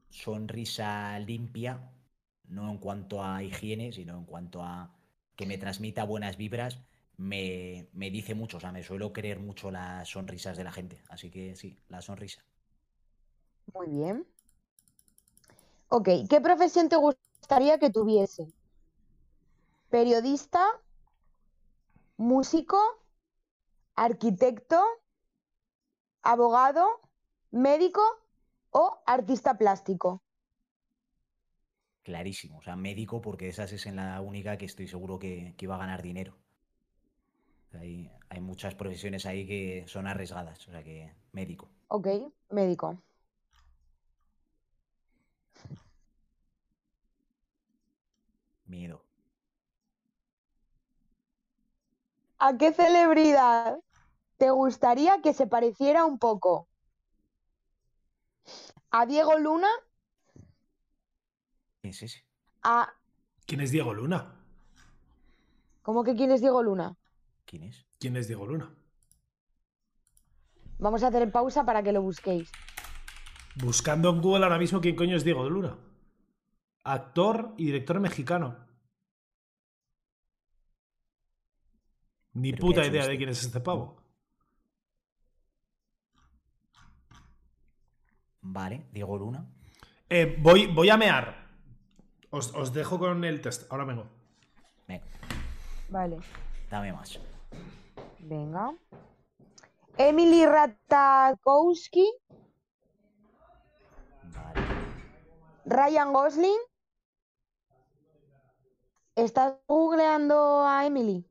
sonrisa 0.10 1.20
limpia, 1.20 1.92
no 2.50 2.72
en 2.72 2.80
cuanto 2.80 3.24
a 3.24 3.44
higiene, 3.44 3.92
sino 3.94 4.18
en 4.20 4.26
cuanto 4.26 4.64
a 4.64 4.94
que 5.36 5.46
me 5.46 5.58
transmita 5.58 6.04
buenas 6.04 6.38
vibras, 6.38 6.80
me, 7.18 7.88
me 7.94 8.10
dice 8.12 8.36
mucho. 8.36 8.58
O 8.58 8.60
sea, 8.60 8.72
me 8.72 8.84
suelo 8.84 9.14
creer 9.14 9.40
mucho 9.40 9.72
las 9.72 10.10
sonrisas 10.10 10.58
de 10.58 10.64
la 10.64 10.72
gente. 10.72 11.02
Así 11.10 11.30
que 11.30 11.56
sí, 11.56 11.78
la 11.90 12.02
sonrisa. 12.02 12.44
Muy 13.74 13.88
bien. 13.88 14.28
Ok, 15.90 16.10
¿qué 16.30 16.42
profesión 16.42 16.90
te 16.90 16.96
gustaría 16.96 17.80
que 17.80 17.90
tuviese? 17.90 18.48
¿Periodista? 19.90 20.66
¿Músico? 22.18 22.80
¿Arquitecto? 23.96 24.84
¿Abogado? 26.22 27.00
¿Médico? 27.52 28.02
¿O 28.72 29.02
artista 29.06 29.58
plástico? 29.58 30.25
Clarísimo. 32.06 32.60
O 32.60 32.62
sea, 32.62 32.76
médico, 32.76 33.20
porque 33.20 33.48
esa 33.48 33.64
es 33.64 33.86
en 33.88 33.96
la 33.96 34.22
única 34.22 34.58
que 34.60 34.66
estoy 34.66 34.88
seguro 34.88 35.18
que, 35.18 35.56
que 35.58 35.66
iba 35.66 35.74
a 35.74 35.80
ganar 35.80 36.04
dinero. 36.04 36.38
Hay, 37.74 38.12
hay 38.30 38.42
muchas 38.42 38.76
profesiones 38.76 39.26
ahí 39.26 39.48
que 39.48 39.86
son 39.88 40.06
arriesgadas. 40.06 40.68
O 40.68 40.72
sea 40.72 40.84
que 40.84 41.12
médico. 41.32 41.68
Ok, 41.88 42.08
médico. 42.52 43.02
Miedo. 48.68 49.02
¿A 52.38 52.56
qué 52.56 52.72
celebridad 52.72 53.80
te 54.38 54.52
gustaría 54.52 55.22
que 55.24 55.34
se 55.34 55.48
pareciera 55.48 56.06
un 56.06 56.20
poco? 56.20 56.68
¿A 58.92 59.08
Diego 59.08 59.40
Luna? 59.40 59.70
¿Quién 61.86 61.94
es 61.94 62.02
ese? 62.02 62.26
¿A... 62.64 62.92
¿Quién 63.46 63.62
es 63.62 63.70
Diego 63.70 63.94
Luna? 63.94 64.34
¿Cómo 65.84 66.04
que 66.04 66.16
quién 66.16 66.32
es 66.32 66.42
Diego 66.42 66.64
Luna? 66.64 66.98
¿Quién 67.46 67.62
es? 67.62 67.86
¿Quién 68.00 68.18
es 68.18 68.26
Diego 68.28 68.48
Luna? 68.48 68.74
Vamos 70.80 71.04
a 71.04 71.10
hacer 71.10 71.32
pausa 71.32 71.64
para 71.64 71.84
que 71.84 71.92
lo 71.92 72.02
busquéis. 72.02 72.52
Buscando 73.58 74.10
en 74.10 74.20
Google 74.20 74.46
ahora 74.46 74.58
mismo 74.58 74.82
quién 74.82 74.96
coño 74.96 75.16
es 75.16 75.24
Diego 75.24 75.48
Luna. 75.48 75.78
Actor 76.86 77.54
y 77.56 77.66
director 77.68 78.00
mexicano. 78.00 78.66
Ni 82.34 82.52
¿Pero 82.52 82.66
qué 82.68 82.78
ha 82.80 82.82
puta 82.82 82.88
idea 82.88 83.06
de 83.06 83.14
este? 83.14 83.18
quién 83.18 83.30
es 83.30 83.44
este 83.44 83.60
pavo. 83.60 84.02
Vale, 88.42 88.88
Diego 88.92 89.20
Luna. 89.20 89.48
Eh, 90.10 90.36
voy, 90.42 90.66
voy 90.66 90.90
a 90.90 90.98
mear. 90.98 91.45
Os, 92.38 92.54
os 92.54 92.74
dejo 92.74 93.00
con 93.00 93.24
el 93.24 93.40
test. 93.42 93.72
Ahora 93.72 93.86
vengo. 93.86 94.06
Venga, 94.88 95.06
Vale, 95.90 96.18
dame 96.70 96.92
más. 96.92 97.20
venga. 98.20 98.74
Emily 99.98 100.46
Ratajkowski, 100.46 102.06
Vale. 104.36 104.62
Ryan 105.66 106.12
Gosling. 106.12 106.62
¿Estás 109.16 109.54
googleando 109.66 110.68
a 110.68 110.86
Emily? 110.86 111.26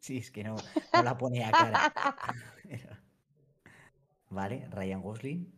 Sí, 0.00 0.18
es 0.18 0.30
que 0.30 0.44
no, 0.44 0.56
no 0.92 1.02
la 1.02 1.16
pone 1.16 1.42
a 1.42 1.50
cara. 1.50 1.92
Vale, 4.28 4.68
Ryan 4.68 5.00
Gosling. 5.00 5.54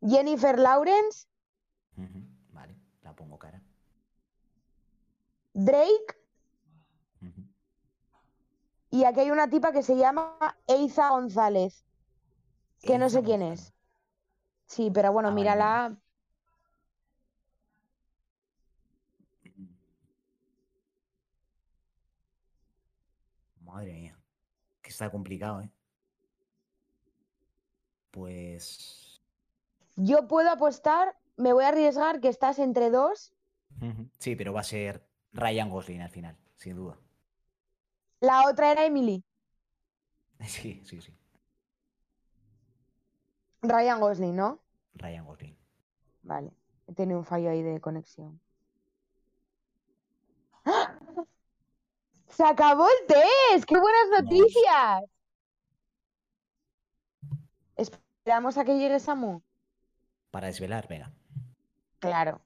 Jennifer 0.00 0.56
Lawrence, 0.56 1.26
pongo 3.20 3.38
cara. 3.38 3.62
Drake 5.52 6.16
y 8.90 9.04
aquí 9.04 9.20
hay 9.20 9.30
una 9.30 9.48
tipa 9.48 9.72
que 9.72 9.82
se 9.82 9.96
llama 9.96 10.36
Eiza 10.66 11.10
González, 11.10 11.84
que 12.80 12.98
no 12.98 13.08
sé 13.08 13.22
quién 13.22 13.42
es. 13.42 13.72
Sí, 14.66 14.90
pero 14.92 15.12
bueno, 15.12 15.28
Ah, 15.28 15.32
vale, 15.32 15.40
mírala. 15.40 15.96
Madre 23.60 23.92
mía. 23.92 24.18
Que 24.82 24.90
está 24.90 25.08
complicado, 25.10 25.60
¿eh? 25.60 25.70
Pues. 28.10 29.22
Yo 29.94 30.26
puedo 30.26 30.50
apostar, 30.50 31.16
me 31.40 31.52
voy 31.52 31.64
a 31.64 31.68
arriesgar 31.68 32.20
que 32.20 32.28
estás 32.28 32.58
entre 32.58 32.90
dos. 32.90 33.32
Sí, 34.18 34.36
pero 34.36 34.52
va 34.52 34.60
a 34.60 34.64
ser 34.64 35.08
Ryan 35.32 35.70
Gosling 35.70 36.02
al 36.02 36.10
final, 36.10 36.36
sin 36.56 36.76
duda. 36.76 36.98
La 38.20 38.48
otra 38.48 38.72
era 38.72 38.84
Emily, 38.84 39.24
Sí, 40.46 40.82
sí, 40.84 41.00
sí. 41.00 41.12
Ryan 43.62 44.00
Gosling, 44.00 44.36
¿no? 44.36 44.58
Ryan 44.94 45.24
Gosling. 45.24 45.56
Vale, 46.22 46.52
he 46.86 46.94
tenido 46.94 47.18
un 47.18 47.24
fallo 47.24 47.50
ahí 47.50 47.62
de 47.62 47.80
conexión. 47.80 48.40
¡Ah! 50.64 50.98
¡Se 52.28 52.44
acabó 52.44 52.86
el 52.88 53.06
test! 53.06 53.64
¡Qué 53.66 53.78
buenas 53.78 54.22
noticias! 54.22 55.02
Esperamos 57.76 58.56
a 58.58 58.64
que 58.64 58.78
llegue 58.78 59.00
Samu. 59.00 59.42
Para 60.30 60.46
desvelar, 60.48 60.88
venga. 60.88 61.12
Claro. 62.02 62.40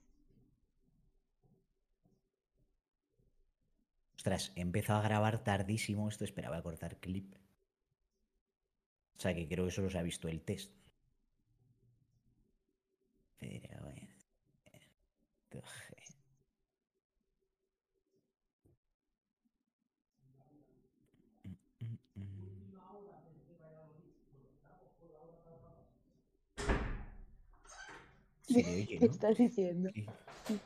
Ostras, 4.17 4.43
he 4.57 4.61
empezado 4.67 4.99
a 4.99 5.03
grabar 5.07 5.35
tardísimo 5.49 6.09
esto. 6.09 6.25
Espera, 6.25 6.49
voy 6.49 6.57
a 6.59 6.63
cortar 6.67 6.97
clip. 7.05 7.27
O 9.17 9.19
sea 9.21 9.33
que 9.35 9.47
creo 9.49 9.65
que 9.65 9.71
solo 9.71 9.89
se 9.89 9.97
ha 9.99 10.03
visto 10.03 10.29
el 10.29 10.41
test. 10.41 10.71
Pero, 13.39 13.79
bueno. 13.83 14.07
Se 28.55 28.63
le 28.63 28.75
oye, 28.83 28.97
¿Qué 28.99 29.05
¿no? 29.05 29.11
estás 29.11 29.37
diciendo? 29.37 29.89
Sí. 30.47 30.59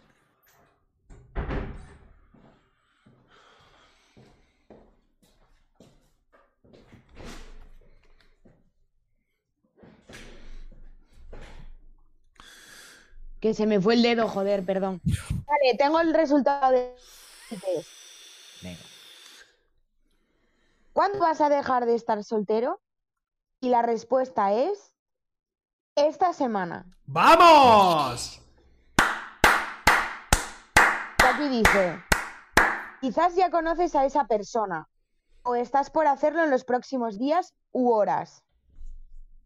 Que 13.40 13.54
se 13.54 13.66
me 13.66 13.80
fue 13.80 13.94
el 13.94 14.04
dedo, 14.04 14.28
joder, 14.28 14.66
perdón. 14.66 15.02
Vale, 15.04 15.76
tengo 15.78 16.00
el 16.00 16.14
resultado. 16.14 16.96
Venga. 18.62 18.80
¿Cuándo 20.94 21.20
vas 21.20 21.40
a 21.40 21.50
dejar 21.50 21.86
de 21.86 21.96
estar 21.96 22.24
soltero? 22.24 22.82
Y 23.62 23.70
la 23.70 23.82
respuesta 23.82 24.54
es 24.54 24.89
esta 25.96 26.34
semana. 26.34 26.86
¡Vamos! 27.06 28.42
Y 31.20 31.26
aquí 31.26 31.48
dice, 31.50 32.02
quizás 33.02 33.36
ya 33.36 33.50
conoces 33.52 33.96
a 33.96 34.06
esa 34.06 34.26
persona 34.26 34.88
o 35.44 35.56
estás 35.56 35.90
por 35.90 36.08
hacerlo 36.08 36.44
en 36.44 36.52
los 36.52 36.64
próximos 36.64 37.18
días 37.18 37.54
u 37.72 37.92
horas. 37.92 38.44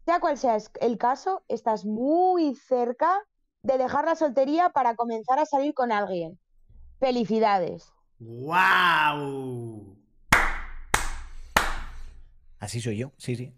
Sea 0.04 0.20
cual 0.20 0.36
sea 0.36 0.58
el 0.80 0.98
caso, 0.98 1.42
estás 1.48 1.84
muy 1.84 2.54
cerca 2.54 3.22
de 3.62 3.78
dejar 3.78 4.04
la 4.04 4.14
soltería 4.14 4.68
para 4.70 4.94
comenzar 4.94 5.38
a 5.38 5.46
salir 5.46 5.72
con 5.72 5.92
alguien. 5.92 6.38
Felicidades. 7.00 7.90
¡Wow! 8.18 9.96
Así 12.60 12.80
soy 12.80 12.98
yo, 12.98 13.12
sí, 13.16 13.36
sí. 13.36 13.54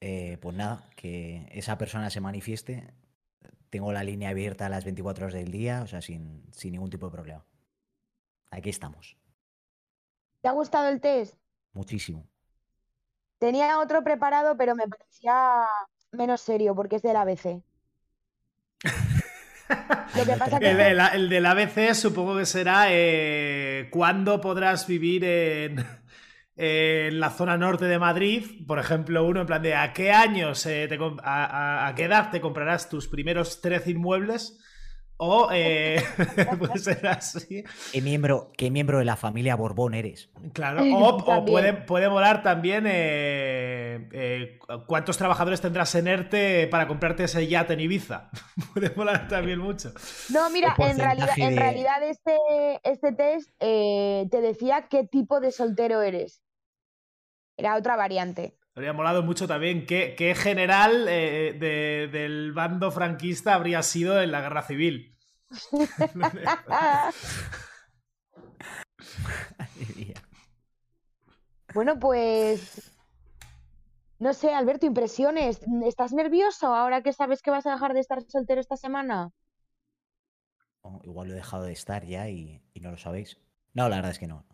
Eh, 0.00 0.38
pues 0.40 0.54
nada, 0.56 0.88
que 0.96 1.48
esa 1.52 1.78
persona 1.78 2.10
se 2.10 2.20
manifieste. 2.20 2.92
Tengo 3.70 3.92
la 3.92 4.04
línea 4.04 4.30
abierta 4.30 4.66
a 4.66 4.68
las 4.68 4.84
24 4.84 5.26
horas 5.26 5.34
del 5.34 5.50
día, 5.50 5.82
o 5.82 5.86
sea, 5.86 6.00
sin, 6.02 6.42
sin 6.52 6.72
ningún 6.72 6.90
tipo 6.90 7.06
de 7.06 7.12
problema. 7.12 7.44
Aquí 8.50 8.70
estamos. 8.70 9.16
¿Te 10.40 10.48
ha 10.48 10.52
gustado 10.52 10.88
el 10.88 11.00
test? 11.00 11.34
Muchísimo. 11.72 12.26
Tenía 13.38 13.80
otro 13.80 14.02
preparado, 14.04 14.56
pero 14.56 14.74
me 14.74 14.86
parecía 14.88 15.66
menos 16.12 16.40
serio 16.40 16.74
porque 16.74 16.96
es 16.96 17.02
del 17.02 17.16
ABC. 17.16 17.62
Lo 20.16 20.24
que 20.24 20.36
pasa 20.38 20.58
que 20.60 20.70
El, 20.70 20.76
del- 20.76 21.00
el 21.14 21.28
del 21.28 21.46
ABC 21.46 21.92
supongo 21.94 22.36
que 22.38 22.46
será 22.46 22.86
eh, 22.90 23.88
cuándo 23.90 24.40
podrás 24.40 24.86
vivir 24.86 25.24
en, 25.24 25.84
en 26.56 27.20
la 27.20 27.30
zona 27.30 27.56
norte 27.56 27.84
de 27.84 27.98
Madrid. 27.98 28.44
Por 28.66 28.78
ejemplo, 28.78 29.24
uno 29.26 29.40
en 29.40 29.46
plan 29.46 29.62
de 29.62 29.74
¿a 29.74 29.92
qué 29.92 30.12
años, 30.12 30.64
eh, 30.66 30.86
te 30.88 30.96
a, 31.22 31.44
a- 31.44 31.88
a 31.88 31.94
qué 31.94 32.04
edad 32.04 32.30
te 32.30 32.40
comprarás 32.40 32.88
tus 32.88 33.08
primeros 33.08 33.60
tres 33.60 33.86
inmuebles? 33.86 34.58
O 35.18 35.48
eh, 35.50 35.96
puede 36.58 36.78
ser 36.78 37.06
así. 37.06 37.64
¿Qué 37.90 38.02
miembro, 38.02 38.52
¿Qué 38.54 38.70
miembro 38.70 38.98
de 38.98 39.06
la 39.06 39.16
familia 39.16 39.56
Borbón 39.56 39.94
eres? 39.94 40.28
Claro, 40.52 40.82
o, 40.94 41.44
puede, 41.46 41.72
puede 41.72 42.06
volar 42.06 42.42
también 42.42 42.84
eh, 42.86 44.08
eh, 44.12 44.58
cuántos 44.86 45.16
trabajadores 45.16 45.62
tendrás 45.62 45.94
en 45.94 46.06
ERTE 46.08 46.68
para 46.70 46.86
comprarte 46.86 47.24
ese 47.24 47.46
yate 47.46 47.72
en 47.72 47.80
Ibiza. 47.80 48.28
puede 48.74 48.90
volar 48.90 49.26
también 49.26 49.58
mucho. 49.58 49.92
No, 50.30 50.50
mira, 50.50 50.74
¿Qué 50.76 50.84
en 50.84 50.98
realidad, 50.98 51.30
en 51.38 51.56
realidad 51.56 52.02
este, 52.02 52.36
este 52.84 53.12
test 53.12 53.50
eh, 53.60 54.26
te 54.30 54.42
decía 54.42 54.86
qué 54.90 55.04
tipo 55.04 55.40
de 55.40 55.50
soltero 55.50 56.02
eres. 56.02 56.42
Era 57.56 57.76
otra 57.76 57.96
variante. 57.96 58.54
Habría 58.74 58.92
molado 58.92 59.22
mucho 59.22 59.48
también 59.48 59.86
qué, 59.86 60.14
qué 60.16 60.34
general 60.34 61.06
eh, 61.08 61.56
de- 61.58 62.08
del 62.12 62.52
bando 62.52 62.90
franquista 62.90 63.54
habría 63.54 63.82
sido 63.82 64.20
en 64.20 64.30
la 64.32 64.42
guerra 64.42 64.62
civil. 64.62 65.16
Bueno, 71.74 71.98
pues. 71.98 72.92
No 74.18 74.32
sé, 74.32 74.54
Alberto, 74.54 74.86
impresiones. 74.86 75.60
¿Estás 75.84 76.12
nervioso 76.12 76.74
ahora 76.74 77.02
que 77.02 77.12
sabes 77.12 77.42
que 77.42 77.50
vas 77.50 77.66
a 77.66 77.72
dejar 77.72 77.92
de 77.92 78.00
estar 78.00 78.22
soltero 78.22 78.60
esta 78.60 78.76
semana? 78.76 79.30
Oh, 80.82 81.00
igual 81.04 81.28
lo 81.28 81.34
he 81.34 81.36
dejado 81.36 81.64
de 81.64 81.72
estar 81.72 82.04
ya 82.06 82.28
y, 82.30 82.62
y 82.72 82.80
no 82.80 82.90
lo 82.90 82.96
sabéis. 82.96 83.38
No, 83.74 83.88
la 83.88 83.96
verdad 83.96 84.12
es 84.12 84.18
que 84.18 84.26
no. 84.26 84.44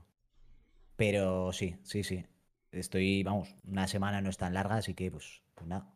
Pero 0.96 1.52
sí, 1.52 1.76
sí, 1.82 2.02
sí. 2.04 2.24
Estoy, 2.72 3.22
vamos, 3.22 3.54
una 3.66 3.86
semana 3.86 4.20
no 4.20 4.30
es 4.30 4.36
tan 4.38 4.54
larga, 4.54 4.76
así 4.76 4.94
que 4.94 5.10
pues, 5.10 5.42
pues 5.54 5.66
nada. 5.66 5.86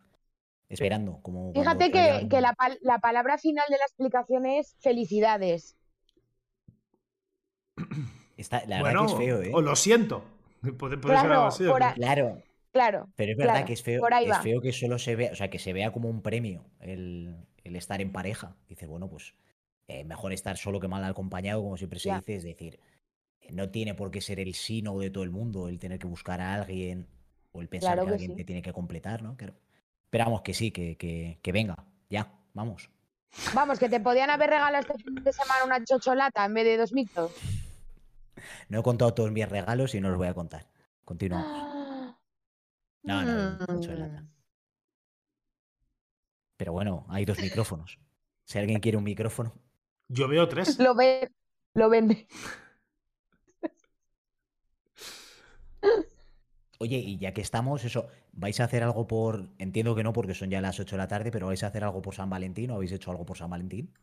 Esperando, 0.68 1.20
como 1.22 1.52
Fíjate 1.52 1.90
que, 1.90 2.40
la, 2.40 2.52
pal- 2.54 2.78
la 2.82 2.98
palabra 2.98 3.38
final 3.38 3.64
de 3.68 3.78
la 3.78 3.84
explicación 3.84 4.46
es 4.46 4.76
felicidades. 4.80 5.76
Está, 8.36 8.64
la 8.66 8.82
verdad 8.82 8.82
bueno, 8.82 9.00
que 9.00 9.12
es 9.12 9.18
feo, 9.18 9.42
¿eh? 9.42 9.50
o 9.52 9.60
lo 9.60 9.76
siento. 9.76 10.24
Puede, 10.78 10.98
puede 10.98 11.16
ser 11.16 11.26
Claro, 11.26 11.32
algo 11.32 11.46
así. 11.46 11.64
a- 11.64 11.94
Claro, 11.94 12.42
Claro. 12.72 13.08
pero 13.16 13.32
es 13.32 13.38
verdad 13.38 13.52
claro, 13.52 13.66
que 13.66 13.72
es 13.74 13.82
feo, 13.82 14.06
es 14.08 14.38
feo 14.38 14.60
que 14.60 14.72
solo 14.72 14.98
se 14.98 15.16
vea, 15.16 15.32
o 15.32 15.36
sea, 15.36 15.50
que 15.50 15.58
se 15.58 15.72
vea 15.72 15.92
como 15.92 16.08
un 16.10 16.22
premio 16.22 16.64
el, 16.80 17.36
el 17.64 17.76
estar 17.76 18.00
en 18.00 18.12
pareja. 18.12 18.56
Dice, 18.68 18.86
bueno, 18.86 19.08
pues 19.08 19.34
eh, 19.88 20.04
mejor 20.04 20.32
estar 20.32 20.56
solo 20.58 20.80
que 20.80 20.88
mal 20.88 21.04
acompañado, 21.04 21.62
como 21.62 21.76
siempre 21.76 21.98
se 22.00 22.08
Ya. 22.10 22.16
dice, 22.18 22.36
es 22.36 22.44
decir, 22.44 22.80
no 23.50 23.70
tiene 23.70 23.94
por 23.94 24.10
qué 24.10 24.20
ser 24.20 24.40
el 24.40 24.54
sí 24.54 24.82
no 24.82 24.98
de 24.98 25.10
todo 25.10 25.24
el 25.24 25.30
mundo, 25.30 25.68
el 25.68 25.78
tener 25.78 25.98
que 25.98 26.06
buscar 26.06 26.40
a 26.40 26.54
alguien 26.54 27.06
o 27.52 27.60
el 27.60 27.68
pensar 27.68 27.94
Claro 27.94 28.02
que 28.02 28.08
que 28.08 28.14
alguien 28.14 28.30
sí. 28.32 28.36
te 28.36 28.44
tiene 28.44 28.62
que 28.62 28.72
completar, 28.72 29.22
¿no? 29.22 29.36
Claro. 29.36 29.54
Esperamos 30.04 30.42
que 30.42 30.54
sí, 30.54 30.70
que, 30.70 30.96
que, 30.96 31.38
que 31.42 31.52
venga, 31.52 31.84
ya, 32.08 32.32
vamos. 32.54 32.90
Vamos, 33.54 33.78
que 33.78 33.88
te 33.88 34.00
podían 34.00 34.30
haber 34.30 34.50
regalado 34.50 34.80
este 34.80 35.02
fin 35.02 35.14
de 35.22 35.32
semana 35.32 35.64
una 35.64 35.84
chocholata 35.84 36.44
en 36.44 36.54
vez 36.54 36.64
de 36.64 36.76
dos 36.76 36.92
mitos. 36.92 37.32
No 38.68 38.80
he 38.80 38.82
contado 38.82 39.14
todos 39.14 39.30
mis 39.32 39.48
regalos 39.48 39.94
y 39.94 40.00
no 40.00 40.08
los 40.08 40.18
voy 40.18 40.28
a 40.28 40.34
contar. 40.34 40.66
Continuamos. 41.04 41.74
No, 43.02 43.22
no. 43.22 43.56
Mm. 43.68 44.28
Pero 46.56 46.72
bueno, 46.72 47.06
hay 47.08 47.24
dos 47.24 47.38
micrófonos. 47.38 48.00
Si 48.44 48.58
alguien 48.58 48.80
quiere 48.80 48.98
un 48.98 49.04
micrófono, 49.04 49.54
Yo 50.08 50.26
veo 50.26 50.48
tres. 50.48 50.76
Lo 50.80 50.96
ve, 50.96 51.30
lo 51.74 51.88
vende. 51.88 52.26
Oye, 56.78 56.98
y 56.98 57.18
ya 57.18 57.32
que 57.32 57.40
estamos, 57.40 57.84
eso, 57.84 58.06
¿vais 58.32 58.60
a 58.60 58.64
hacer 58.64 58.82
algo 58.82 59.06
por... 59.06 59.48
Entiendo 59.58 59.94
que 59.94 60.04
no 60.04 60.12
porque 60.12 60.34
son 60.34 60.50
ya 60.50 60.60
las 60.60 60.78
8 60.78 60.96
de 60.96 60.98
la 60.98 61.08
tarde, 61.08 61.30
pero 61.30 61.46
¿vais 61.46 61.62
a 61.62 61.68
hacer 61.68 61.84
algo 61.84 62.02
por 62.02 62.14
San 62.14 62.28
Valentín 62.28 62.70
o 62.70 62.74
habéis 62.74 62.92
hecho 62.92 63.10
algo 63.10 63.24
por 63.24 63.38
San 63.38 63.48
Valentín? 63.48 63.94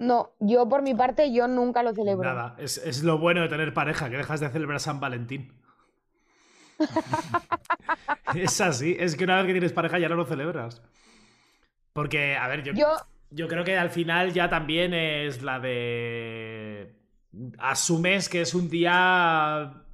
No, 0.00 0.32
yo 0.40 0.68
por 0.68 0.82
mi 0.82 0.94
parte, 0.94 1.32
yo 1.32 1.46
nunca 1.46 1.82
lo 1.82 1.94
celebro. 1.94 2.28
Nada, 2.28 2.56
es, 2.58 2.78
es 2.78 3.02
lo 3.02 3.18
bueno 3.18 3.42
de 3.42 3.48
tener 3.48 3.74
pareja, 3.74 4.10
que 4.10 4.16
dejas 4.16 4.40
de 4.40 4.48
celebrar 4.48 4.80
San 4.80 5.00
Valentín. 5.00 5.52
es 8.34 8.60
así, 8.60 8.96
es 8.98 9.16
que 9.16 9.24
una 9.24 9.36
vez 9.36 9.46
que 9.46 9.52
tienes 9.52 9.72
pareja 9.72 9.98
ya 9.98 10.08
no 10.08 10.16
lo 10.16 10.24
celebras. 10.24 10.82
Porque, 11.92 12.36
a 12.36 12.46
ver, 12.48 12.62
yo, 12.62 12.72
Yo, 12.74 12.96
yo 13.30 13.48
creo 13.48 13.64
que 13.64 13.76
al 13.76 13.90
final 13.90 14.32
ya 14.32 14.48
también 14.48 14.94
es 14.94 15.42
la 15.42 15.60
de... 15.60 16.94
Asumes 17.58 18.28
que 18.28 18.40
es 18.40 18.54
un 18.54 18.70
día 18.70 19.84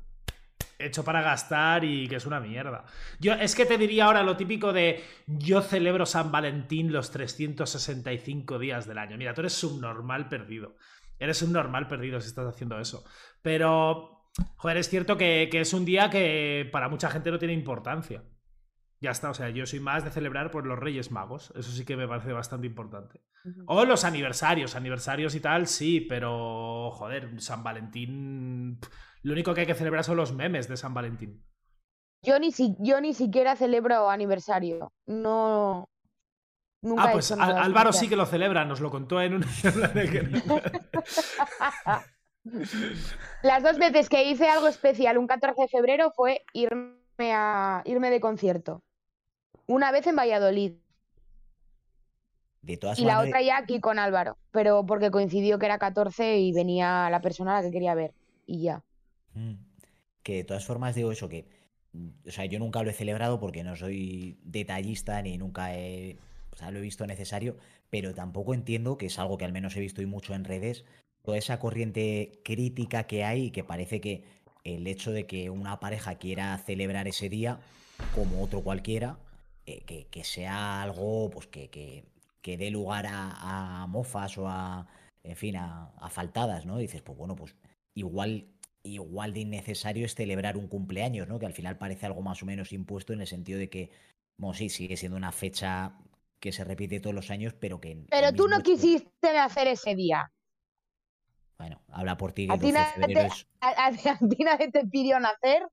hecho 0.85 1.05
para 1.05 1.23
gastar 1.23 1.85
y 1.85 2.09
que 2.09 2.17
es 2.17 2.27
una 2.27 2.41
mierda. 2.41 2.85
Yo 3.21 3.35
es 3.35 3.55
que 3.55 3.67
te 3.67 3.79
diría 3.79 4.07
ahora 4.07 4.23
lo 4.23 4.37
típico 4.37 4.73
de 4.73 5.03
yo 5.27 5.63
celebro 5.63 6.07
San 6.07 6.31
Valentín 6.31 6.93
los 6.93 7.11
365 7.11 8.59
días 8.59 8.87
del 8.87 8.99
año. 8.99 9.17
Mira, 9.17 9.35
tú 9.35 9.41
eres 9.41 9.55
subnormal 9.55 10.29
perdido. 10.29 10.77
Eres 11.19 11.43
un 11.43 11.53
normal 11.53 11.89
perdido 11.89 12.21
si 12.21 12.29
estás 12.29 12.47
haciendo 12.47 12.79
eso. 12.79 13.05
Pero, 13.43 14.31
joder, 14.57 14.77
es 14.77 14.89
cierto 14.89 15.17
que, 15.17 15.49
que 15.51 15.61
es 15.61 15.73
un 15.73 15.85
día 15.85 16.11
que 16.11 16.69
para 16.73 16.89
mucha 16.89 17.11
gente 17.11 17.31
no 17.31 17.39
tiene 17.39 17.55
importancia. 17.55 18.23
Ya 19.01 19.11
está, 19.11 19.29
o 19.29 19.35
sea, 19.35 19.51
yo 19.51 19.67
soy 19.67 19.81
más 19.81 20.03
de 20.03 20.11
celebrar 20.11 20.51
por 20.51 20.67
los 20.67 20.79
Reyes 20.79 21.11
Magos. 21.11 21.53
Eso 21.57 21.71
sí 21.71 21.85
que 21.85 21.97
me 21.97 22.09
parece 22.09 22.33
bastante 22.33 22.67
importante. 22.67 23.21
O 23.67 23.85
los 23.85 24.05
aniversarios, 24.05 24.77
aniversarios 24.77 25.35
y 25.35 25.41
tal, 25.41 25.67
sí, 25.67 26.01
pero 26.01 26.91
joder, 26.93 27.39
San 27.41 27.63
Valentín. 27.63 28.79
pff, 28.81 28.89
Lo 29.25 29.33
único 29.33 29.53
que 29.55 29.63
hay 29.63 29.67
que 29.67 29.75
celebrar 29.75 30.05
son 30.05 30.17
los 30.17 30.33
memes 30.33 30.69
de 30.69 30.77
San 30.77 30.95
Valentín. 30.95 31.43
yo, 32.23 32.39
ni 32.39 32.53
si, 32.53 32.77
yo 32.79 33.01
ni 33.01 33.13
siquiera 33.15 33.57
celebro 33.57 34.09
aniversario. 34.09 34.93
No. 35.07 35.89
Nunca 36.83 37.05
Ah, 37.05 37.13
pues 37.13 37.33
Al- 37.33 37.57
Álvaro 37.59 37.93
sí 37.93 38.09
que 38.09 38.17
lo 38.17 38.27
celebra, 38.27 38.65
nos 38.67 38.81
lo 38.81 38.91
contó 38.91 39.21
en 39.23 39.35
un. 39.35 39.45
Las 43.43 43.63
dos 43.63 43.79
veces 43.79 44.09
que 44.11 44.25
hice 44.29 44.49
algo 44.49 44.69
especial 44.69 45.17
un 45.19 45.27
14 45.27 45.63
de 45.63 45.69
febrero 45.69 46.11
fue 46.15 46.43
irme 46.53 47.33
a 47.33 47.81
irme 47.87 48.11
de 48.11 48.21
concierto. 48.21 48.83
Una 49.67 49.91
vez 49.93 50.07
en 50.07 50.17
Valladolid 50.17 50.75
De 52.61 52.77
todas 52.77 52.99
y 52.99 53.05
la 53.07 53.15
maneras, 53.17 53.29
otra 53.31 53.43
ya 53.43 53.57
aquí 53.57 53.81
con 53.81 53.99
Álvaro, 53.99 54.37
pero 54.51 54.85
porque 54.85 55.11
coincidió 55.11 55.59
que 55.59 55.65
era 55.67 55.79
14 55.79 56.37
y 56.39 56.53
venía 56.53 57.09
la 57.11 57.23
persona 57.23 57.57
a 57.57 57.63
la 57.63 57.67
que 57.67 57.73
quería 57.73 57.95
ver 57.95 58.13
y 58.47 58.63
ya. 58.63 58.83
Mm. 59.35 59.55
Que 60.23 60.37
de 60.37 60.45
todas 60.45 60.65
formas 60.65 60.95
digo 60.95 61.13
eso, 61.13 61.29
que 61.29 61.47
o 62.27 62.31
sea, 62.31 62.45
yo 62.47 62.59
nunca 62.59 62.83
lo 62.83 62.91
he 62.91 62.95
celebrado 62.95 63.39
porque 63.39 63.63
no 63.63 63.77
soy 63.77 64.39
detallista 64.43 65.21
ni 65.23 65.39
nunca 65.39 65.77
he, 65.77 66.17
lo 66.71 66.79
he 66.79 66.83
visto 66.83 67.07
necesario, 67.07 67.57
pero 67.91 68.15
tampoco 68.15 68.55
entiendo, 68.55 68.99
que 68.99 69.07
es 69.07 69.19
algo 69.19 69.39
que 69.39 69.45
al 69.45 69.53
menos 69.53 69.77
he 69.77 69.81
visto 69.81 70.03
y 70.03 70.07
mucho 70.07 70.35
en 70.35 70.45
redes, 70.45 70.85
toda 71.23 71.39
esa 71.39 71.59
corriente 71.59 72.41
crítica 72.45 73.05
que 73.05 73.25
hay 73.25 73.47
y 73.47 73.51
que 73.51 73.65
parece 73.65 74.01
que 74.01 74.25
el 74.65 74.87
hecho 74.87 75.13
de 75.13 75.27
que 75.27 75.51
una 75.51 75.79
pareja 75.79 76.17
quiera 76.17 76.57
celebrar 76.59 77.07
ese 77.07 77.29
día 77.29 77.61
como 78.15 78.43
otro 78.43 78.63
cualquiera, 78.63 79.19
eh, 79.67 79.83
que, 79.85 80.07
que 80.07 80.25
sea 80.25 80.83
algo 80.83 81.31
pues 81.31 81.47
que, 81.47 81.71
que, 81.71 82.05
que 82.43 82.57
dé 82.57 82.71
lugar 82.71 83.07
a, 83.09 83.87
mofas 83.89 84.37
o 84.39 84.49
a, 84.49 84.87
en 85.23 85.37
fin, 85.37 85.57
a 85.57 86.09
faltadas, 86.11 86.67
¿no? 86.67 86.79
dices, 86.79 87.03
pues 87.03 87.17
bueno, 87.17 87.37
pues 87.37 87.55
igual 87.95 88.47
igual 88.89 89.33
de 89.33 89.41
innecesario 89.41 90.05
es 90.07 90.15
celebrar 90.15 90.57
un 90.57 90.69
cumpleaños, 90.69 91.27
¿no? 91.27 91.39
Que 91.39 91.47
al 91.47 91.53
final 91.55 91.79
parece 91.79 92.07
algo 92.07 92.23
más 92.23 92.43
o 92.43 92.47
menos 92.47 92.73
impuesto 92.73 93.13
en 93.13 93.21
el 93.23 93.27
sentido 93.27 93.59
de 93.59 93.69
que, 93.71 93.91
bueno, 94.37 94.55
sí, 94.55 94.69
sigue 94.69 94.97
siendo 94.97 95.17
una 95.17 95.33
fecha 95.33 95.99
que 96.39 96.53
se 96.53 96.65
repite 96.65 97.01
todos 97.01 97.15
los 97.15 97.31
años, 97.31 97.55
pero 97.59 97.81
que... 97.81 98.05
Pero 98.11 98.33
tú 98.35 98.47
no 98.47 98.61
quisiste 98.61 99.39
hacer 99.39 99.67
ese 99.69 99.95
día. 99.95 100.31
Bueno, 101.59 101.81
habla 101.89 102.17
por 102.19 102.33
ti 102.33 102.47
que 102.47 102.53
A 102.53 102.59
ti 102.59 102.71
12 102.71 102.73
de 102.73 102.73
nadie 102.79 102.93
febrero 103.07 103.21
te- 103.21 103.27
es... 103.27 103.47
A, 103.61 103.69
a- 103.69 103.87
a 103.89 104.19
ti 104.29 104.45
nadie 104.45 104.71
te 104.71 104.87
pidió 104.87 105.19
nacer 105.19 105.67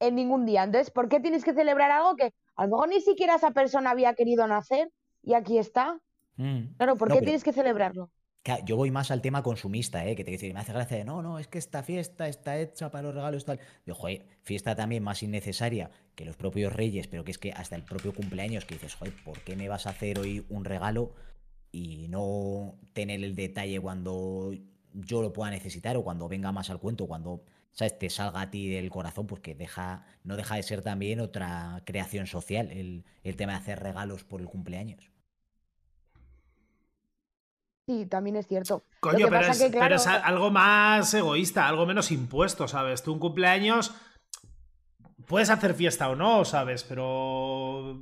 en 0.00 0.14
ningún 0.14 0.46
día. 0.46 0.62
Entonces, 0.64 0.90
¿por 0.90 1.08
qué 1.10 1.20
tienes 1.20 1.44
que 1.44 1.52
celebrar 1.52 1.90
algo 1.90 2.16
que 2.16 2.32
a 2.56 2.64
lo 2.64 2.70
mejor 2.70 2.88
ni 2.88 3.00
siquiera 3.02 3.34
esa 3.34 3.50
persona 3.50 3.90
había 3.90 4.14
querido 4.14 4.46
nacer 4.46 4.90
y 5.22 5.34
aquí 5.34 5.58
está? 5.58 6.00
Mm. 6.36 6.74
Claro, 6.78 6.96
¿por 6.96 7.08
No, 7.08 7.14
qué 7.14 7.18
pero- 7.20 7.26
tienes 7.26 7.44
que 7.44 7.52
celebrarlo? 7.52 8.10
Yo 8.66 8.76
voy 8.76 8.90
más 8.90 9.10
al 9.10 9.22
tema 9.22 9.42
consumista, 9.42 10.06
¿eh? 10.06 10.14
que 10.14 10.22
te 10.22 10.36
que 10.36 10.52
me 10.52 10.60
hace 10.60 10.74
gracia 10.74 10.98
de 10.98 11.04
no, 11.04 11.22
no, 11.22 11.38
es 11.38 11.48
que 11.48 11.56
esta 11.56 11.82
fiesta 11.82 12.28
está 12.28 12.58
hecha 12.58 12.90
para 12.90 13.04
los 13.04 13.14
regalos 13.14 13.46
tal. 13.46 13.58
Digo, 13.86 13.96
joder, 13.96 14.26
fiesta 14.42 14.76
también 14.76 15.02
más 15.02 15.22
innecesaria 15.22 15.90
que 16.14 16.26
los 16.26 16.36
propios 16.36 16.70
reyes, 16.70 17.08
pero 17.08 17.24
que 17.24 17.30
es 17.30 17.38
que 17.38 17.52
hasta 17.52 17.74
el 17.74 17.84
propio 17.84 18.12
cumpleaños 18.12 18.66
que 18.66 18.74
dices, 18.74 18.96
joder, 18.96 19.14
¿por 19.24 19.40
qué 19.40 19.56
me 19.56 19.68
vas 19.68 19.86
a 19.86 19.90
hacer 19.90 20.18
hoy 20.18 20.44
un 20.50 20.66
regalo 20.66 21.14
y 21.72 22.06
no 22.08 22.74
tener 22.92 23.24
el 23.24 23.34
detalle 23.34 23.80
cuando 23.80 24.52
yo 24.92 25.22
lo 25.22 25.32
pueda 25.32 25.50
necesitar 25.50 25.96
o 25.96 26.04
cuando 26.04 26.28
venga 26.28 26.52
más 26.52 26.68
al 26.68 26.78
cuento, 26.80 27.06
cuando 27.06 27.44
¿sabes? 27.72 27.98
te 27.98 28.10
salga 28.10 28.42
a 28.42 28.50
ti 28.50 28.68
del 28.68 28.90
corazón, 28.90 29.26
pues 29.26 29.40
que 29.40 29.54
deja, 29.54 30.04
no 30.22 30.36
deja 30.36 30.56
de 30.56 30.62
ser 30.62 30.82
también 30.82 31.20
otra 31.20 31.82
creación 31.86 32.26
social, 32.26 32.70
el, 32.70 33.04
el 33.22 33.36
tema 33.36 33.52
de 33.52 33.58
hacer 33.58 33.80
regalos 33.80 34.22
por 34.22 34.42
el 34.42 34.48
cumpleaños. 34.48 35.13
Sí, 37.86 38.06
también 38.06 38.36
es 38.36 38.46
cierto. 38.46 38.82
Coño, 39.00 39.26
pero 39.28 39.46
es, 39.46 39.58
que, 39.58 39.64
pero 39.66 39.78
claro, 39.80 39.96
es 39.96 40.06
a- 40.06 40.16
algo 40.24 40.50
más 40.50 41.12
egoísta, 41.12 41.68
algo 41.68 41.84
menos 41.84 42.10
impuesto, 42.10 42.66
¿sabes? 42.66 43.02
Tú 43.02 43.12
un 43.12 43.18
cumpleaños 43.18 43.94
puedes 45.26 45.50
hacer 45.50 45.74
fiesta 45.74 46.08
o 46.08 46.16
no, 46.16 46.44
¿sabes? 46.46 46.82
Pero 46.84 48.00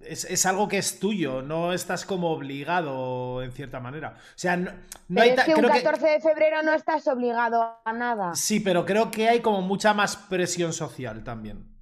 es, 0.00 0.24
es 0.24 0.46
algo 0.46 0.68
que 0.68 0.78
es 0.78 1.00
tuyo, 1.00 1.42
no 1.42 1.74
estás 1.74 2.06
como 2.06 2.30
obligado 2.30 3.42
en 3.42 3.52
cierta 3.52 3.78
manera. 3.78 4.14
O 4.16 4.22
sea, 4.36 4.56
no, 4.56 4.70
no 5.08 5.20
hay 5.22 5.30
es 5.30 5.44
que 5.44 5.54
un 5.54 5.58
creo 5.60 5.70
que- 5.72 5.82
14 5.82 6.06
de 6.08 6.20
febrero 6.20 6.62
no 6.62 6.72
estás 6.72 7.06
obligado 7.08 7.78
a 7.84 7.92
nada. 7.92 8.34
Sí, 8.34 8.60
pero 8.60 8.86
creo 8.86 9.10
que 9.10 9.28
hay 9.28 9.40
como 9.40 9.60
mucha 9.60 9.92
más 9.92 10.16
presión 10.16 10.72
social 10.72 11.24
también. 11.24 11.74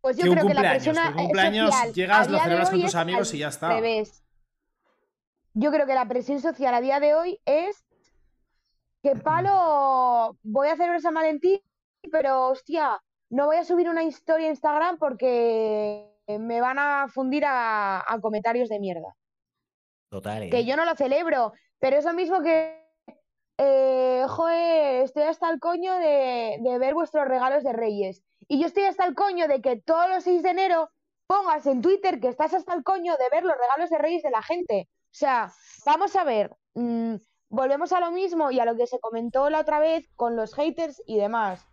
Pues 0.00 0.16
yo 0.16 0.24
que 0.24 0.30
un 0.30 0.36
creo 0.36 0.48
que 0.48 0.54
la 0.54 0.72
persona 0.72 1.02
que 1.02 1.08
un 1.10 1.14
cumpleaños 1.24 1.70
social 1.74 1.92
llegas, 1.92 2.30
lo 2.30 2.38
celebras 2.40 2.70
con 2.70 2.80
tus 2.82 2.94
amigos 2.96 3.34
y 3.34 3.38
ya 3.38 3.48
está. 3.48 3.68
revés. 3.68 4.24
Yo 5.54 5.70
creo 5.70 5.86
que 5.86 5.94
la 5.94 6.06
presión 6.06 6.40
social 6.40 6.74
a 6.74 6.80
día 6.80 7.00
de 7.00 7.14
hoy 7.14 7.40
es 7.44 7.84
que 9.02 9.16
palo, 9.16 10.36
voy 10.42 10.68
a 10.68 10.76
celebrar 10.76 11.00
San 11.00 11.14
Valentín, 11.14 11.60
pero 12.10 12.48
hostia, 12.48 13.00
no 13.30 13.46
voy 13.46 13.56
a 13.56 13.64
subir 13.64 13.88
una 13.88 14.04
historia 14.04 14.48
a 14.48 14.50
Instagram 14.50 14.98
porque 14.98 16.14
me 16.26 16.60
van 16.60 16.78
a 16.78 17.08
fundir 17.08 17.44
a, 17.46 18.04
a 18.06 18.20
comentarios 18.20 18.68
de 18.68 18.80
mierda. 18.80 19.16
Total, 20.10 20.44
¿eh? 20.44 20.50
Que 20.50 20.64
yo 20.64 20.76
no 20.76 20.84
lo 20.84 20.94
celebro, 20.94 21.52
pero 21.78 21.96
es 21.96 22.04
lo 22.04 22.12
mismo 22.12 22.42
que, 22.42 22.84
eh, 23.58 24.24
joder, 24.28 25.02
estoy 25.02 25.24
hasta 25.24 25.50
el 25.50 25.60
coño 25.60 25.94
de, 25.98 26.58
de 26.60 26.78
ver 26.78 26.94
vuestros 26.94 27.26
regalos 27.26 27.62
de 27.62 27.72
Reyes. 27.72 28.22
Y 28.46 28.60
yo 28.60 28.66
estoy 28.66 28.84
hasta 28.84 29.04
el 29.04 29.14
coño 29.14 29.48
de 29.48 29.60
que 29.60 29.80
todos 29.80 30.08
los 30.08 30.24
6 30.24 30.42
de 30.42 30.50
enero 30.50 30.90
pongas 31.26 31.66
en 31.66 31.82
Twitter 31.82 32.20
que 32.20 32.28
estás 32.28 32.54
hasta 32.54 32.74
el 32.74 32.82
coño 32.82 33.14
de 33.16 33.28
ver 33.30 33.44
los 33.44 33.56
regalos 33.56 33.90
de 33.90 33.98
Reyes 33.98 34.22
de 34.22 34.30
la 34.30 34.42
gente. 34.42 34.88
O 35.10 35.14
sea, 35.18 35.52
vamos 35.84 36.14
a 36.16 36.24
ver, 36.24 36.54
mm, 36.74 37.16
volvemos 37.48 37.92
a 37.92 38.00
lo 38.00 38.10
mismo 38.10 38.50
y 38.50 38.60
a 38.60 38.64
lo 38.64 38.76
que 38.76 38.86
se 38.86 39.00
comentó 39.00 39.50
la 39.50 39.60
otra 39.60 39.80
vez 39.80 40.08
con 40.16 40.36
los 40.36 40.54
haters 40.54 41.02
y 41.06 41.16
demás. 41.16 41.66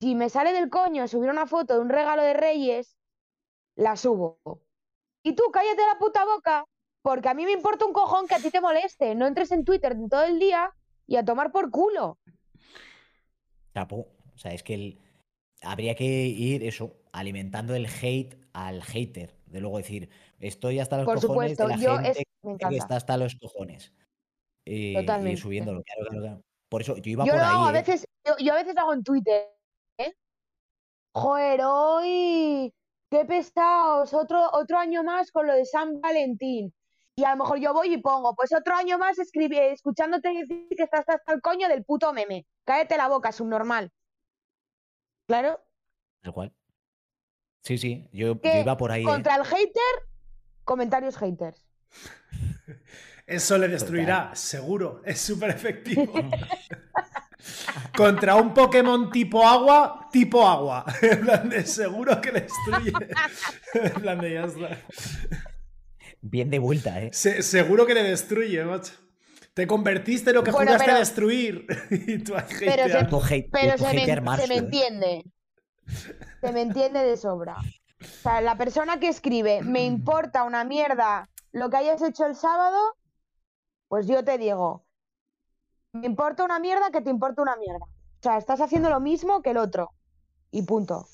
Si 0.00 0.14
me 0.14 0.30
sale 0.30 0.52
del 0.52 0.70
coño 0.70 1.08
subir 1.08 1.30
una 1.30 1.46
foto 1.46 1.74
de 1.74 1.80
un 1.80 1.90
regalo 1.90 2.22
de 2.22 2.34
Reyes, 2.34 2.96
la 3.76 3.96
subo. 3.96 4.38
Y 5.22 5.34
tú 5.34 5.44
cállate 5.52 5.82
la 5.84 5.98
puta 5.98 6.24
boca, 6.24 6.64
porque 7.02 7.28
a 7.28 7.34
mí 7.34 7.44
me 7.44 7.52
importa 7.52 7.84
un 7.84 7.92
cojón 7.92 8.26
que 8.26 8.34
a 8.34 8.38
ti 8.38 8.50
te 8.50 8.60
moleste. 8.60 9.14
No 9.14 9.26
entres 9.26 9.50
en 9.52 9.64
Twitter 9.64 9.96
todo 10.08 10.22
el 10.22 10.38
día 10.38 10.74
y 11.06 11.16
a 11.16 11.24
tomar 11.24 11.52
por 11.52 11.70
culo. 11.70 12.18
Chapo. 13.74 14.06
O 14.34 14.38
sea, 14.38 14.54
es 14.54 14.62
que 14.62 14.96
habría 15.62 15.94
que 15.94 16.04
ir 16.04 16.64
eso, 16.64 16.94
alimentando 17.12 17.74
el 17.74 17.86
hate 17.86 18.38
al 18.52 18.82
hater. 18.82 19.39
De 19.50 19.60
luego 19.60 19.78
decir, 19.78 20.08
estoy 20.38 20.78
hasta 20.78 20.96
los 20.98 21.06
Por 21.06 21.20
cojones 21.20 21.56
supuesto, 21.56 21.62
de 21.64 21.68
la 21.68 21.76
yo 21.76 21.94
gente 21.98 22.10
es, 22.10 22.26
me 22.42 22.50
que 22.50 22.54
encanta. 22.54 22.76
está 22.76 22.96
hasta 22.96 23.16
los 23.16 23.34
cojones. 23.36 23.92
Y, 24.64 24.74
y 24.74 24.88
ir 24.90 24.96
Totalmente. 25.00 25.40
subiéndolo, 25.40 25.82
claro, 25.82 26.02
claro, 26.08 26.22
claro. 26.22 26.42
Por 26.68 26.82
eso 26.82 26.96
yo 26.96 27.10
iba 27.10 27.24
Yo 27.24 27.32
por 27.32 27.40
lo 27.40 27.46
hago 27.46 27.64
a 27.64 27.68
ahí, 27.68 27.74
¿eh? 27.74 27.78
veces, 27.80 28.06
yo, 28.24 28.34
yo 28.38 28.52
a 28.52 28.56
veces 28.56 28.76
hago 28.76 28.92
en 28.94 29.02
Twitter, 29.02 29.48
¿eh? 29.98 30.14
Joder, 31.14 31.60
hoy, 31.64 32.72
qué 33.10 33.24
pesados, 33.24 34.14
otro, 34.14 34.48
otro 34.52 34.78
año 34.78 35.02
más 35.02 35.32
con 35.32 35.46
lo 35.48 35.54
de 35.54 35.64
San 35.64 36.00
Valentín. 36.00 36.72
Y 37.16 37.24
a 37.24 37.30
lo 37.32 37.42
mejor 37.42 37.58
yo 37.58 37.74
voy 37.74 37.92
y 37.92 37.98
pongo, 37.98 38.34
pues 38.36 38.52
otro 38.54 38.74
año 38.76 38.96
más 38.98 39.18
escribí, 39.18 39.58
escuchándote 39.58 40.28
decir 40.32 40.68
que 40.76 40.84
estás 40.84 41.04
hasta 41.08 41.32
el 41.32 41.40
coño 41.42 41.68
del 41.68 41.84
puto 41.84 42.12
meme. 42.12 42.46
Cállate 42.64 42.96
la 42.96 43.08
boca, 43.08 43.32
subnormal. 43.32 43.90
Claro, 45.26 45.60
Tal 46.22 46.32
cual. 46.32 46.54
Sí, 47.62 47.78
sí, 47.78 48.08
yo, 48.12 48.40
yo 48.42 48.60
iba 48.60 48.76
por 48.76 48.90
ahí, 48.92 49.02
¿eh? 49.02 49.06
contra 49.06 49.36
el 49.36 49.44
hater, 49.44 50.08
comentarios 50.64 51.16
haters. 51.16 51.66
Eso 53.26 53.58
le 53.58 53.68
destruirá, 53.68 54.34
seguro. 54.34 55.02
Es 55.04 55.20
súper 55.20 55.50
efectivo. 55.50 56.12
Contra 57.96 58.36
un 58.36 58.52
Pokémon 58.52 59.10
tipo 59.10 59.46
agua, 59.46 60.08
tipo 60.12 60.46
agua. 60.46 60.84
En 61.02 61.20
plan 61.20 61.48
de 61.48 61.64
seguro 61.64 62.20
que 62.20 62.32
le 62.32 62.40
destruye. 62.42 62.92
En 63.74 63.92
plan 64.02 64.18
de 64.18 64.34
ya 64.34 64.44
está. 64.44 64.78
Bien 66.20 66.50
de 66.50 66.58
vuelta, 66.58 67.00
¿eh? 67.00 67.10
Se- 67.12 67.42
seguro 67.42 67.86
que 67.86 67.94
le 67.94 68.02
destruye, 68.02 68.62
macho. 68.64 68.92
Te 69.54 69.66
convertiste 69.66 70.30
en 70.30 70.36
lo 70.36 70.44
que 70.44 70.50
Bueno, 70.50 70.72
juraste 70.72 70.86
pero- 70.86 70.98
destruir. 70.98 71.66
y 71.90 72.18
tú 72.18 72.34
has 72.36 72.44
Pero 72.44 72.88
se- 72.88 73.48
Pero 73.50 73.78
se 73.78 73.94
me, 73.94 74.36
se 74.36 74.46
me 74.48 74.54
¿eh? 74.54 74.58
entiende. 74.58 75.24
Se 75.86 76.52
me 76.52 76.62
entiende 76.62 77.00
de 77.02 77.16
sobra. 77.16 77.56
O 78.00 78.04
sea, 78.22 78.40
la 78.40 78.56
persona 78.56 78.98
que 78.98 79.08
escribe, 79.08 79.62
me 79.62 79.84
importa 79.84 80.44
una 80.44 80.64
mierda 80.64 81.28
lo 81.52 81.68
que 81.68 81.76
hayas 81.78 82.00
hecho 82.02 82.26
el 82.26 82.34
sábado, 82.36 82.78
pues 83.88 84.06
yo 84.06 84.24
te 84.24 84.38
digo, 84.38 84.84
me 85.92 86.06
importa 86.06 86.44
una 86.44 86.58
mierda 86.60 86.90
que 86.92 87.00
te 87.00 87.10
importa 87.10 87.42
una 87.42 87.56
mierda. 87.56 87.84
O 87.86 88.22
sea, 88.22 88.38
estás 88.38 88.60
haciendo 88.60 88.88
lo 88.90 89.00
mismo 89.00 89.42
que 89.42 89.50
el 89.50 89.56
otro. 89.56 89.90
Y 90.52 90.62
punto. 90.62 91.08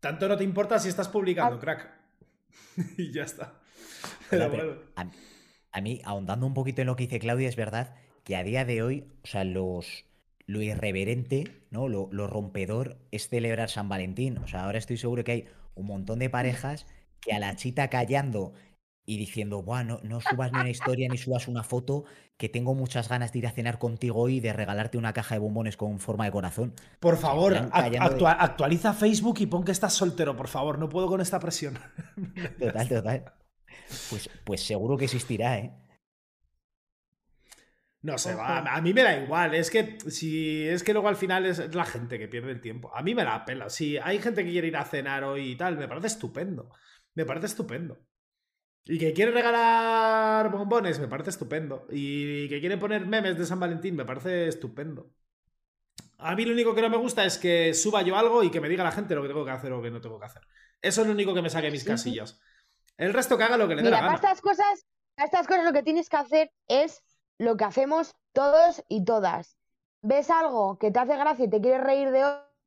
Tanto 0.00 0.28
no 0.28 0.36
te 0.36 0.44
importa 0.44 0.78
si 0.78 0.88
estás 0.88 1.08
publicando, 1.08 1.56
Ah. 1.56 1.60
crack. 1.60 1.90
y 2.98 3.12
ya 3.12 3.22
está. 3.22 3.54
Hola, 4.32 4.48
Pero 4.48 4.50
pero 4.50 4.66
bueno. 4.66 4.80
a, 4.96 5.06
a 5.78 5.80
mí, 5.80 6.00
ahondando 6.04 6.46
un 6.46 6.54
poquito 6.54 6.80
en 6.82 6.86
lo 6.86 6.96
que 6.96 7.04
dice 7.04 7.18
Claudia, 7.18 7.48
es 7.48 7.56
verdad 7.56 7.94
que 8.24 8.36
a 8.36 8.42
día 8.42 8.64
de 8.64 8.82
hoy, 8.82 9.12
o 9.22 9.26
sea, 9.26 9.44
los, 9.44 10.04
lo 10.48 10.62
irreverente, 10.62 11.62
¿no? 11.70 11.88
Lo, 11.88 12.08
lo 12.10 12.26
rompedor 12.26 12.96
es 13.12 13.28
celebrar 13.28 13.68
San 13.68 13.88
Valentín. 13.88 14.38
O 14.38 14.48
sea, 14.48 14.64
ahora 14.64 14.78
estoy 14.78 14.96
seguro 14.96 15.22
que 15.22 15.32
hay 15.32 15.44
un 15.74 15.86
montón 15.86 16.18
de 16.18 16.30
parejas 16.30 16.86
que 17.20 17.32
a 17.32 17.38
la 17.38 17.54
chita 17.54 17.88
callando 17.90 18.54
y 19.04 19.18
diciendo, 19.18 19.62
Buah, 19.62 19.84
no, 19.84 20.00
no 20.02 20.20
subas 20.20 20.50
ni 20.52 20.58
una 20.58 20.70
historia 20.70 21.08
ni 21.10 21.18
subas 21.18 21.48
una 21.48 21.62
foto, 21.62 22.04
que 22.38 22.48
tengo 22.48 22.74
muchas 22.74 23.08
ganas 23.08 23.32
de 23.32 23.40
ir 23.40 23.46
a 23.46 23.50
cenar 23.50 23.78
contigo 23.78 24.20
hoy 24.20 24.36
y 24.36 24.40
de 24.40 24.52
regalarte 24.52 24.96
una 24.98 25.12
caja 25.12 25.34
de 25.34 25.38
bombones 25.38 25.76
con 25.76 25.98
forma 25.98 26.24
de 26.24 26.30
corazón. 26.30 26.72
Por 26.98 27.16
favor, 27.18 27.52
de- 27.52 27.68
actualiza 28.26 28.94
Facebook 28.94 29.36
y 29.40 29.46
pon 29.46 29.64
que 29.64 29.72
estás 29.72 29.92
soltero, 29.94 30.34
por 30.36 30.48
favor. 30.48 30.78
No 30.78 30.88
puedo 30.88 31.08
con 31.08 31.20
esta 31.20 31.38
presión. 31.40 31.78
Total, 32.58 32.88
total. 32.88 33.24
Pues, 34.10 34.28
pues 34.44 34.62
seguro 34.62 34.96
que 34.96 35.04
existirá, 35.06 35.58
¿eh? 35.58 35.72
No 38.00 38.16
sé, 38.16 38.34
va, 38.34 38.58
a 38.58 38.80
mí 38.80 38.94
me 38.94 39.02
da 39.02 39.18
igual. 39.18 39.54
Es 39.54 39.70
que 39.70 39.98
si 40.08 40.66
es 40.68 40.84
que 40.84 40.92
luego 40.92 41.08
al 41.08 41.16
final 41.16 41.46
es 41.46 41.74
la 41.74 41.84
gente 41.84 42.18
que 42.18 42.28
pierde 42.28 42.52
el 42.52 42.60
tiempo. 42.60 42.94
A 42.94 43.02
mí 43.02 43.14
me 43.14 43.24
la 43.24 43.44
pela. 43.44 43.68
Si 43.70 43.98
hay 43.98 44.20
gente 44.20 44.44
que 44.44 44.50
quiere 44.50 44.68
ir 44.68 44.76
a 44.76 44.84
cenar 44.84 45.24
hoy 45.24 45.52
y 45.52 45.56
tal, 45.56 45.76
me 45.76 45.88
parece 45.88 46.06
estupendo. 46.06 46.70
Me 47.14 47.24
parece 47.24 47.46
estupendo. 47.46 47.98
Y 48.84 48.98
que 48.98 49.12
quiere 49.12 49.32
regalar 49.32 50.50
bombones, 50.50 50.98
me 51.00 51.08
parece 51.08 51.30
estupendo. 51.30 51.86
Y 51.90 52.48
que 52.48 52.60
quiere 52.60 52.78
poner 52.78 53.04
memes 53.04 53.36
de 53.36 53.44
San 53.46 53.58
Valentín, 53.58 53.96
me 53.96 54.04
parece 54.04 54.46
estupendo. 54.46 55.10
A 56.18 56.34
mí 56.34 56.44
lo 56.44 56.52
único 56.52 56.74
que 56.74 56.82
no 56.82 56.90
me 56.90 56.96
gusta 56.96 57.24
es 57.24 57.36
que 57.36 57.74
suba 57.74 58.02
yo 58.02 58.16
algo 58.16 58.42
y 58.42 58.50
que 58.50 58.60
me 58.60 58.68
diga 58.68 58.84
la 58.84 58.92
gente 58.92 59.14
lo 59.14 59.22
que 59.22 59.28
tengo 59.28 59.44
que 59.44 59.50
hacer 59.50 59.72
o 59.72 59.76
lo 59.76 59.82
que 59.82 59.90
no 59.90 60.00
tengo 60.00 60.18
que 60.18 60.26
hacer. 60.26 60.42
Eso 60.80 61.00
es 61.02 61.06
lo 61.06 61.12
único 61.12 61.34
que 61.34 61.42
me 61.42 61.50
saque 61.50 61.70
mis 61.70 61.84
casillas. 61.84 62.40
El 62.96 63.12
resto 63.12 63.36
que 63.36 63.44
haga 63.44 63.56
lo 63.56 63.68
que 63.68 63.76
le 63.76 63.82
dé 63.82 63.88
Mira, 63.88 64.00
la 64.00 64.06
para 64.06 64.16
estas 64.16 64.40
cosas, 64.40 64.86
para 65.14 65.26
estas 65.26 65.46
cosas 65.46 65.64
lo 65.64 65.72
que 65.72 65.82
tienes 65.82 66.08
que 66.08 66.16
hacer 66.16 66.50
es 66.66 67.02
lo 67.38 67.56
que 67.56 67.64
hacemos 67.64 68.14
todos 68.32 68.84
y 68.88 69.04
todas. 69.04 69.56
Ves 70.02 70.30
algo 70.30 70.78
que 70.78 70.90
te 70.90 70.98
hace 70.98 71.16
gracia 71.16 71.44
y 71.46 71.50
te 71.50 71.60
quieres 71.60 71.82
reír 71.82 72.10
de 72.10 72.24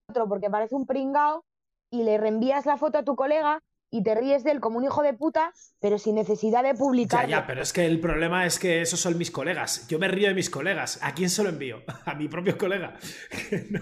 otro 0.10 0.28
porque 0.28 0.50
parece 0.50 0.76
un 0.76 0.86
pringao 0.86 1.46
y 1.90 2.04
le 2.04 2.18
reenvías 2.18 2.66
la 2.66 2.78
foto 2.78 2.98
a 3.00 3.04
tu 3.04 3.16
colega 3.16 3.62
y 3.94 4.04
te 4.04 4.16
ríes 4.16 4.46
de 4.46 4.52
él 4.52 4.62
como 4.62 4.78
un 4.78 4.86
hijo 4.86 5.02
de 5.02 5.14
puta, 5.14 5.52
pero 5.82 5.98
sin 5.98 6.16
necesidad 6.16 6.64
de 6.64 6.70
Ya, 6.70 6.76
publicarlo. 6.76 7.30
ya, 7.30 7.46
pero 7.46 7.62
es 7.62 7.74
que 7.74 7.86
el 7.86 8.00
problema 8.00 8.46
es 8.46 8.58
que 8.58 8.82
esos 8.82 9.02
son 9.02 9.18
mis 9.18 9.32
colegas. 9.32 9.86
Yo 9.90 10.00
me 10.00 10.08
río 10.08 10.30
de 10.30 10.34
mis 10.34 10.50
colegas. 10.50 10.98
¿A 11.02 11.14
quién 11.14 11.30
se 11.30 11.44
lo 11.44 11.50
envío? 11.50 11.80
A 12.06 12.14
mi 12.16 12.28
propio 12.30 12.58
colega. 12.58 12.98
No. 13.70 13.82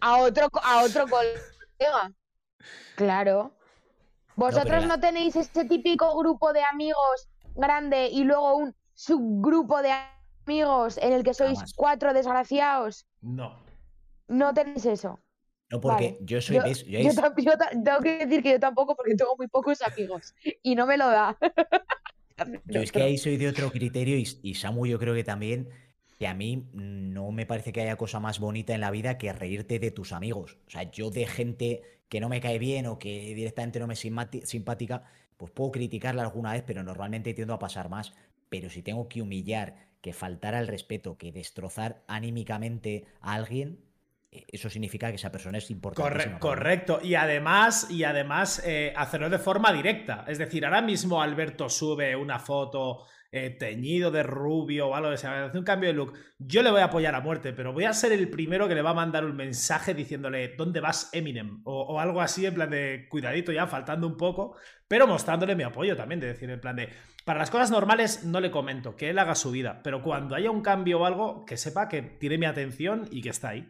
A 0.00 0.18
otro, 0.18 0.48
a 0.62 0.82
otro 0.82 1.06
colega. 1.08 2.12
Claro. 2.96 3.52
Vosotros 4.36 4.82
la- 4.82 4.86
no 4.88 5.00
tenéis 5.00 5.36
ese 5.36 5.64
típico 5.64 6.16
grupo 6.18 6.52
de 6.52 6.62
amigos 6.62 7.28
grande 7.54 8.08
y 8.08 8.24
luego 8.24 8.56
un 8.56 8.74
subgrupo 8.94 9.80
de 9.82 9.92
amigos 10.46 10.98
en 10.98 11.12
el 11.12 11.22
que 11.24 11.34
sois 11.34 11.54
Jamás. 11.58 11.74
cuatro 11.74 12.12
desgraciados. 12.14 13.06
no. 13.22 13.64
No 14.28 14.52
tenéis 14.52 14.84
eso. 14.86 15.20
No, 15.70 15.80
porque 15.80 16.12
Vale. 16.12 16.18
yo 16.22 16.40
soy. 16.40 16.56
Yo, 16.56 16.62
¿ves? 16.64 16.84
Yo 16.84 16.98
yo 16.98 17.08
es- 17.10 17.16
tam- 17.16 17.34
yo 17.40 17.56
ta- 17.56 17.70
tengo 17.70 18.00
que 18.00 18.18
decir 18.26 18.42
que 18.42 18.50
yo 18.52 18.58
tampoco 18.60 18.96
porque 18.96 19.14
tengo 19.14 19.36
muy 19.36 19.46
pocos 19.46 19.80
amigos 19.82 20.34
y 20.64 20.74
no 20.74 20.84
me 20.86 20.96
lo 20.96 21.06
da. 21.08 21.38
Yo 22.66 22.82
es 22.82 22.92
que 22.92 23.02
ahí 23.02 23.16
soy 23.16 23.36
de 23.38 23.48
otro 23.48 23.70
criterio 23.70 24.18
y, 24.18 24.26
y 24.42 24.54
Samu 24.56 24.84
yo 24.86 24.98
creo 24.98 25.14
que 25.14 25.24
también, 25.24 25.70
que 26.18 26.26
a 26.26 26.34
mí 26.34 26.68
no 26.74 27.32
me 27.32 27.46
parece 27.46 27.72
que 27.72 27.80
haya 27.80 27.96
cosa 27.96 28.20
más 28.20 28.40
bonita 28.40 28.74
en 28.74 28.82
la 28.82 28.90
vida 28.90 29.16
que 29.16 29.32
reírte 29.32 29.78
de 29.78 29.90
tus 29.90 30.12
amigos. 30.12 30.58
O 30.66 30.70
sea, 30.70 30.82
yo 30.90 31.10
de 31.10 31.26
gente 31.26 31.82
que 32.10 32.20
no 32.20 32.28
me 32.28 32.40
cae 32.42 32.58
bien 32.58 32.86
o 32.86 32.98
que 32.98 33.34
directamente 33.34 33.78
no 33.80 33.86
me 33.86 33.94
es 33.94 34.00
simpática, 34.44 35.04
pues 35.38 35.50
puedo 35.50 35.70
criticarla 35.70 36.22
alguna 36.24 36.52
vez, 36.52 36.62
pero 36.66 36.82
normalmente 36.82 37.32
tiendo 37.32 37.54
a 37.54 37.58
pasar 37.58 37.88
más. 37.88 38.12
Pero 38.50 38.68
si 38.68 38.82
tengo 38.82 39.08
que 39.08 39.22
humillar, 39.22 39.85
que 40.06 40.12
faltar 40.12 40.54
al 40.54 40.68
respeto, 40.68 41.18
que 41.18 41.32
destrozar 41.32 42.04
anímicamente 42.06 43.06
a 43.20 43.34
alguien, 43.34 43.80
eh, 44.30 44.44
eso 44.52 44.70
significa 44.70 45.08
que 45.10 45.16
esa 45.16 45.32
persona 45.32 45.58
es 45.58 45.68
importante. 45.68 46.10
Corre- 46.12 46.38
correcto. 46.38 47.00
Y 47.02 47.16
además, 47.16 47.90
y 47.90 48.04
además 48.04 48.62
eh, 48.64 48.92
hacerlo 48.96 49.28
de 49.30 49.38
forma 49.40 49.72
directa. 49.72 50.24
Es 50.28 50.38
decir, 50.38 50.64
ahora 50.64 50.80
mismo 50.80 51.20
Alberto 51.20 51.68
sube 51.68 52.14
una 52.14 52.38
foto 52.38 53.04
eh, 53.32 53.50
teñido 53.50 54.12
de 54.12 54.22
rubio 54.22 54.86
o 54.88 54.94
algo 54.94 55.10
que 55.10 55.16
se 55.16 55.26
hace 55.26 55.58
un 55.58 55.64
cambio 55.64 55.88
de 55.88 55.94
look. 55.94 56.12
Yo 56.38 56.62
le 56.62 56.70
voy 56.70 56.80
a 56.82 56.84
apoyar 56.84 57.16
a 57.16 57.20
muerte, 57.20 57.52
pero 57.52 57.72
voy 57.72 57.84
a 57.84 57.92
ser 57.92 58.12
el 58.12 58.28
primero 58.30 58.68
que 58.68 58.76
le 58.76 58.82
va 58.82 58.90
a 58.90 58.94
mandar 58.94 59.24
un 59.24 59.34
mensaje 59.34 59.92
diciéndole 59.92 60.54
¿Dónde 60.56 60.78
vas, 60.78 61.10
Eminem? 61.12 61.62
O, 61.64 61.82
o 61.82 61.98
algo 61.98 62.20
así, 62.20 62.46
en 62.46 62.54
plan 62.54 62.70
de 62.70 63.06
cuidadito 63.10 63.50
ya, 63.50 63.66
faltando 63.66 64.06
un 64.06 64.16
poco, 64.16 64.56
pero 64.86 65.08
mostrándole 65.08 65.56
mi 65.56 65.64
apoyo 65.64 65.96
también, 65.96 66.20
de 66.20 66.28
decir, 66.28 66.48
en 66.48 66.60
plan 66.60 66.76
de. 66.76 66.88
Para 67.26 67.40
las 67.40 67.50
cosas 67.50 67.72
normales 67.72 68.22
no 68.22 68.38
le 68.38 68.52
comento, 68.52 68.94
que 68.94 69.10
él 69.10 69.18
haga 69.18 69.34
su 69.34 69.50
vida, 69.50 69.80
pero 69.82 70.00
cuando 70.00 70.36
haya 70.36 70.52
un 70.52 70.62
cambio 70.62 71.00
o 71.00 71.06
algo, 71.06 71.44
que 71.44 71.56
sepa 71.56 71.88
que 71.88 72.00
tiene 72.00 72.38
mi 72.38 72.46
atención 72.46 73.08
y 73.10 73.20
que 73.20 73.30
está 73.30 73.48
ahí. 73.48 73.68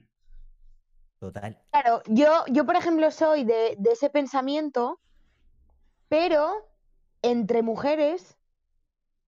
Total. 1.18 1.58
Claro, 1.70 2.02
yo, 2.04 2.44
yo 2.48 2.66
por 2.66 2.76
ejemplo 2.76 3.10
soy 3.10 3.44
de, 3.44 3.76
de 3.78 3.92
ese 3.92 4.10
pensamiento, 4.10 5.00
pero 6.10 6.68
entre 7.22 7.62
mujeres 7.62 8.36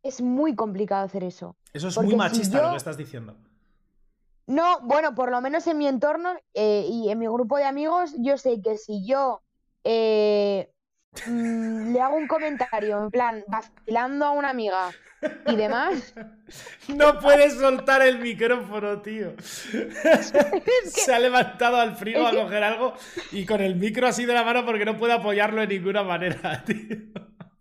es 0.03 0.21
muy 0.21 0.55
complicado 0.55 1.07
hacer 1.07 1.25
eso. 1.25 1.57
Eso 1.73 1.89
es 1.89 1.95
Porque 1.95 2.09
muy 2.09 2.13
si 2.13 2.19
machista 2.19 2.63
lo 2.65 2.71
que 2.73 2.77
estás 2.77 2.99
diciendo. 2.99 3.35
No, 4.47 4.83
bueno, 4.83 5.15
por 5.15 5.31
lo 5.31 5.41
menos 5.41 5.67
en 5.69 5.79
mi 5.79 5.87
entorno 5.87 6.35
eh, 6.53 6.87
y 6.87 7.09
en 7.09 7.19
mi 7.19 7.29
grupo 7.29 7.57
de 7.57 7.65
amigos, 7.65 8.13
yo 8.19 8.37
sé 8.37 8.61
que 8.61 8.77
si 8.77 9.07
yo 9.07 9.43
eh, 9.85 10.71
mm, 11.27 11.93
le 11.93 12.01
hago 12.01 12.17
un 12.17 12.27
comentario 12.27 13.03
en 13.03 13.11
plan 13.11 13.45
vacilando 13.49 14.27
a 14.27 14.31
una 14.31 14.51
amiga 14.51 14.91
y 15.47 15.57
demás, 15.57 16.15
No 16.89 17.19
puedes 17.19 17.55
soltar 17.55 18.03
el 18.03 18.19
micrófono, 18.19 19.01
tío. 19.01 19.35
Se 20.85 21.15
ha 21.15 21.19
levantado 21.19 21.77
al 21.77 21.97
frío 21.97 22.27
a 22.27 22.31
coger 22.31 22.63
algo 22.63 22.95
y 23.33 23.45
con 23.45 23.61
el 23.61 23.77
micro 23.77 24.07
así 24.07 24.25
de 24.25 24.35
la 24.35 24.45
mano 24.45 24.65
porque 24.65 24.85
no 24.85 24.97
puede 24.97 25.15
apoyarlo 25.15 25.61
de 25.61 25.67
ninguna 25.67 26.03
manera, 26.03 26.63
tío. 26.67 26.97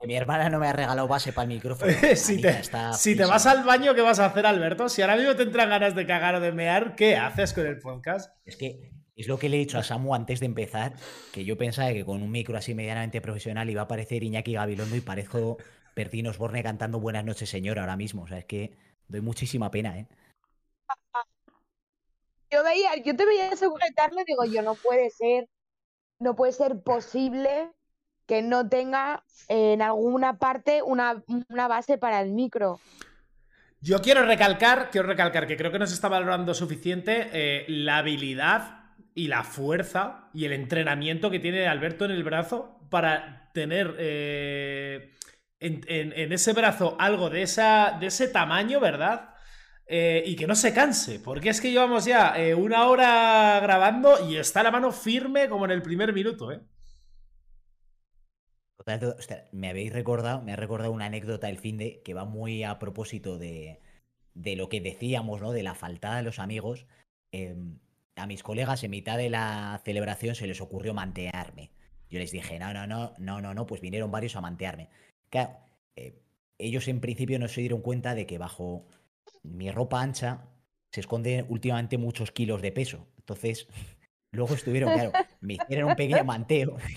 Mi 0.06 0.16
hermana 0.16 0.50
no 0.50 0.60
me 0.60 0.68
ha 0.68 0.74
regalado 0.74 1.08
base 1.08 1.34
para 1.34 1.44
el 1.44 1.56
micrófono. 1.56 1.92
si 2.16 2.40
te, 2.40 2.50
está 2.50 2.94
si 2.94 3.18
te 3.18 3.26
vas 3.26 3.46
al 3.46 3.64
baño, 3.66 3.94
¿qué 3.94 4.02
vas 4.02 4.20
a 4.20 4.28
hacer, 4.28 4.46
Alberto? 4.46 4.88
Si 4.88 5.02
ahora 5.02 5.18
mismo 5.18 5.36
te 5.36 5.44
entran 5.44 5.70
ganas 5.70 5.96
de 5.96 6.06
cagar 6.06 6.36
o 6.36 6.40
de 6.40 6.54
mear, 6.54 6.96
¿qué 6.96 7.18
haces 7.18 7.52
con 7.54 7.66
el 7.66 7.80
podcast? 7.80 8.32
Es 8.46 8.56
que 8.56 8.92
es 9.18 9.28
lo 9.28 9.40
que 9.40 9.50
le 9.50 9.58
he 9.58 9.60
dicho 9.60 9.80
a 9.80 9.84
Samu 9.84 10.14
antes 10.14 10.40
de 10.40 10.46
empezar, 10.46 10.94
que 11.34 11.44
yo 11.44 11.58
pensaba 11.58 11.92
que 11.92 12.06
con 12.06 12.22
un 12.22 12.32
micro 12.32 12.56
así 12.56 12.76
medianamente 12.76 13.20
profesional 13.20 13.70
iba 13.70 13.82
a 13.82 13.86
aparecer 13.86 14.24
Iñaki 14.24 14.54
Gabilondo 14.54 14.96
y 14.96 15.02
parezco 15.02 15.58
Bertín 15.96 16.28
Osborne 16.28 16.62
cantando 16.62 17.00
Buenas 17.00 17.26
noches, 17.26 17.50
señor, 17.50 17.80
ahora 17.80 17.98
mismo. 17.98 18.24
O 18.24 18.28
sea, 18.28 18.38
es 18.38 18.46
que 18.46 18.72
doy 19.08 19.22
muchísima 19.22 19.72
pena, 19.72 19.98
¿eh? 19.98 20.08
yo 22.52 22.64
veía, 22.64 22.96
yo 23.04 23.16
te 23.16 23.26
veía 23.26 23.56
sujetarlo 23.56 24.22
y 24.22 24.26
digo, 24.26 24.46
yo 24.46 24.62
no 24.62 24.76
puede 24.76 25.10
ser, 25.10 25.50
no 26.20 26.36
puede 26.36 26.52
ser 26.52 26.80
posible 26.82 27.72
que 28.28 28.44
no 28.44 28.70
tenga 28.70 29.24
en 29.48 29.82
alguna 29.82 30.38
parte 30.38 30.84
una, 30.84 31.24
una 31.50 31.68
base 31.68 31.98
para 31.98 32.22
el 32.22 32.32
micro. 32.32 32.80
Yo 33.82 34.00
quiero 34.02 34.26
recalcar, 34.26 34.90
quiero 34.92 35.08
recalcar 35.08 35.48
que 35.48 35.58
creo 35.58 35.72
que 35.72 35.80
no 35.80 35.88
se 35.88 35.96
está 35.96 36.08
valorando 36.08 36.54
suficiente 36.54 37.30
eh, 37.32 37.66
la 37.68 37.98
habilidad 37.98 38.77
y 39.18 39.30
la 39.30 39.44
fuerza 39.44 40.30
y 40.32 40.46
el 40.46 40.54
entrenamiento 40.54 41.32
que 41.32 41.40
tiene 41.40 41.68
Alberto 41.68 42.06
en 42.06 42.12
el 42.12 42.24
brazo 42.24 42.80
para 42.92 43.50
tener 43.52 43.96
eh, 43.98 45.16
en, 45.60 46.32
ese 46.32 46.54
brazo 46.54 46.96
algo 47.00 47.32
de, 47.32 47.42
esa, 47.42 47.98
de 48.00 48.08
ese 48.08 48.28
tamaño, 48.28 48.80
¿verdad? 48.80 49.34
Eh, 49.88 50.22
y 50.24 50.36
que 50.36 50.46
no 50.46 50.54
se 50.54 50.72
canse, 50.72 51.20
porque 51.20 51.50
es 51.50 51.60
que 51.62 51.72
llevamos 51.72 52.06
ya 52.06 52.38
eh, 52.38 52.54
una 52.54 52.86
hora 52.86 53.60
grabando 53.60 54.30
y 54.30 54.38
está 54.38 54.62
la 54.62 54.70
mano 54.70 54.92
firme 54.92 55.50
como 55.50 55.66
en 55.66 55.72
el 55.72 55.82
primer 55.82 56.14
minuto, 56.14 56.52
¿eh? 56.52 56.62
Me 59.52 59.70
habéis 59.70 59.92
recordado, 59.92 60.44
me 60.44 60.54
ha 60.54 60.58
recordado 60.58 60.92
una 60.92 61.06
anécdota 61.06 61.48
del 61.48 61.58
fin 61.58 61.78
de 61.78 62.04
que 62.04 62.14
va 62.14 62.24
muy 62.24 62.64
a 62.64 62.78
propósito 62.78 63.40
de, 63.40 63.82
de 64.36 64.56
lo 64.56 64.70
que 64.70 64.80
decíamos, 64.80 65.42
¿no? 65.42 65.54
De 65.54 65.64
la 65.64 65.74
faltada 65.74 66.18
de 66.18 66.24
los 66.24 66.38
amigos. 66.38 66.86
A 68.18 68.26
mis 68.26 68.44
colegas 68.44 68.84
en 68.84 68.92
mitad 68.92 69.18
de 69.18 69.30
la 69.30 69.80
celebración 69.86 70.36
se 70.36 70.48
les 70.48 70.60
ocurrió 70.60 70.94
mantearme. 70.94 71.72
Yo 72.10 72.20
les 72.20 72.32
dije, 72.32 72.58
no, 72.58 72.74
no, 72.74 72.88
no, 72.88 73.14
no, 73.20 73.42
no, 73.42 73.54
no, 73.54 73.66
pues 73.66 73.82
vinieron 73.82 74.12
varios 74.12 74.36
a 74.36 74.42
mantearme. 74.42 74.90
Claro, 75.30 75.58
eh, 75.96 76.20
ellos 76.58 76.88
en 76.88 77.00
principio 77.00 77.38
no 77.38 77.48
se 77.48 77.62
dieron 77.62 77.82
cuenta 77.82 78.16
de 78.16 78.26
que 78.26 78.38
bajo 78.38 78.88
mi 79.44 79.70
ropa 79.72 80.02
ancha 80.02 80.50
se 80.92 81.02
esconde 81.02 81.46
últimamente 81.48 81.98
muchos 81.98 82.32
kilos 82.32 82.62
de 82.62 82.72
peso. 82.72 83.08
Entonces, 83.18 83.68
luego 84.32 84.56
estuvieron, 84.56 84.94
claro, 84.94 85.12
me 85.42 85.54
hicieron 85.56 85.90
un 85.90 85.96
pequeño 85.96 86.24
manteo. 86.24 86.78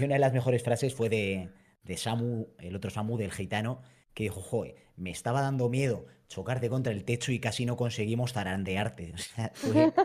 Y 0.00 0.02
una 0.02 0.14
de 0.14 0.20
las 0.20 0.32
mejores 0.32 0.62
frases 0.62 0.94
fue 0.94 1.10
de, 1.10 1.50
de 1.82 1.96
Samu, 1.98 2.48
el 2.58 2.74
otro 2.74 2.90
Samu 2.90 3.18
del 3.18 3.30
gitano, 3.30 3.82
que 4.14 4.24
dijo, 4.24 4.40
joder, 4.40 4.76
me 4.96 5.10
estaba 5.10 5.40
dando 5.42 5.68
miedo 5.68 6.06
chocarte 6.28 6.68
contra 6.68 6.92
el 6.92 7.04
techo 7.04 7.32
y 7.32 7.38
casi 7.40 7.66
no 7.66 7.76
conseguimos 7.76 8.32
zarandearte. 8.32 9.12
O 9.14 9.18
sea, 9.18 9.50
fue- 9.54 9.92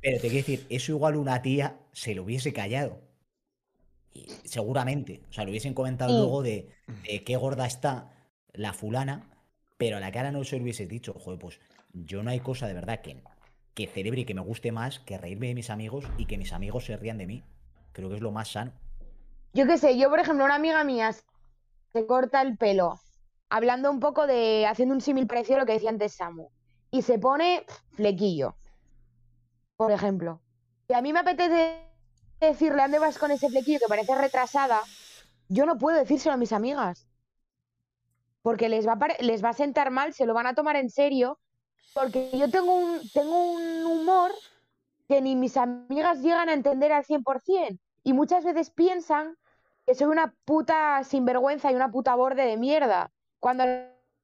Pero 0.00 0.16
te 0.20 0.28
quiero 0.28 0.36
decir, 0.46 0.66
eso 0.68 0.92
igual 0.92 1.16
una 1.16 1.42
tía 1.42 1.78
se 1.92 2.14
lo 2.14 2.24
hubiese 2.24 2.52
callado. 2.52 3.00
Y 4.12 4.26
seguramente. 4.44 5.22
O 5.30 5.32
sea, 5.32 5.44
lo 5.44 5.50
hubiesen 5.50 5.74
comentado 5.74 6.10
Sí. 6.12 6.18
luego 6.18 6.42
de, 6.42 6.68
de 7.08 7.22
qué 7.24 7.36
gorda 7.36 7.66
está 7.66 8.12
la 8.52 8.72
fulana, 8.72 9.30
pero 9.78 9.96
a 9.96 10.00
la 10.00 10.10
cara 10.12 10.32
no 10.32 10.42
se 10.44 10.56
lo 10.56 10.64
hubiese 10.64 10.86
dicho, 10.86 11.14
joder, 11.14 11.38
pues 11.38 11.60
yo 11.92 12.22
no 12.22 12.30
hay 12.30 12.40
cosa 12.40 12.66
de 12.66 12.74
verdad 12.74 13.00
que, 13.00 13.22
que 13.74 13.86
celebre 13.86 14.22
y 14.22 14.24
que 14.24 14.34
me 14.34 14.40
guste 14.40 14.72
más 14.72 14.98
que 15.00 15.16
reírme 15.18 15.46
de 15.48 15.54
mis 15.54 15.70
amigos 15.70 16.04
y 16.18 16.26
que 16.26 16.36
mis 16.38 16.52
amigos 16.52 16.84
se 16.86 16.96
rían 16.96 17.18
de 17.18 17.26
mí. 17.26 17.44
Creo 17.92 18.08
que 18.08 18.16
es 18.16 18.20
lo 18.22 18.32
más 18.32 18.50
sano. 18.52 18.72
Yo 19.54 19.66
qué 19.66 19.76
sé, 19.76 19.98
yo 19.98 20.08
por 20.08 20.18
ejemplo, 20.18 20.44
una 20.44 20.54
amiga 20.54 20.82
mía 20.82 21.12
se 21.12 22.06
corta 22.06 22.40
el 22.40 22.56
pelo, 22.56 22.98
hablando 23.50 23.90
un 23.90 24.00
poco 24.00 24.26
de, 24.26 24.66
haciendo 24.66 24.94
un 24.94 25.02
símil 25.02 25.26
parecido 25.26 25.56
a 25.56 25.60
lo 25.60 25.66
que 25.66 25.74
decía 25.74 25.90
antes 25.90 26.14
Samu, 26.14 26.48
y 26.90 27.02
se 27.02 27.18
pone 27.18 27.66
flequillo, 27.90 28.56
por 29.76 29.92
ejemplo. 29.92 30.40
Y 30.88 30.94
a 30.94 31.02
mí 31.02 31.12
me 31.12 31.20
apetece 31.20 31.82
decirle, 32.40 32.82
¿dónde 32.82 32.98
vas 32.98 33.18
con 33.18 33.30
ese 33.30 33.50
flequillo 33.50 33.78
que 33.78 33.88
parece 33.88 34.14
retrasada? 34.14 34.80
Yo 35.48 35.66
no 35.66 35.76
puedo 35.76 35.98
decírselo 35.98 36.32
a 36.32 36.38
mis 36.38 36.52
amigas. 36.52 37.06
Porque 38.40 38.70
les 38.70 38.88
va 38.88 38.94
a, 38.94 39.22
les 39.22 39.44
va 39.44 39.50
a 39.50 39.54
sentar 39.54 39.90
mal, 39.90 40.14
se 40.14 40.26
lo 40.26 40.34
van 40.34 40.46
a 40.46 40.54
tomar 40.54 40.76
en 40.76 40.88
serio, 40.88 41.38
porque 41.94 42.30
yo 42.36 42.50
tengo 42.50 42.74
un, 42.74 43.00
tengo 43.10 43.52
un 43.52 43.84
humor 43.84 44.32
que 45.08 45.20
ni 45.20 45.36
mis 45.36 45.58
amigas 45.58 46.22
llegan 46.22 46.48
a 46.48 46.54
entender 46.54 46.90
al 46.92 47.04
100%. 47.04 47.78
Y 48.02 48.12
muchas 48.14 48.44
veces 48.44 48.70
piensan 48.70 49.36
que 49.86 49.94
soy 49.94 50.06
una 50.08 50.34
puta 50.44 51.02
sinvergüenza 51.04 51.70
y 51.70 51.74
una 51.74 51.90
puta 51.90 52.14
borde 52.14 52.44
de 52.44 52.56
mierda. 52.56 53.10
Cuando 53.40 53.64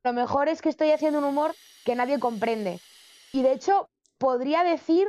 lo 0.04 0.12
mejor 0.12 0.48
es 0.48 0.62
que 0.62 0.68
estoy 0.68 0.90
haciendo 0.90 1.18
un 1.18 1.24
humor 1.24 1.54
que 1.84 1.94
nadie 1.94 2.18
comprende. 2.18 2.80
Y 3.32 3.42
de 3.42 3.52
hecho, 3.52 3.90
podría 4.18 4.62
decir 4.62 5.08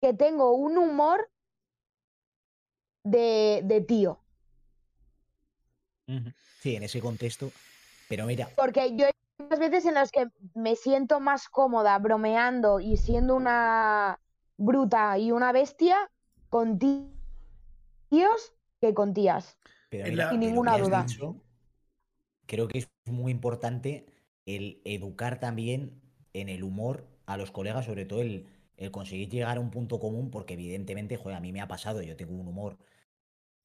que 0.00 0.14
tengo 0.14 0.52
un 0.54 0.78
humor 0.78 1.30
de, 3.04 3.60
de 3.64 3.80
tío. 3.80 4.18
Sí, 6.60 6.76
en 6.76 6.82
ese 6.82 7.00
contexto. 7.00 7.50
Pero 8.08 8.26
mira, 8.26 8.48
Porque 8.56 8.94
yo 8.96 9.06
hay 9.06 9.12
muchas 9.38 9.58
veces 9.58 9.86
en 9.86 9.94
las 9.94 10.10
que 10.10 10.28
me 10.54 10.76
siento 10.76 11.20
más 11.20 11.48
cómoda 11.48 11.98
bromeando 11.98 12.80
y 12.80 12.96
siendo 12.96 13.34
una 13.34 14.20
bruta 14.56 15.18
y 15.18 15.32
una 15.32 15.52
bestia 15.52 16.10
con 16.50 16.78
tíos 16.78 18.52
que 18.80 18.94
con 18.94 19.14
tías. 19.14 19.56
Pero 19.92 20.08
En 20.08 20.16
la- 20.16 20.28
Sin 20.30 20.40
ninguna 20.40 20.78
duda. 20.78 21.06
dicho, 21.06 21.36
creo 22.46 22.68
que 22.68 22.78
es 22.78 22.88
muy 23.06 23.32
importante 23.32 24.06
el 24.46 24.80
educar 24.84 25.40
también 25.40 26.00
en 26.32 26.48
el 26.48 26.64
humor 26.64 27.06
a 27.26 27.36
los 27.36 27.50
colegas, 27.50 27.86
sobre 27.86 28.04
todo 28.06 28.20
el, 28.22 28.46
el 28.76 28.90
conseguir 28.90 29.28
llegar 29.28 29.56
a 29.56 29.60
un 29.60 29.70
punto 29.70 30.00
común, 30.00 30.30
porque 30.30 30.54
evidentemente, 30.54 31.16
joder, 31.16 31.36
a 31.36 31.40
mí 31.40 31.52
me 31.52 31.60
ha 31.60 31.68
pasado, 31.68 32.02
yo 32.02 32.16
tengo 32.16 32.34
un 32.34 32.48
humor 32.48 32.78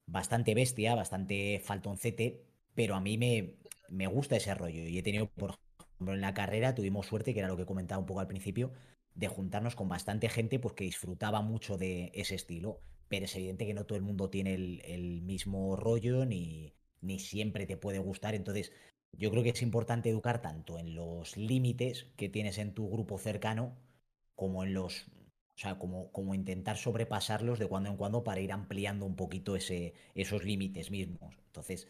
bastante 0.06 0.54
bestia, 0.54 0.94
bastante 0.96 1.60
faltoncete, 1.64 2.44
pero 2.74 2.94
a 2.96 3.00
mí 3.00 3.18
me, 3.18 3.56
me 3.90 4.06
gusta 4.06 4.36
ese 4.36 4.54
rollo. 4.54 4.82
Y 4.88 4.98
he 4.98 5.04
tenido, 5.04 5.28
por 5.28 5.52
ejemplo, 5.52 6.14
en 6.14 6.20
la 6.22 6.34
carrera 6.34 6.74
tuvimos 6.74 7.06
suerte, 7.06 7.34
que 7.34 7.40
era 7.40 7.48
lo 7.48 7.56
que 7.58 7.66
comentaba 7.66 8.00
un 8.00 8.06
poco 8.06 8.20
al 8.20 8.28
principio, 8.28 8.72
de 9.14 9.28
juntarnos 9.28 9.76
con 9.76 9.88
bastante 9.88 10.28
gente 10.28 10.58
pues, 10.60 10.74
que 10.74 10.84
disfrutaba 10.84 11.42
mucho 11.42 11.78
de 11.78 12.12
ese 12.14 12.34
estilo. 12.36 12.80
Pero 13.08 13.24
es 13.24 13.34
evidente 13.36 13.66
que 13.66 13.74
no 13.74 13.86
todo 13.86 13.96
el 13.96 14.04
mundo 14.04 14.30
tiene 14.30 14.54
el, 14.54 15.22
mismo 15.22 15.76
rollo, 15.76 16.24
ni, 16.26 16.74
ni 17.00 17.18
siempre 17.18 17.66
te 17.66 17.76
puede 17.76 17.98
gustar. 17.98 18.34
Entonces, 18.34 18.72
yo 19.12 19.30
creo 19.30 19.42
que 19.42 19.50
es 19.50 19.62
importante 19.62 20.10
educar 20.10 20.42
tanto 20.42 20.78
en 20.78 20.94
los 20.94 21.36
límites 21.36 22.06
que 22.16 22.28
tienes 22.28 22.58
en 22.58 22.74
tu 22.74 22.88
grupo 22.90 23.18
cercano, 23.18 23.76
como 24.34 24.64
en 24.64 24.74
los. 24.74 25.06
O 25.56 25.60
sea, 25.60 25.78
como, 25.78 26.12
como 26.12 26.34
intentar 26.34 26.76
sobrepasarlos 26.76 27.58
de 27.58 27.66
cuando 27.66 27.90
en 27.90 27.96
cuando 27.96 28.22
para 28.22 28.40
ir 28.40 28.52
ampliando 28.52 29.04
un 29.06 29.16
poquito 29.16 29.56
ese, 29.56 29.92
esos 30.14 30.44
límites 30.44 30.90
mismos. 30.92 31.34
Entonces, 31.46 31.88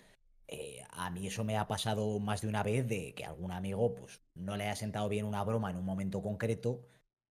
eh, 0.48 0.82
a 0.90 1.10
mí 1.10 1.26
eso 1.26 1.44
me 1.44 1.56
ha 1.58 1.68
pasado 1.68 2.18
más 2.20 2.40
de 2.40 2.48
una 2.48 2.62
vez 2.62 2.88
de 2.88 3.14
que 3.14 3.24
algún 3.26 3.52
amigo 3.52 3.94
pues 3.94 4.22
no 4.34 4.56
le 4.56 4.64
haya 4.64 4.76
sentado 4.76 5.08
bien 5.08 5.26
una 5.26 5.44
broma 5.44 5.70
en 5.70 5.76
un 5.76 5.84
momento 5.84 6.22
concreto 6.22 6.86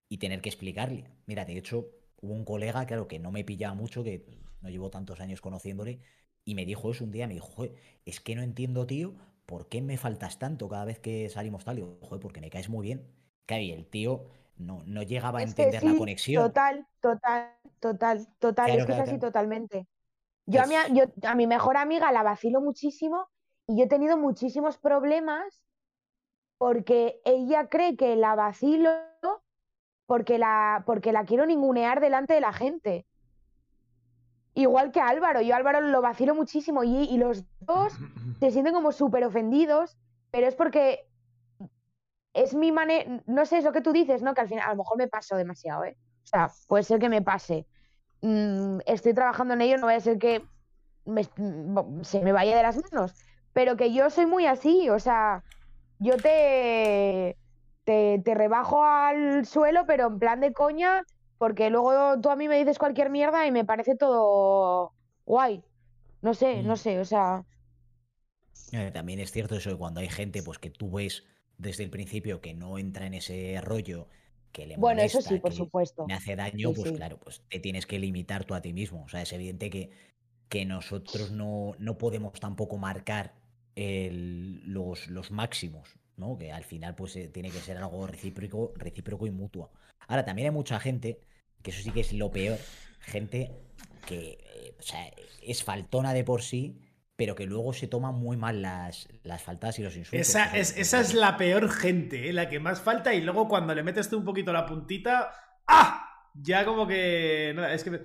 y 0.09 0.19
tener 0.19 0.43
que 0.43 0.51
explicarle. 0.51 1.11
Mira, 1.27 1.45
de 1.47 1.57
hecho, 1.59 1.91
hubo 2.21 2.35
un 2.35 2.45
colega, 2.45 2.87
claro, 2.87 3.09
que 3.09 3.19
no 3.19 3.33
me 3.33 3.45
pillaba 3.45 3.75
mucho, 3.75 4.05
que 4.05 4.25
no 4.63 4.69
llevo 4.71 4.91
tantos 4.91 5.21
años 5.21 5.41
conociéndole, 5.41 6.01
y 6.45 6.55
me 6.55 6.65
dijo 6.65 6.91
eso 6.91 7.05
un 7.05 7.11
día, 7.13 7.27
me 7.27 7.35
dijo, 7.35 7.47
"Joder, 7.49 7.75
es 8.05 8.21
que 8.21 8.35
no 8.37 8.43
entiendo, 8.43 8.87
tío, 8.87 9.15
¿por 9.47 9.69
qué 9.69 9.83
me 9.83 9.97
faltas 9.99 10.39
tanto 10.39 10.69
cada 10.69 10.85
vez 10.85 10.99
que 11.01 11.29
salimos 11.29 11.65
tal? 11.65 11.79
Y 11.79 11.81
yo, 11.83 11.99
joder, 12.03 12.21
porque 12.21 12.41
me 12.41 12.51
caes 12.51 12.69
muy 12.69 12.87
bien. 12.87 13.07
Claro, 13.47 13.63
y 13.63 13.73
el 13.73 13.87
tío 13.87 14.25
no, 14.57 14.83
no 14.87 15.03
llegaba 15.03 15.41
a 15.41 15.43
Es 15.43 15.45
entender 15.45 15.83
la 15.85 15.95
conexión. 15.97 16.55
Total, 16.55 16.87
total, 17.01 17.53
total, 17.81 18.27
total. 18.39 18.75
Claro, 18.75 18.75
es 18.75 18.85
que 18.85 18.93
claro, 18.93 18.93
es 18.93 18.99
así 18.99 19.19
claro. 19.19 19.21
totalmente. 19.21 19.87
Yo 20.47 20.63
a, 20.63 20.67
mi, 20.67 20.77
a- 20.77 20.87
Es- 20.87 20.93
yo 20.93 21.05
a 21.25 21.35
mi 21.37 21.47
mejor 21.47 21.77
amiga 21.79 22.13
la 22.13 22.23
vacilo 22.25 22.61
muchísimo 22.61 23.29
y 23.69 23.79
yo 23.79 23.85
he 23.85 23.89
tenido 23.89 24.17
muchísimos 24.19 24.79
problemas 24.79 25.65
porque 26.59 27.21
ella 27.25 27.69
cree 27.69 27.97
que 27.97 28.17
la 28.17 28.35
vacilo 28.35 28.91
porque 30.07 30.39
la, 30.39 30.83
porque 30.87 31.13
la 31.13 31.25
quiero 31.25 31.47
ningunear 31.47 32.01
delante 32.01 32.35
de 32.35 32.41
la 32.41 32.53
gente. 32.53 33.07
Igual 34.55 34.91
que 34.91 35.01
Álvaro, 35.01 35.43
yo 35.43 35.55
Álvaro 35.55 35.81
lo 35.81 36.01
vacilo 36.01 36.35
muchísimo 36.35 36.83
y, 36.83 37.05
y 37.05 37.19
los 37.19 37.45
dos 37.61 37.93
se 38.41 38.51
sienten 38.51 38.73
como 38.73 38.93
súper 38.93 39.25
ofendidos, 39.25 39.99
pero 40.31 40.47
es 40.47 40.55
porque 40.55 41.07
es 42.33 42.55
mi 42.55 42.73
manera, 42.73 43.23
no 43.27 43.45
sé, 43.47 43.59
es 43.59 43.65
lo 43.65 43.73
que 43.73 43.81
tú 43.81 43.93
dices, 43.93 44.23
¿no? 44.23 44.35
Que 44.35 44.43
al 44.43 44.49
final 44.49 44.67
a 44.67 44.71
lo 44.71 44.77
mejor 44.77 44.97
me 44.99 45.09
paso 45.09 45.37
demasiado, 45.37 45.85
¿eh? 45.85 45.97
O 46.25 46.27
sea, 46.27 46.51
puede 46.69 46.85
ser 46.85 46.99
que 46.99 47.09
me 47.09 47.23
pase. 47.23 47.67
Mm, 48.21 48.79
estoy 48.87 49.15
trabajando 49.15 49.55
en 49.55 49.63
ello, 49.63 49.79
no 49.79 49.87
vaya 49.87 49.99
a 49.99 50.01
ser 50.01 50.19
que 50.19 50.43
mm, 51.05 52.03
se 52.03 52.21
me 52.21 52.33
vaya 52.33 52.57
de 52.57 52.63
las 52.63 52.77
manos, 52.77 53.15
pero 53.53 53.77
que 53.77 53.93
yo 53.93 54.11
soy 54.11 54.27
muy 54.27 54.47
así, 54.47 54.91
o 54.91 54.99
sea, 54.99 55.45
yo 55.99 56.17
te, 56.19 57.39
te, 57.87 58.21
te 58.25 58.35
rebajo 58.35 58.85
al 58.85 59.47
suelo, 59.47 59.87
pero 59.87 60.09
en 60.09 60.21
plan 60.21 60.41
de 60.41 60.55
coña, 60.55 61.05
porque 61.39 61.71
luego 61.71 62.21
tú 62.23 62.31
a 62.31 62.37
mí 62.37 62.49
me 62.49 62.59
dices 62.59 62.79
cualquier 62.81 63.11
mierda 63.11 63.47
y 63.47 63.53
me 63.53 63.65
parece 63.67 63.97
todo 63.97 64.95
guay. 65.27 65.65
No 66.23 66.35
sé, 66.35 66.63
no 66.65 66.77
Mm. 66.77 66.79
sé, 66.79 67.01
o 67.01 67.07
sea, 67.07 67.43
Eh, 68.73 68.91
También 68.93 69.21
es 69.21 69.33
cierto 69.33 69.57
eso 69.57 69.71
de 69.71 69.77
cuando 69.77 70.01
hay 70.01 70.09
gente 70.09 70.43
pues 70.43 70.59
que 70.59 70.71
tú 70.71 70.91
ves 70.91 71.25
desde 71.59 71.85
el 71.85 71.91
principio 71.91 72.41
que 72.41 72.55
no 72.55 72.79
entra 72.79 73.07
en 73.07 73.15
ese 73.15 73.61
rollo, 73.63 74.09
que 74.53 74.67
le 74.67 74.77
bueno, 74.77 75.03
eso 75.03 75.21
molesta, 75.21 75.23
sí, 75.23 75.41
por 75.41 75.53
que 75.53 75.55
supuesto. 75.55 76.05
me 76.05 76.15
hace 76.15 76.37
daño, 76.37 76.73
Sí, 76.73 76.75
pues 76.75 76.93
sí. 76.93 76.93
claro, 76.93 77.19
pues 77.19 77.43
te 77.49 77.61
tienes 77.61 77.87
que 77.87 77.99
limitar 77.99 78.45
tú 78.45 78.55
a 78.55 78.61
ti 78.63 78.73
mismo. 78.73 79.05
O 79.05 79.09
sea, 79.09 79.23
es 79.23 79.33
evidente 79.33 79.71
que, 79.71 79.91
que 80.49 80.65
nosotros 80.65 81.31
no, 81.31 81.75
no 81.79 81.99
podemos 81.99 82.39
tampoco 82.41 82.77
marcar 82.79 83.35
el- 83.77 84.63
los, 84.73 85.09
los 85.09 85.31
máximos, 85.31 85.97
¿no? 86.17 86.37
Que 86.39 86.53
al 86.53 86.65
final 86.65 86.95
pues 86.95 87.17
eh, 87.17 87.29
tiene 87.29 87.51
que 87.51 87.59
ser 87.59 87.77
algo 87.77 88.07
recíproco, 88.07 88.73
recíproco 88.77 89.27
y 89.27 89.31
mutuo. 89.31 89.71
Ahora, 90.09 90.25
también 90.25 90.47
hay 90.49 90.55
mucha 90.55 90.79
gente, 90.81 91.21
que 91.63 91.71
eso 91.71 91.83
sí 91.83 91.91
que 91.91 92.01
es 92.01 92.13
lo 92.13 92.31
peor, 92.31 92.59
gente 93.01 93.53
que 94.07 94.39
eh, 94.55 94.75
o 94.79 94.83
sea, 94.83 95.11
es 95.43 95.63
faltona 95.65 96.13
de 96.15 96.25
por 96.25 96.43
sí, 96.43 96.81
pero 97.17 97.35
que 97.35 97.47
luego 97.47 97.73
se 97.73 97.89
toman 97.89 98.15
muy 98.15 98.37
mal 98.37 98.61
las, 98.63 99.09
las 99.23 99.43
faltas 99.43 99.79
y 99.79 99.83
los 99.83 99.97
insultos. 99.97 100.29
Esa 100.29 100.57
es, 100.57 100.77
esa 100.77 101.01
es 101.01 101.15
la 101.15 101.37
peor 101.37 101.71
gente, 101.71 102.29
¿eh? 102.29 102.33
la 102.33 102.49
que 102.49 102.61
más 102.61 102.81
falta. 102.81 103.15
Y 103.15 103.23
luego 103.23 103.49
cuando 103.49 103.75
le 103.75 103.83
metes 103.83 104.09
tú 104.11 104.19
un 104.19 104.25
poquito 104.25 104.53
la 104.53 104.67
puntita. 104.67 105.33
¡Ah! 105.67 106.03
Ya 106.35 106.67
como 106.67 106.87
que. 106.87 107.53
nada, 107.57 107.73
es 107.73 107.83
que. 107.83 107.91
me- 107.91 108.01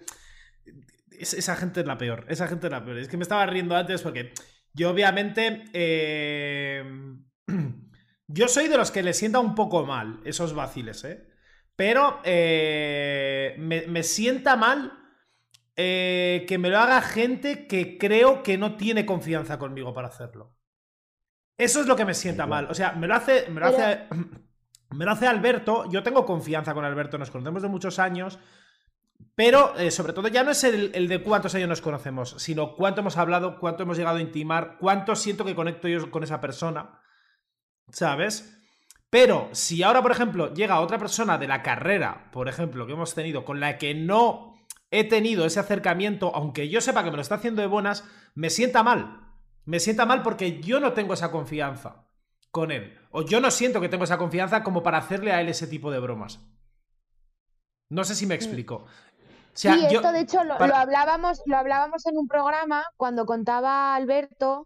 es- 1.19 1.33
esa 1.33 1.55
gente 1.57 1.81
es 1.81 1.85
la 1.85 1.97
peor. 1.97 2.25
Esa 2.29 2.47
gente 2.47 2.67
es 2.67 2.71
la 2.71 2.83
peor. 2.85 2.97
Es 2.99 3.09
que 3.09 3.17
me 3.17 3.23
estaba 3.23 3.45
riendo 3.45 3.75
antes 3.75 4.01
porque 4.01 4.31
yo, 4.73 4.89
obviamente. 4.91 5.65
eh, 5.73 6.83
yo 8.33 8.47
soy 8.47 8.67
de 8.67 8.77
los 8.77 8.91
que 8.91 9.03
le 9.03 9.13
sienta 9.13 9.39
un 9.39 9.55
poco 9.55 9.85
mal 9.85 10.19
esos 10.25 10.53
vaciles, 10.53 11.03
¿eh? 11.03 11.27
Pero 11.75 12.19
eh, 12.23 13.55
me, 13.57 13.87
me 13.87 14.03
sienta 14.03 14.55
mal 14.55 14.93
eh, 15.75 16.45
que 16.47 16.57
me 16.57 16.69
lo 16.69 16.77
haga 16.79 17.01
gente 17.01 17.65
que 17.67 17.97
creo 17.97 18.43
que 18.43 18.57
no 18.57 18.75
tiene 18.75 19.05
confianza 19.05 19.57
conmigo 19.57 19.93
para 19.93 20.09
hacerlo. 20.09 20.55
Eso 21.57 21.81
es 21.81 21.87
lo 21.87 21.95
que 21.95 22.05
me 22.05 22.13
sienta 22.13 22.45
mal. 22.45 22.67
O 22.69 22.73
sea, 22.73 22.91
me 22.93 23.07
lo 23.07 23.15
hace. 23.15 23.47
Me 23.49 23.61
lo 23.61 23.71
Pero- 23.71 23.83
hace. 23.85 24.07
Me 24.93 25.05
lo 25.05 25.11
hace 25.11 25.25
Alberto. 25.25 25.89
Yo 25.89 26.03
tengo 26.03 26.25
confianza 26.25 26.73
con 26.73 26.83
Alberto. 26.83 27.17
Nos 27.17 27.31
conocemos 27.31 27.61
de 27.61 27.69
muchos 27.69 27.97
años. 27.97 28.39
Pero 29.35 29.73
eh, 29.77 29.89
sobre 29.89 30.11
todo 30.11 30.27
ya 30.27 30.43
no 30.43 30.51
es 30.51 30.65
el, 30.65 30.91
el 30.93 31.07
de 31.07 31.23
cuántos 31.23 31.55
años 31.55 31.69
nos 31.69 31.79
conocemos, 31.79 32.35
sino 32.39 32.75
cuánto 32.75 32.99
hemos 32.99 33.15
hablado, 33.15 33.57
cuánto 33.57 33.83
hemos 33.83 33.97
llegado 33.97 34.17
a 34.17 34.21
intimar, 34.21 34.75
cuánto 34.81 35.15
siento 35.15 35.45
que 35.45 35.55
conecto 35.55 35.87
yo 35.87 36.11
con 36.11 36.23
esa 36.23 36.41
persona. 36.41 37.00
¿Sabes? 37.91 38.57
Pero 39.09 39.49
si 39.51 39.83
ahora, 39.83 40.01
por 40.01 40.11
ejemplo, 40.11 40.53
llega 40.53 40.79
otra 40.79 40.97
persona 40.97 41.37
de 41.37 41.47
la 41.47 41.61
carrera, 41.61 42.29
por 42.31 42.47
ejemplo, 42.47 42.85
que 42.87 42.93
hemos 42.93 43.13
tenido, 43.13 43.43
con 43.43 43.59
la 43.59 43.77
que 43.77 43.93
no 43.93 44.55
he 44.89 45.03
tenido 45.03 45.45
ese 45.45 45.59
acercamiento, 45.59 46.31
aunque 46.35 46.69
yo 46.69 46.79
sepa 46.81 47.03
que 47.03 47.11
me 47.11 47.17
lo 47.17 47.21
está 47.21 47.35
haciendo 47.35 47.61
de 47.61 47.67
buenas, 47.67 48.05
me 48.35 48.49
sienta 48.49 48.83
mal. 48.83 49.19
Me 49.65 49.79
sienta 49.79 50.05
mal 50.05 50.21
porque 50.23 50.61
yo 50.61 50.79
no 50.79 50.93
tengo 50.93 51.13
esa 51.13 51.31
confianza 51.31 52.07
con 52.51 52.71
él. 52.71 52.97
O 53.11 53.21
yo 53.23 53.39
no 53.41 53.51
siento 53.51 53.79
que 53.81 53.89
tengo 53.89 54.05
esa 54.05 54.17
confianza 54.17 54.63
como 54.63 54.81
para 54.81 54.97
hacerle 54.97 55.31
a 55.33 55.41
él 55.41 55.49
ese 55.49 55.67
tipo 55.67 55.91
de 55.91 55.99
bromas. 55.99 56.39
No 57.89 58.03
sé 58.05 58.15
si 58.15 58.25
me 58.25 58.35
explico. 58.35 58.75
O 58.75 58.87
sea, 59.53 59.73
sí, 59.73 59.81
yo- 59.91 59.99
esto 59.99 60.11
de 60.13 60.21
hecho 60.21 60.43
lo, 60.45 60.57
para- 60.57 60.67
lo 60.67 60.75
hablábamos, 60.77 61.41
lo 61.45 61.57
hablábamos 61.57 62.05
en 62.05 62.17
un 62.17 62.27
programa 62.27 62.85
cuando 62.95 63.25
contaba 63.25 63.93
Alberto 63.95 64.65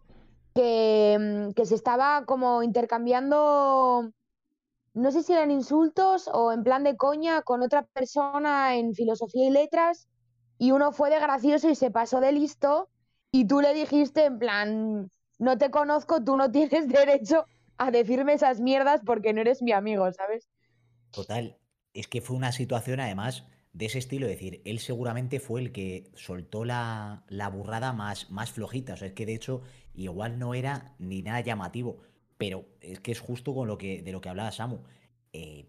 que, 0.56 1.18
mm, 1.20 1.52
que 1.52 1.66
se 1.66 1.76
estaba 1.76 2.24
como 2.24 2.62
intercambiando, 2.64 4.10
no 4.94 5.12
sé 5.12 5.22
si 5.22 5.32
eran 5.32 5.52
insultos 5.52 6.28
o 6.32 6.52
en 6.52 6.64
plan 6.64 6.82
de 6.82 6.96
coña 6.96 7.42
con 7.42 7.62
otra 7.62 7.82
persona 7.84 8.74
en 8.74 8.94
filosofía 8.94 9.46
y 9.46 9.50
letras, 9.50 10.08
y 10.58 10.72
uno 10.72 10.90
fue 10.90 11.10
de 11.10 11.20
gracioso 11.20 11.68
y 11.68 11.74
se 11.74 11.90
pasó 11.90 12.20
de 12.20 12.32
listo, 12.32 12.88
y 13.30 13.46
tú 13.46 13.60
le 13.60 13.74
dijiste 13.74 14.24
en 14.24 14.38
plan, 14.38 15.10
no 15.38 15.58
te 15.58 15.70
conozco, 15.70 16.24
tú 16.24 16.36
no 16.36 16.50
tienes 16.56 16.88
derecho 16.88 17.44
a 17.76 17.90
decirme 17.90 18.32
esas 18.32 18.60
mierdas 18.60 19.02
porque 19.04 19.34
no 19.34 19.42
eres 19.42 19.62
mi 19.62 19.72
amigo, 19.72 20.10
¿sabes? 20.10 20.48
Total, 21.10 21.58
es 21.92 22.08
que 22.08 22.22
fue 22.22 22.36
una 22.36 22.52
situación 22.52 23.00
además 23.00 23.44
de 23.74 23.86
ese 23.86 23.98
estilo, 23.98 24.24
es 24.26 24.32
decir, 24.32 24.62
él 24.64 24.78
seguramente 24.78 25.38
fue 25.38 25.60
el 25.60 25.70
que 25.70 26.10
soltó 26.14 26.64
la, 26.64 27.24
la 27.28 27.50
burrada 27.50 27.92
más, 27.92 28.30
más 28.30 28.50
flojita, 28.50 28.94
o 28.94 28.96
sea, 28.96 29.08
es 29.08 29.12
que 29.12 29.26
de 29.26 29.34
hecho 29.34 29.60
igual 29.96 30.38
no 30.38 30.54
era 30.54 30.94
ni 30.98 31.22
nada 31.22 31.40
llamativo, 31.40 31.98
pero 32.38 32.66
es 32.80 33.00
que 33.00 33.12
es 33.12 33.20
justo 33.20 33.54
con 33.54 33.68
lo 33.68 33.78
que, 33.78 34.02
de 34.02 34.12
lo 34.12 34.20
que 34.20 34.28
hablaba 34.28 34.52
Samu. 34.52 34.78
Eh, 35.32 35.66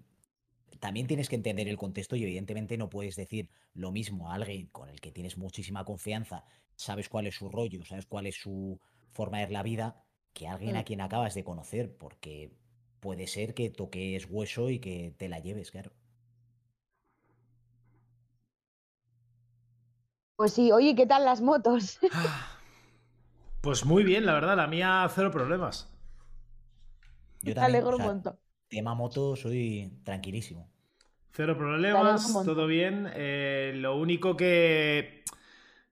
también 0.80 1.08
tienes 1.08 1.30
que 1.30 1.36
entender 1.36 1.68
el 1.68 1.78
contexto 1.78 2.16
y 2.16 2.24
evidentemente 2.24 2.78
no 2.78 2.90
puedes 2.90 3.16
decir 3.16 3.50
lo 3.74 3.92
mismo 3.92 4.32
a 4.32 4.36
alguien 4.36 4.68
con 4.68 4.90
el 4.90 5.02
que 5.02 5.12
tienes 5.12 5.38
muchísima 5.38 5.86
confianza, 5.86 6.46
sabes 6.76 7.10
cuál 7.10 7.28
es 7.28 7.36
su 7.36 7.50
rollo, 7.50 7.84
sabes 7.86 8.06
cuál 8.06 8.28
es 8.28 8.36
su 8.36 8.80
forma 9.12 9.38
de 9.40 9.46
ver 9.46 9.52
la 9.54 9.64
vida, 9.64 10.04
que 10.34 10.48
a 10.48 10.54
alguien 10.54 10.76
a 10.78 10.82
Mm. 10.82 10.86
quien 10.86 11.02
acabas 11.02 11.34
de 11.36 11.44
conocer, 11.44 11.96
porque 11.98 12.52
puede 13.00 13.28
ser 13.28 13.54
que 13.54 13.70
toques 13.70 14.28
hueso 14.30 14.70
y 14.70 14.80
que 14.80 15.14
te 15.18 15.30
la 15.30 15.40
lleves, 15.40 15.72
claro. 15.72 15.92
Pues 20.36 20.54
sí, 20.54 20.72
oye, 20.72 20.96
¿qué 20.96 21.06
tal 21.06 21.26
las 21.26 21.42
motos? 21.42 22.00
Pues 23.68 23.84
muy 23.84 24.06
bien, 24.06 24.26
la 24.26 24.32
verdad, 24.32 24.56
la 24.56 24.66
mía 24.66 25.06
cero 25.14 25.30
problemas. 25.30 25.94
Yo 27.42 27.54
también, 27.54 27.76
alegro 27.76 27.98
o 27.98 28.00
un 28.00 28.06
montón. 28.06 28.40
tema 28.70 28.96
moto 28.96 29.36
soy 29.36 30.00
tranquilísimo. 30.06 30.72
Cero 31.34 31.58
problemas, 31.58 32.32
todo 32.46 32.66
bien. 32.66 33.12
Eh, 33.14 33.74
lo 33.76 33.98
único 33.98 34.38
que 34.38 35.26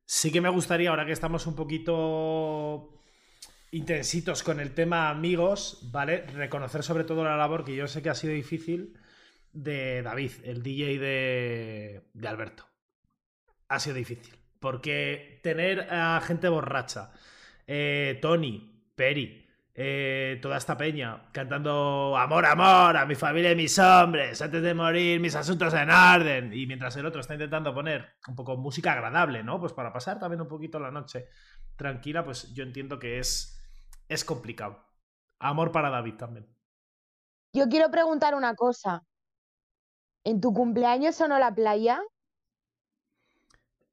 sí 0.06 0.32
que 0.32 0.40
me 0.40 0.48
gustaría, 0.48 0.90
ahora 0.90 1.06
que 1.06 1.12
estamos 1.12 1.48
un 1.48 1.56
poquito 1.58 2.94
intensitos 3.72 4.42
con 4.42 4.62
el 4.62 4.74
tema 4.74 5.10
amigos, 5.10 5.90
¿vale? 5.92 6.26
Reconocer 6.28 6.82
sobre 6.82 7.04
todo 7.04 7.26
la 7.26 7.36
labor 7.36 7.66
que 7.66 7.76
yo 7.76 7.90
sé 7.90 8.02
que 8.02 8.10
ha 8.10 8.16
sido 8.16 8.32
difícil 8.32 8.98
de 9.52 10.02
David, 10.02 10.32
el 10.46 10.64
DJ 10.64 10.98
de, 10.98 12.10
de 12.14 12.28
Alberto. 12.30 12.64
Ha 13.68 13.82
sido 13.82 13.98
difícil. 13.98 14.34
Porque 14.62 15.42
tener 15.44 15.94
a 15.94 16.22
gente 16.22 16.48
borracha, 16.48 17.12
eh, 17.68 18.20
Tony, 18.22 18.91
Peri, 18.95 19.45
eh, 19.78 20.39
toda 20.41 20.57
esta 20.57 20.78
peña 20.78 21.30
cantando 21.34 22.16
amor, 22.18 22.45
amor, 22.45 22.95
a 22.95 23.05
mi 23.05 23.16
familia 23.16 23.51
y 23.51 23.55
mis 23.55 23.78
hombres, 23.78 24.41
antes 24.41 24.61
de 24.63 24.74
morir, 24.74 25.20
mis 25.20 25.36
asuntos 25.36 25.74
en 25.74 25.89
orden. 25.89 26.53
Y 26.53 26.66
mientras 26.66 26.95
el 26.95 27.05
otro 27.05 27.20
está 27.22 27.34
intentando 27.34 27.74
poner 27.74 28.16
un 28.28 28.36
poco 28.36 28.55
música 28.55 28.93
agradable, 28.93 29.43
¿no? 29.43 29.59
Pues 29.59 29.74
para 29.74 29.91
pasar 29.91 30.18
también 30.18 30.41
un 30.41 30.47
poquito 30.47 30.80
la 30.80 30.91
noche 30.91 31.28
tranquila, 31.76 32.24
pues 32.24 32.53
yo 32.53 32.63
entiendo 32.63 32.99
que 32.99 33.20
es, 33.20 33.61
es 34.07 34.24
complicado. 34.24 34.86
Amor 35.39 35.72
para 35.74 35.89
David 35.89 36.16
también. 36.16 36.47
Yo 37.53 37.68
quiero 37.68 37.91
preguntar 37.91 38.34
una 38.36 38.55
cosa. 38.55 39.03
¿En 40.24 40.39
tu 40.39 40.53
cumpleaños 40.53 41.16
sonó 41.16 41.38
la 41.38 41.53
playa? 41.53 42.01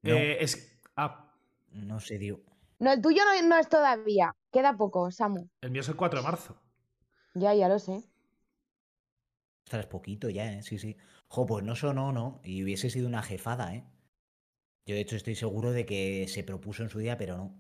No, 0.03 0.15
Eh, 0.15 0.39
es. 0.43 0.81
Ah, 0.97 1.33
no 1.73 2.01
se 2.01 2.19
dio. 2.19 2.41
No, 2.83 2.93
el 2.93 3.01
tuyo 3.01 3.23
no, 3.25 3.49
no 3.49 3.59
es 3.59 3.69
todavía. 3.69 4.35
Queda 4.51 4.77
poco, 4.77 5.09
Samu. 5.13 5.49
el 5.61 5.71
mío 5.71 5.83
es 5.83 5.89
el 5.89 5.95
4 5.95 6.19
de 6.19 6.25
marzo. 6.25 6.61
Ya, 7.33 7.55
ya 7.55 7.69
lo 7.69 7.79
sé. 7.79 8.03
Ostras, 9.65 9.87
poquito 9.87 10.29
ya, 10.29 10.53
¿eh? 10.53 10.65
Sí, 10.65 10.79
sí. 10.79 10.97
Jo, 11.29 11.47
pues 11.47 11.65
no 11.65 11.77
sonó, 11.77 12.11
¿no? 12.11 12.41
Y 12.43 12.65
hubiese 12.65 12.91
sido 12.91 13.07
una 13.07 13.23
jefada, 13.23 13.73
¿eh? 13.77 13.85
Yo 14.85 14.97
de 14.97 15.01
hecho 15.01 15.15
estoy 15.15 15.37
seguro 15.37 15.71
de 15.71 15.87
que 15.87 16.27
se 16.27 16.43
propuso 16.43 16.83
en 16.83 16.89
su 16.91 16.99
día, 16.99 17.17
pero 17.17 17.37
no. 17.37 17.55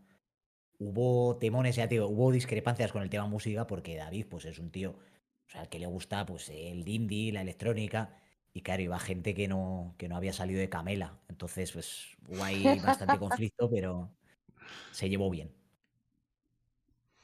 Hubo 0.80 1.36
temones, 1.36 1.76
ya 1.76 1.86
te 1.86 1.94
digo, 1.94 2.08
hubo 2.08 2.32
discrepancias 2.32 2.90
con 2.90 3.02
el 3.02 3.08
tema 3.08 3.28
música 3.28 3.68
porque 3.68 3.94
David, 3.94 4.26
pues 4.28 4.44
es 4.44 4.58
un 4.58 4.72
tío, 4.72 4.90
o 4.90 5.50
sea, 5.50 5.60
al 5.60 5.68
que 5.68 5.78
le 5.78 5.86
gusta, 5.86 6.26
pues 6.26 6.48
el 6.48 6.88
indie, 6.88 7.30
la 7.30 7.42
electrónica, 7.42 8.16
y 8.52 8.62
claro, 8.62 8.82
iba 8.82 8.98
gente 8.98 9.34
que 9.34 9.46
no, 9.46 9.94
que 9.98 10.08
no 10.08 10.16
había 10.16 10.32
salido 10.32 10.58
de 10.58 10.68
Camela. 10.68 11.20
Entonces, 11.28 11.70
pues 11.70 12.16
hubo 12.26 12.42
ahí 12.42 12.64
bastante 12.80 13.18
conflicto, 13.20 13.70
pero 13.70 14.10
se 14.90 15.08
llevó 15.08 15.30
bien. 15.30 15.54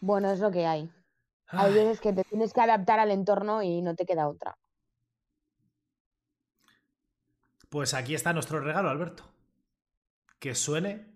Bueno, 0.00 0.30
es 0.30 0.40
lo 0.40 0.50
que 0.50 0.66
hay. 0.66 0.90
Hay 1.48 1.72
Ay, 1.72 1.74
veces 1.74 2.00
que 2.00 2.12
te 2.12 2.22
tienes 2.24 2.52
que 2.52 2.60
adaptar 2.60 2.98
al 3.00 3.10
entorno 3.10 3.62
y 3.62 3.80
no 3.82 3.94
te 3.94 4.06
queda 4.06 4.28
otra. 4.28 4.56
pues 7.68 7.94
aquí 7.94 8.14
está 8.14 8.32
nuestro 8.32 8.60
regalo, 8.60 8.88
Alberto. 8.88 9.24
Que 10.38 10.54
suene 10.54 11.06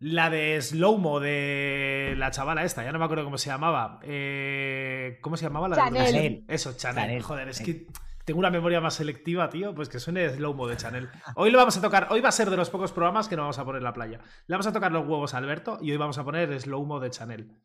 la 0.00 0.28
de 0.28 0.60
Slowmo 0.60 1.20
de 1.20 2.14
la 2.16 2.30
chavala 2.30 2.64
esta, 2.64 2.82
ya 2.84 2.92
no 2.92 2.98
me 2.98 3.04
acuerdo 3.04 3.24
cómo 3.24 3.38
se 3.38 3.50
llamaba. 3.50 4.00
Eh, 4.02 5.18
¿Cómo 5.20 5.36
se 5.36 5.44
llamaba 5.44 5.68
la 5.68 5.76
del 5.76 5.94
Chanel. 5.94 6.44
Eso, 6.48 6.72
Chanel. 6.76 7.04
Chanel, 7.04 7.22
Joder, 7.22 7.48
es 7.48 7.60
que 7.60 7.86
tengo 8.24 8.38
una 8.40 8.50
memoria 8.50 8.80
más 8.80 8.94
selectiva, 8.94 9.48
tío. 9.50 9.74
Pues 9.74 9.88
que 9.88 9.98
suene 10.00 10.28
Slowmo 10.30 10.66
de 10.66 10.76
Chanel. 10.76 11.08
Hoy 11.36 11.50
lo 11.50 11.58
vamos 11.58 11.76
a 11.76 11.80
tocar. 11.80 12.08
Hoy 12.10 12.20
va 12.20 12.28
a 12.30 12.32
ser 12.32 12.50
de 12.50 12.56
los 12.56 12.70
pocos 12.70 12.92
programas 12.92 13.28
que 13.28 13.36
no 13.36 13.42
vamos 13.42 13.58
a 13.58 13.64
poner 13.64 13.78
en 13.80 13.84
la 13.84 13.92
playa. 13.92 14.18
Le 14.46 14.54
vamos 14.54 14.66
a 14.66 14.72
tocar 14.72 14.92
los 14.92 15.02
huevos 15.06 15.34
a 15.34 15.38
Alberto 15.38 15.78
y 15.80 15.90
hoy 15.90 15.96
vamos 15.96 16.18
a 16.18 16.24
poner 16.24 16.58
Slowmo 16.60 17.00
de 17.00 17.10
Chanel. 17.10 17.60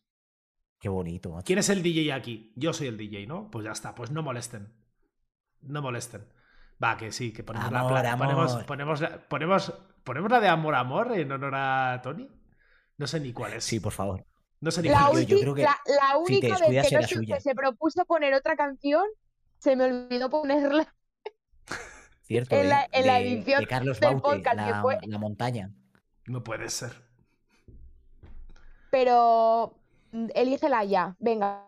Qué 0.79 0.89
bonito, 0.89 1.29
macho. 1.31 1.45
¿Quién 1.45 1.59
es 1.59 1.69
el 1.69 1.83
DJ 1.83 2.13
aquí? 2.13 2.53
Yo 2.55 2.71
soy 2.73 2.87
el 2.87 2.97
DJ, 2.97 3.27
¿no? 3.27 3.49
Pues 3.51 3.65
ya 3.65 3.71
está, 3.71 3.93
pues 3.95 4.11
no 4.11 4.23
molesten. 4.23 4.73
No 5.61 5.81
molesten. 5.81 6.25
Va, 6.81 6.95
que 6.95 7.11
sí, 7.11 7.33
que 7.33 7.43
ponemos 7.43 7.71
la 7.71 7.79
Amor, 7.81 7.99
pla- 7.99 8.17
ponemos, 8.17 8.51
amor. 8.53 8.65
ponemos, 8.65 9.01
la, 9.01 9.27
ponemos, 9.27 9.73
ponemos 10.05 10.31
la 10.31 10.39
de 10.39 10.47
Amor 10.47 10.75
Amor 10.75 11.11
en 11.17 11.29
honor 11.31 11.53
a 11.55 11.99
Tony. 12.01 12.29
No 12.97 13.07
sé 13.07 13.19
ni 13.19 13.33
cuál 13.33 13.53
es. 13.53 13.65
Sí, 13.65 13.79
por 13.81 13.91
favor. 13.91 14.25
No 14.61 14.71
sé 14.71 14.81
ni 14.81 14.89
La, 14.89 15.07
cuál 15.07 15.21
es. 15.21 15.27
yo 15.27 15.37
ulti- 15.37 15.41
creo 15.41 15.55
que 15.55 15.61
la, 15.63 15.77
la 15.85 16.11
si 16.25 16.33
única 16.33 16.47
vez 16.47 16.59
descuidas 16.59 16.87
que, 16.87 16.95
no 16.95 17.35
se, 17.35 17.41
se 17.41 17.55
propuso 17.55 18.05
poner 18.05 18.33
otra 18.33 18.55
canción, 18.55 19.03
se 19.59 19.75
me 19.75 19.85
olvidó 19.85 20.29
ponerla. 20.29 20.93
Cierto, 22.23 22.55
En 22.55 22.69
la- 22.69 22.87
en 22.91 23.07
la 23.07 23.15
De- 23.15 23.33
edición 23.33 23.61
de 23.61 23.67
Carlos 23.67 23.99
del 23.99 24.15
Baute, 24.15 24.21
podcast 24.37 24.59
que 24.59 24.71
la, 24.71 24.81
fue. 24.81 24.97
la 25.05 25.17
montaña. 25.17 25.71
No 26.25 26.43
puede 26.43 26.69
ser. 26.69 26.91
Pero 28.91 29.75
mm, 30.11 30.27
elígela 30.35 30.83
ya. 30.83 31.15
Venga. 31.19 31.65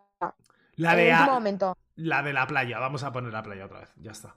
La 0.76 0.92
en 0.92 0.98
de, 0.98 1.08
el 1.10 1.14
a- 1.14 1.26
momento. 1.26 1.78
la 1.96 2.24
de 2.24 2.34
la 2.34 2.48
playa. 2.48 2.80
Vamos 2.80 3.04
a 3.04 3.12
poner 3.12 3.32
la 3.34 3.44
playa 3.44 3.66
otra 3.66 3.80
vez. 3.82 3.90
Ya 3.98 4.12
está. 4.12 4.36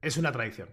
Es 0.00 0.16
una 0.16 0.32
tradición. 0.32 0.68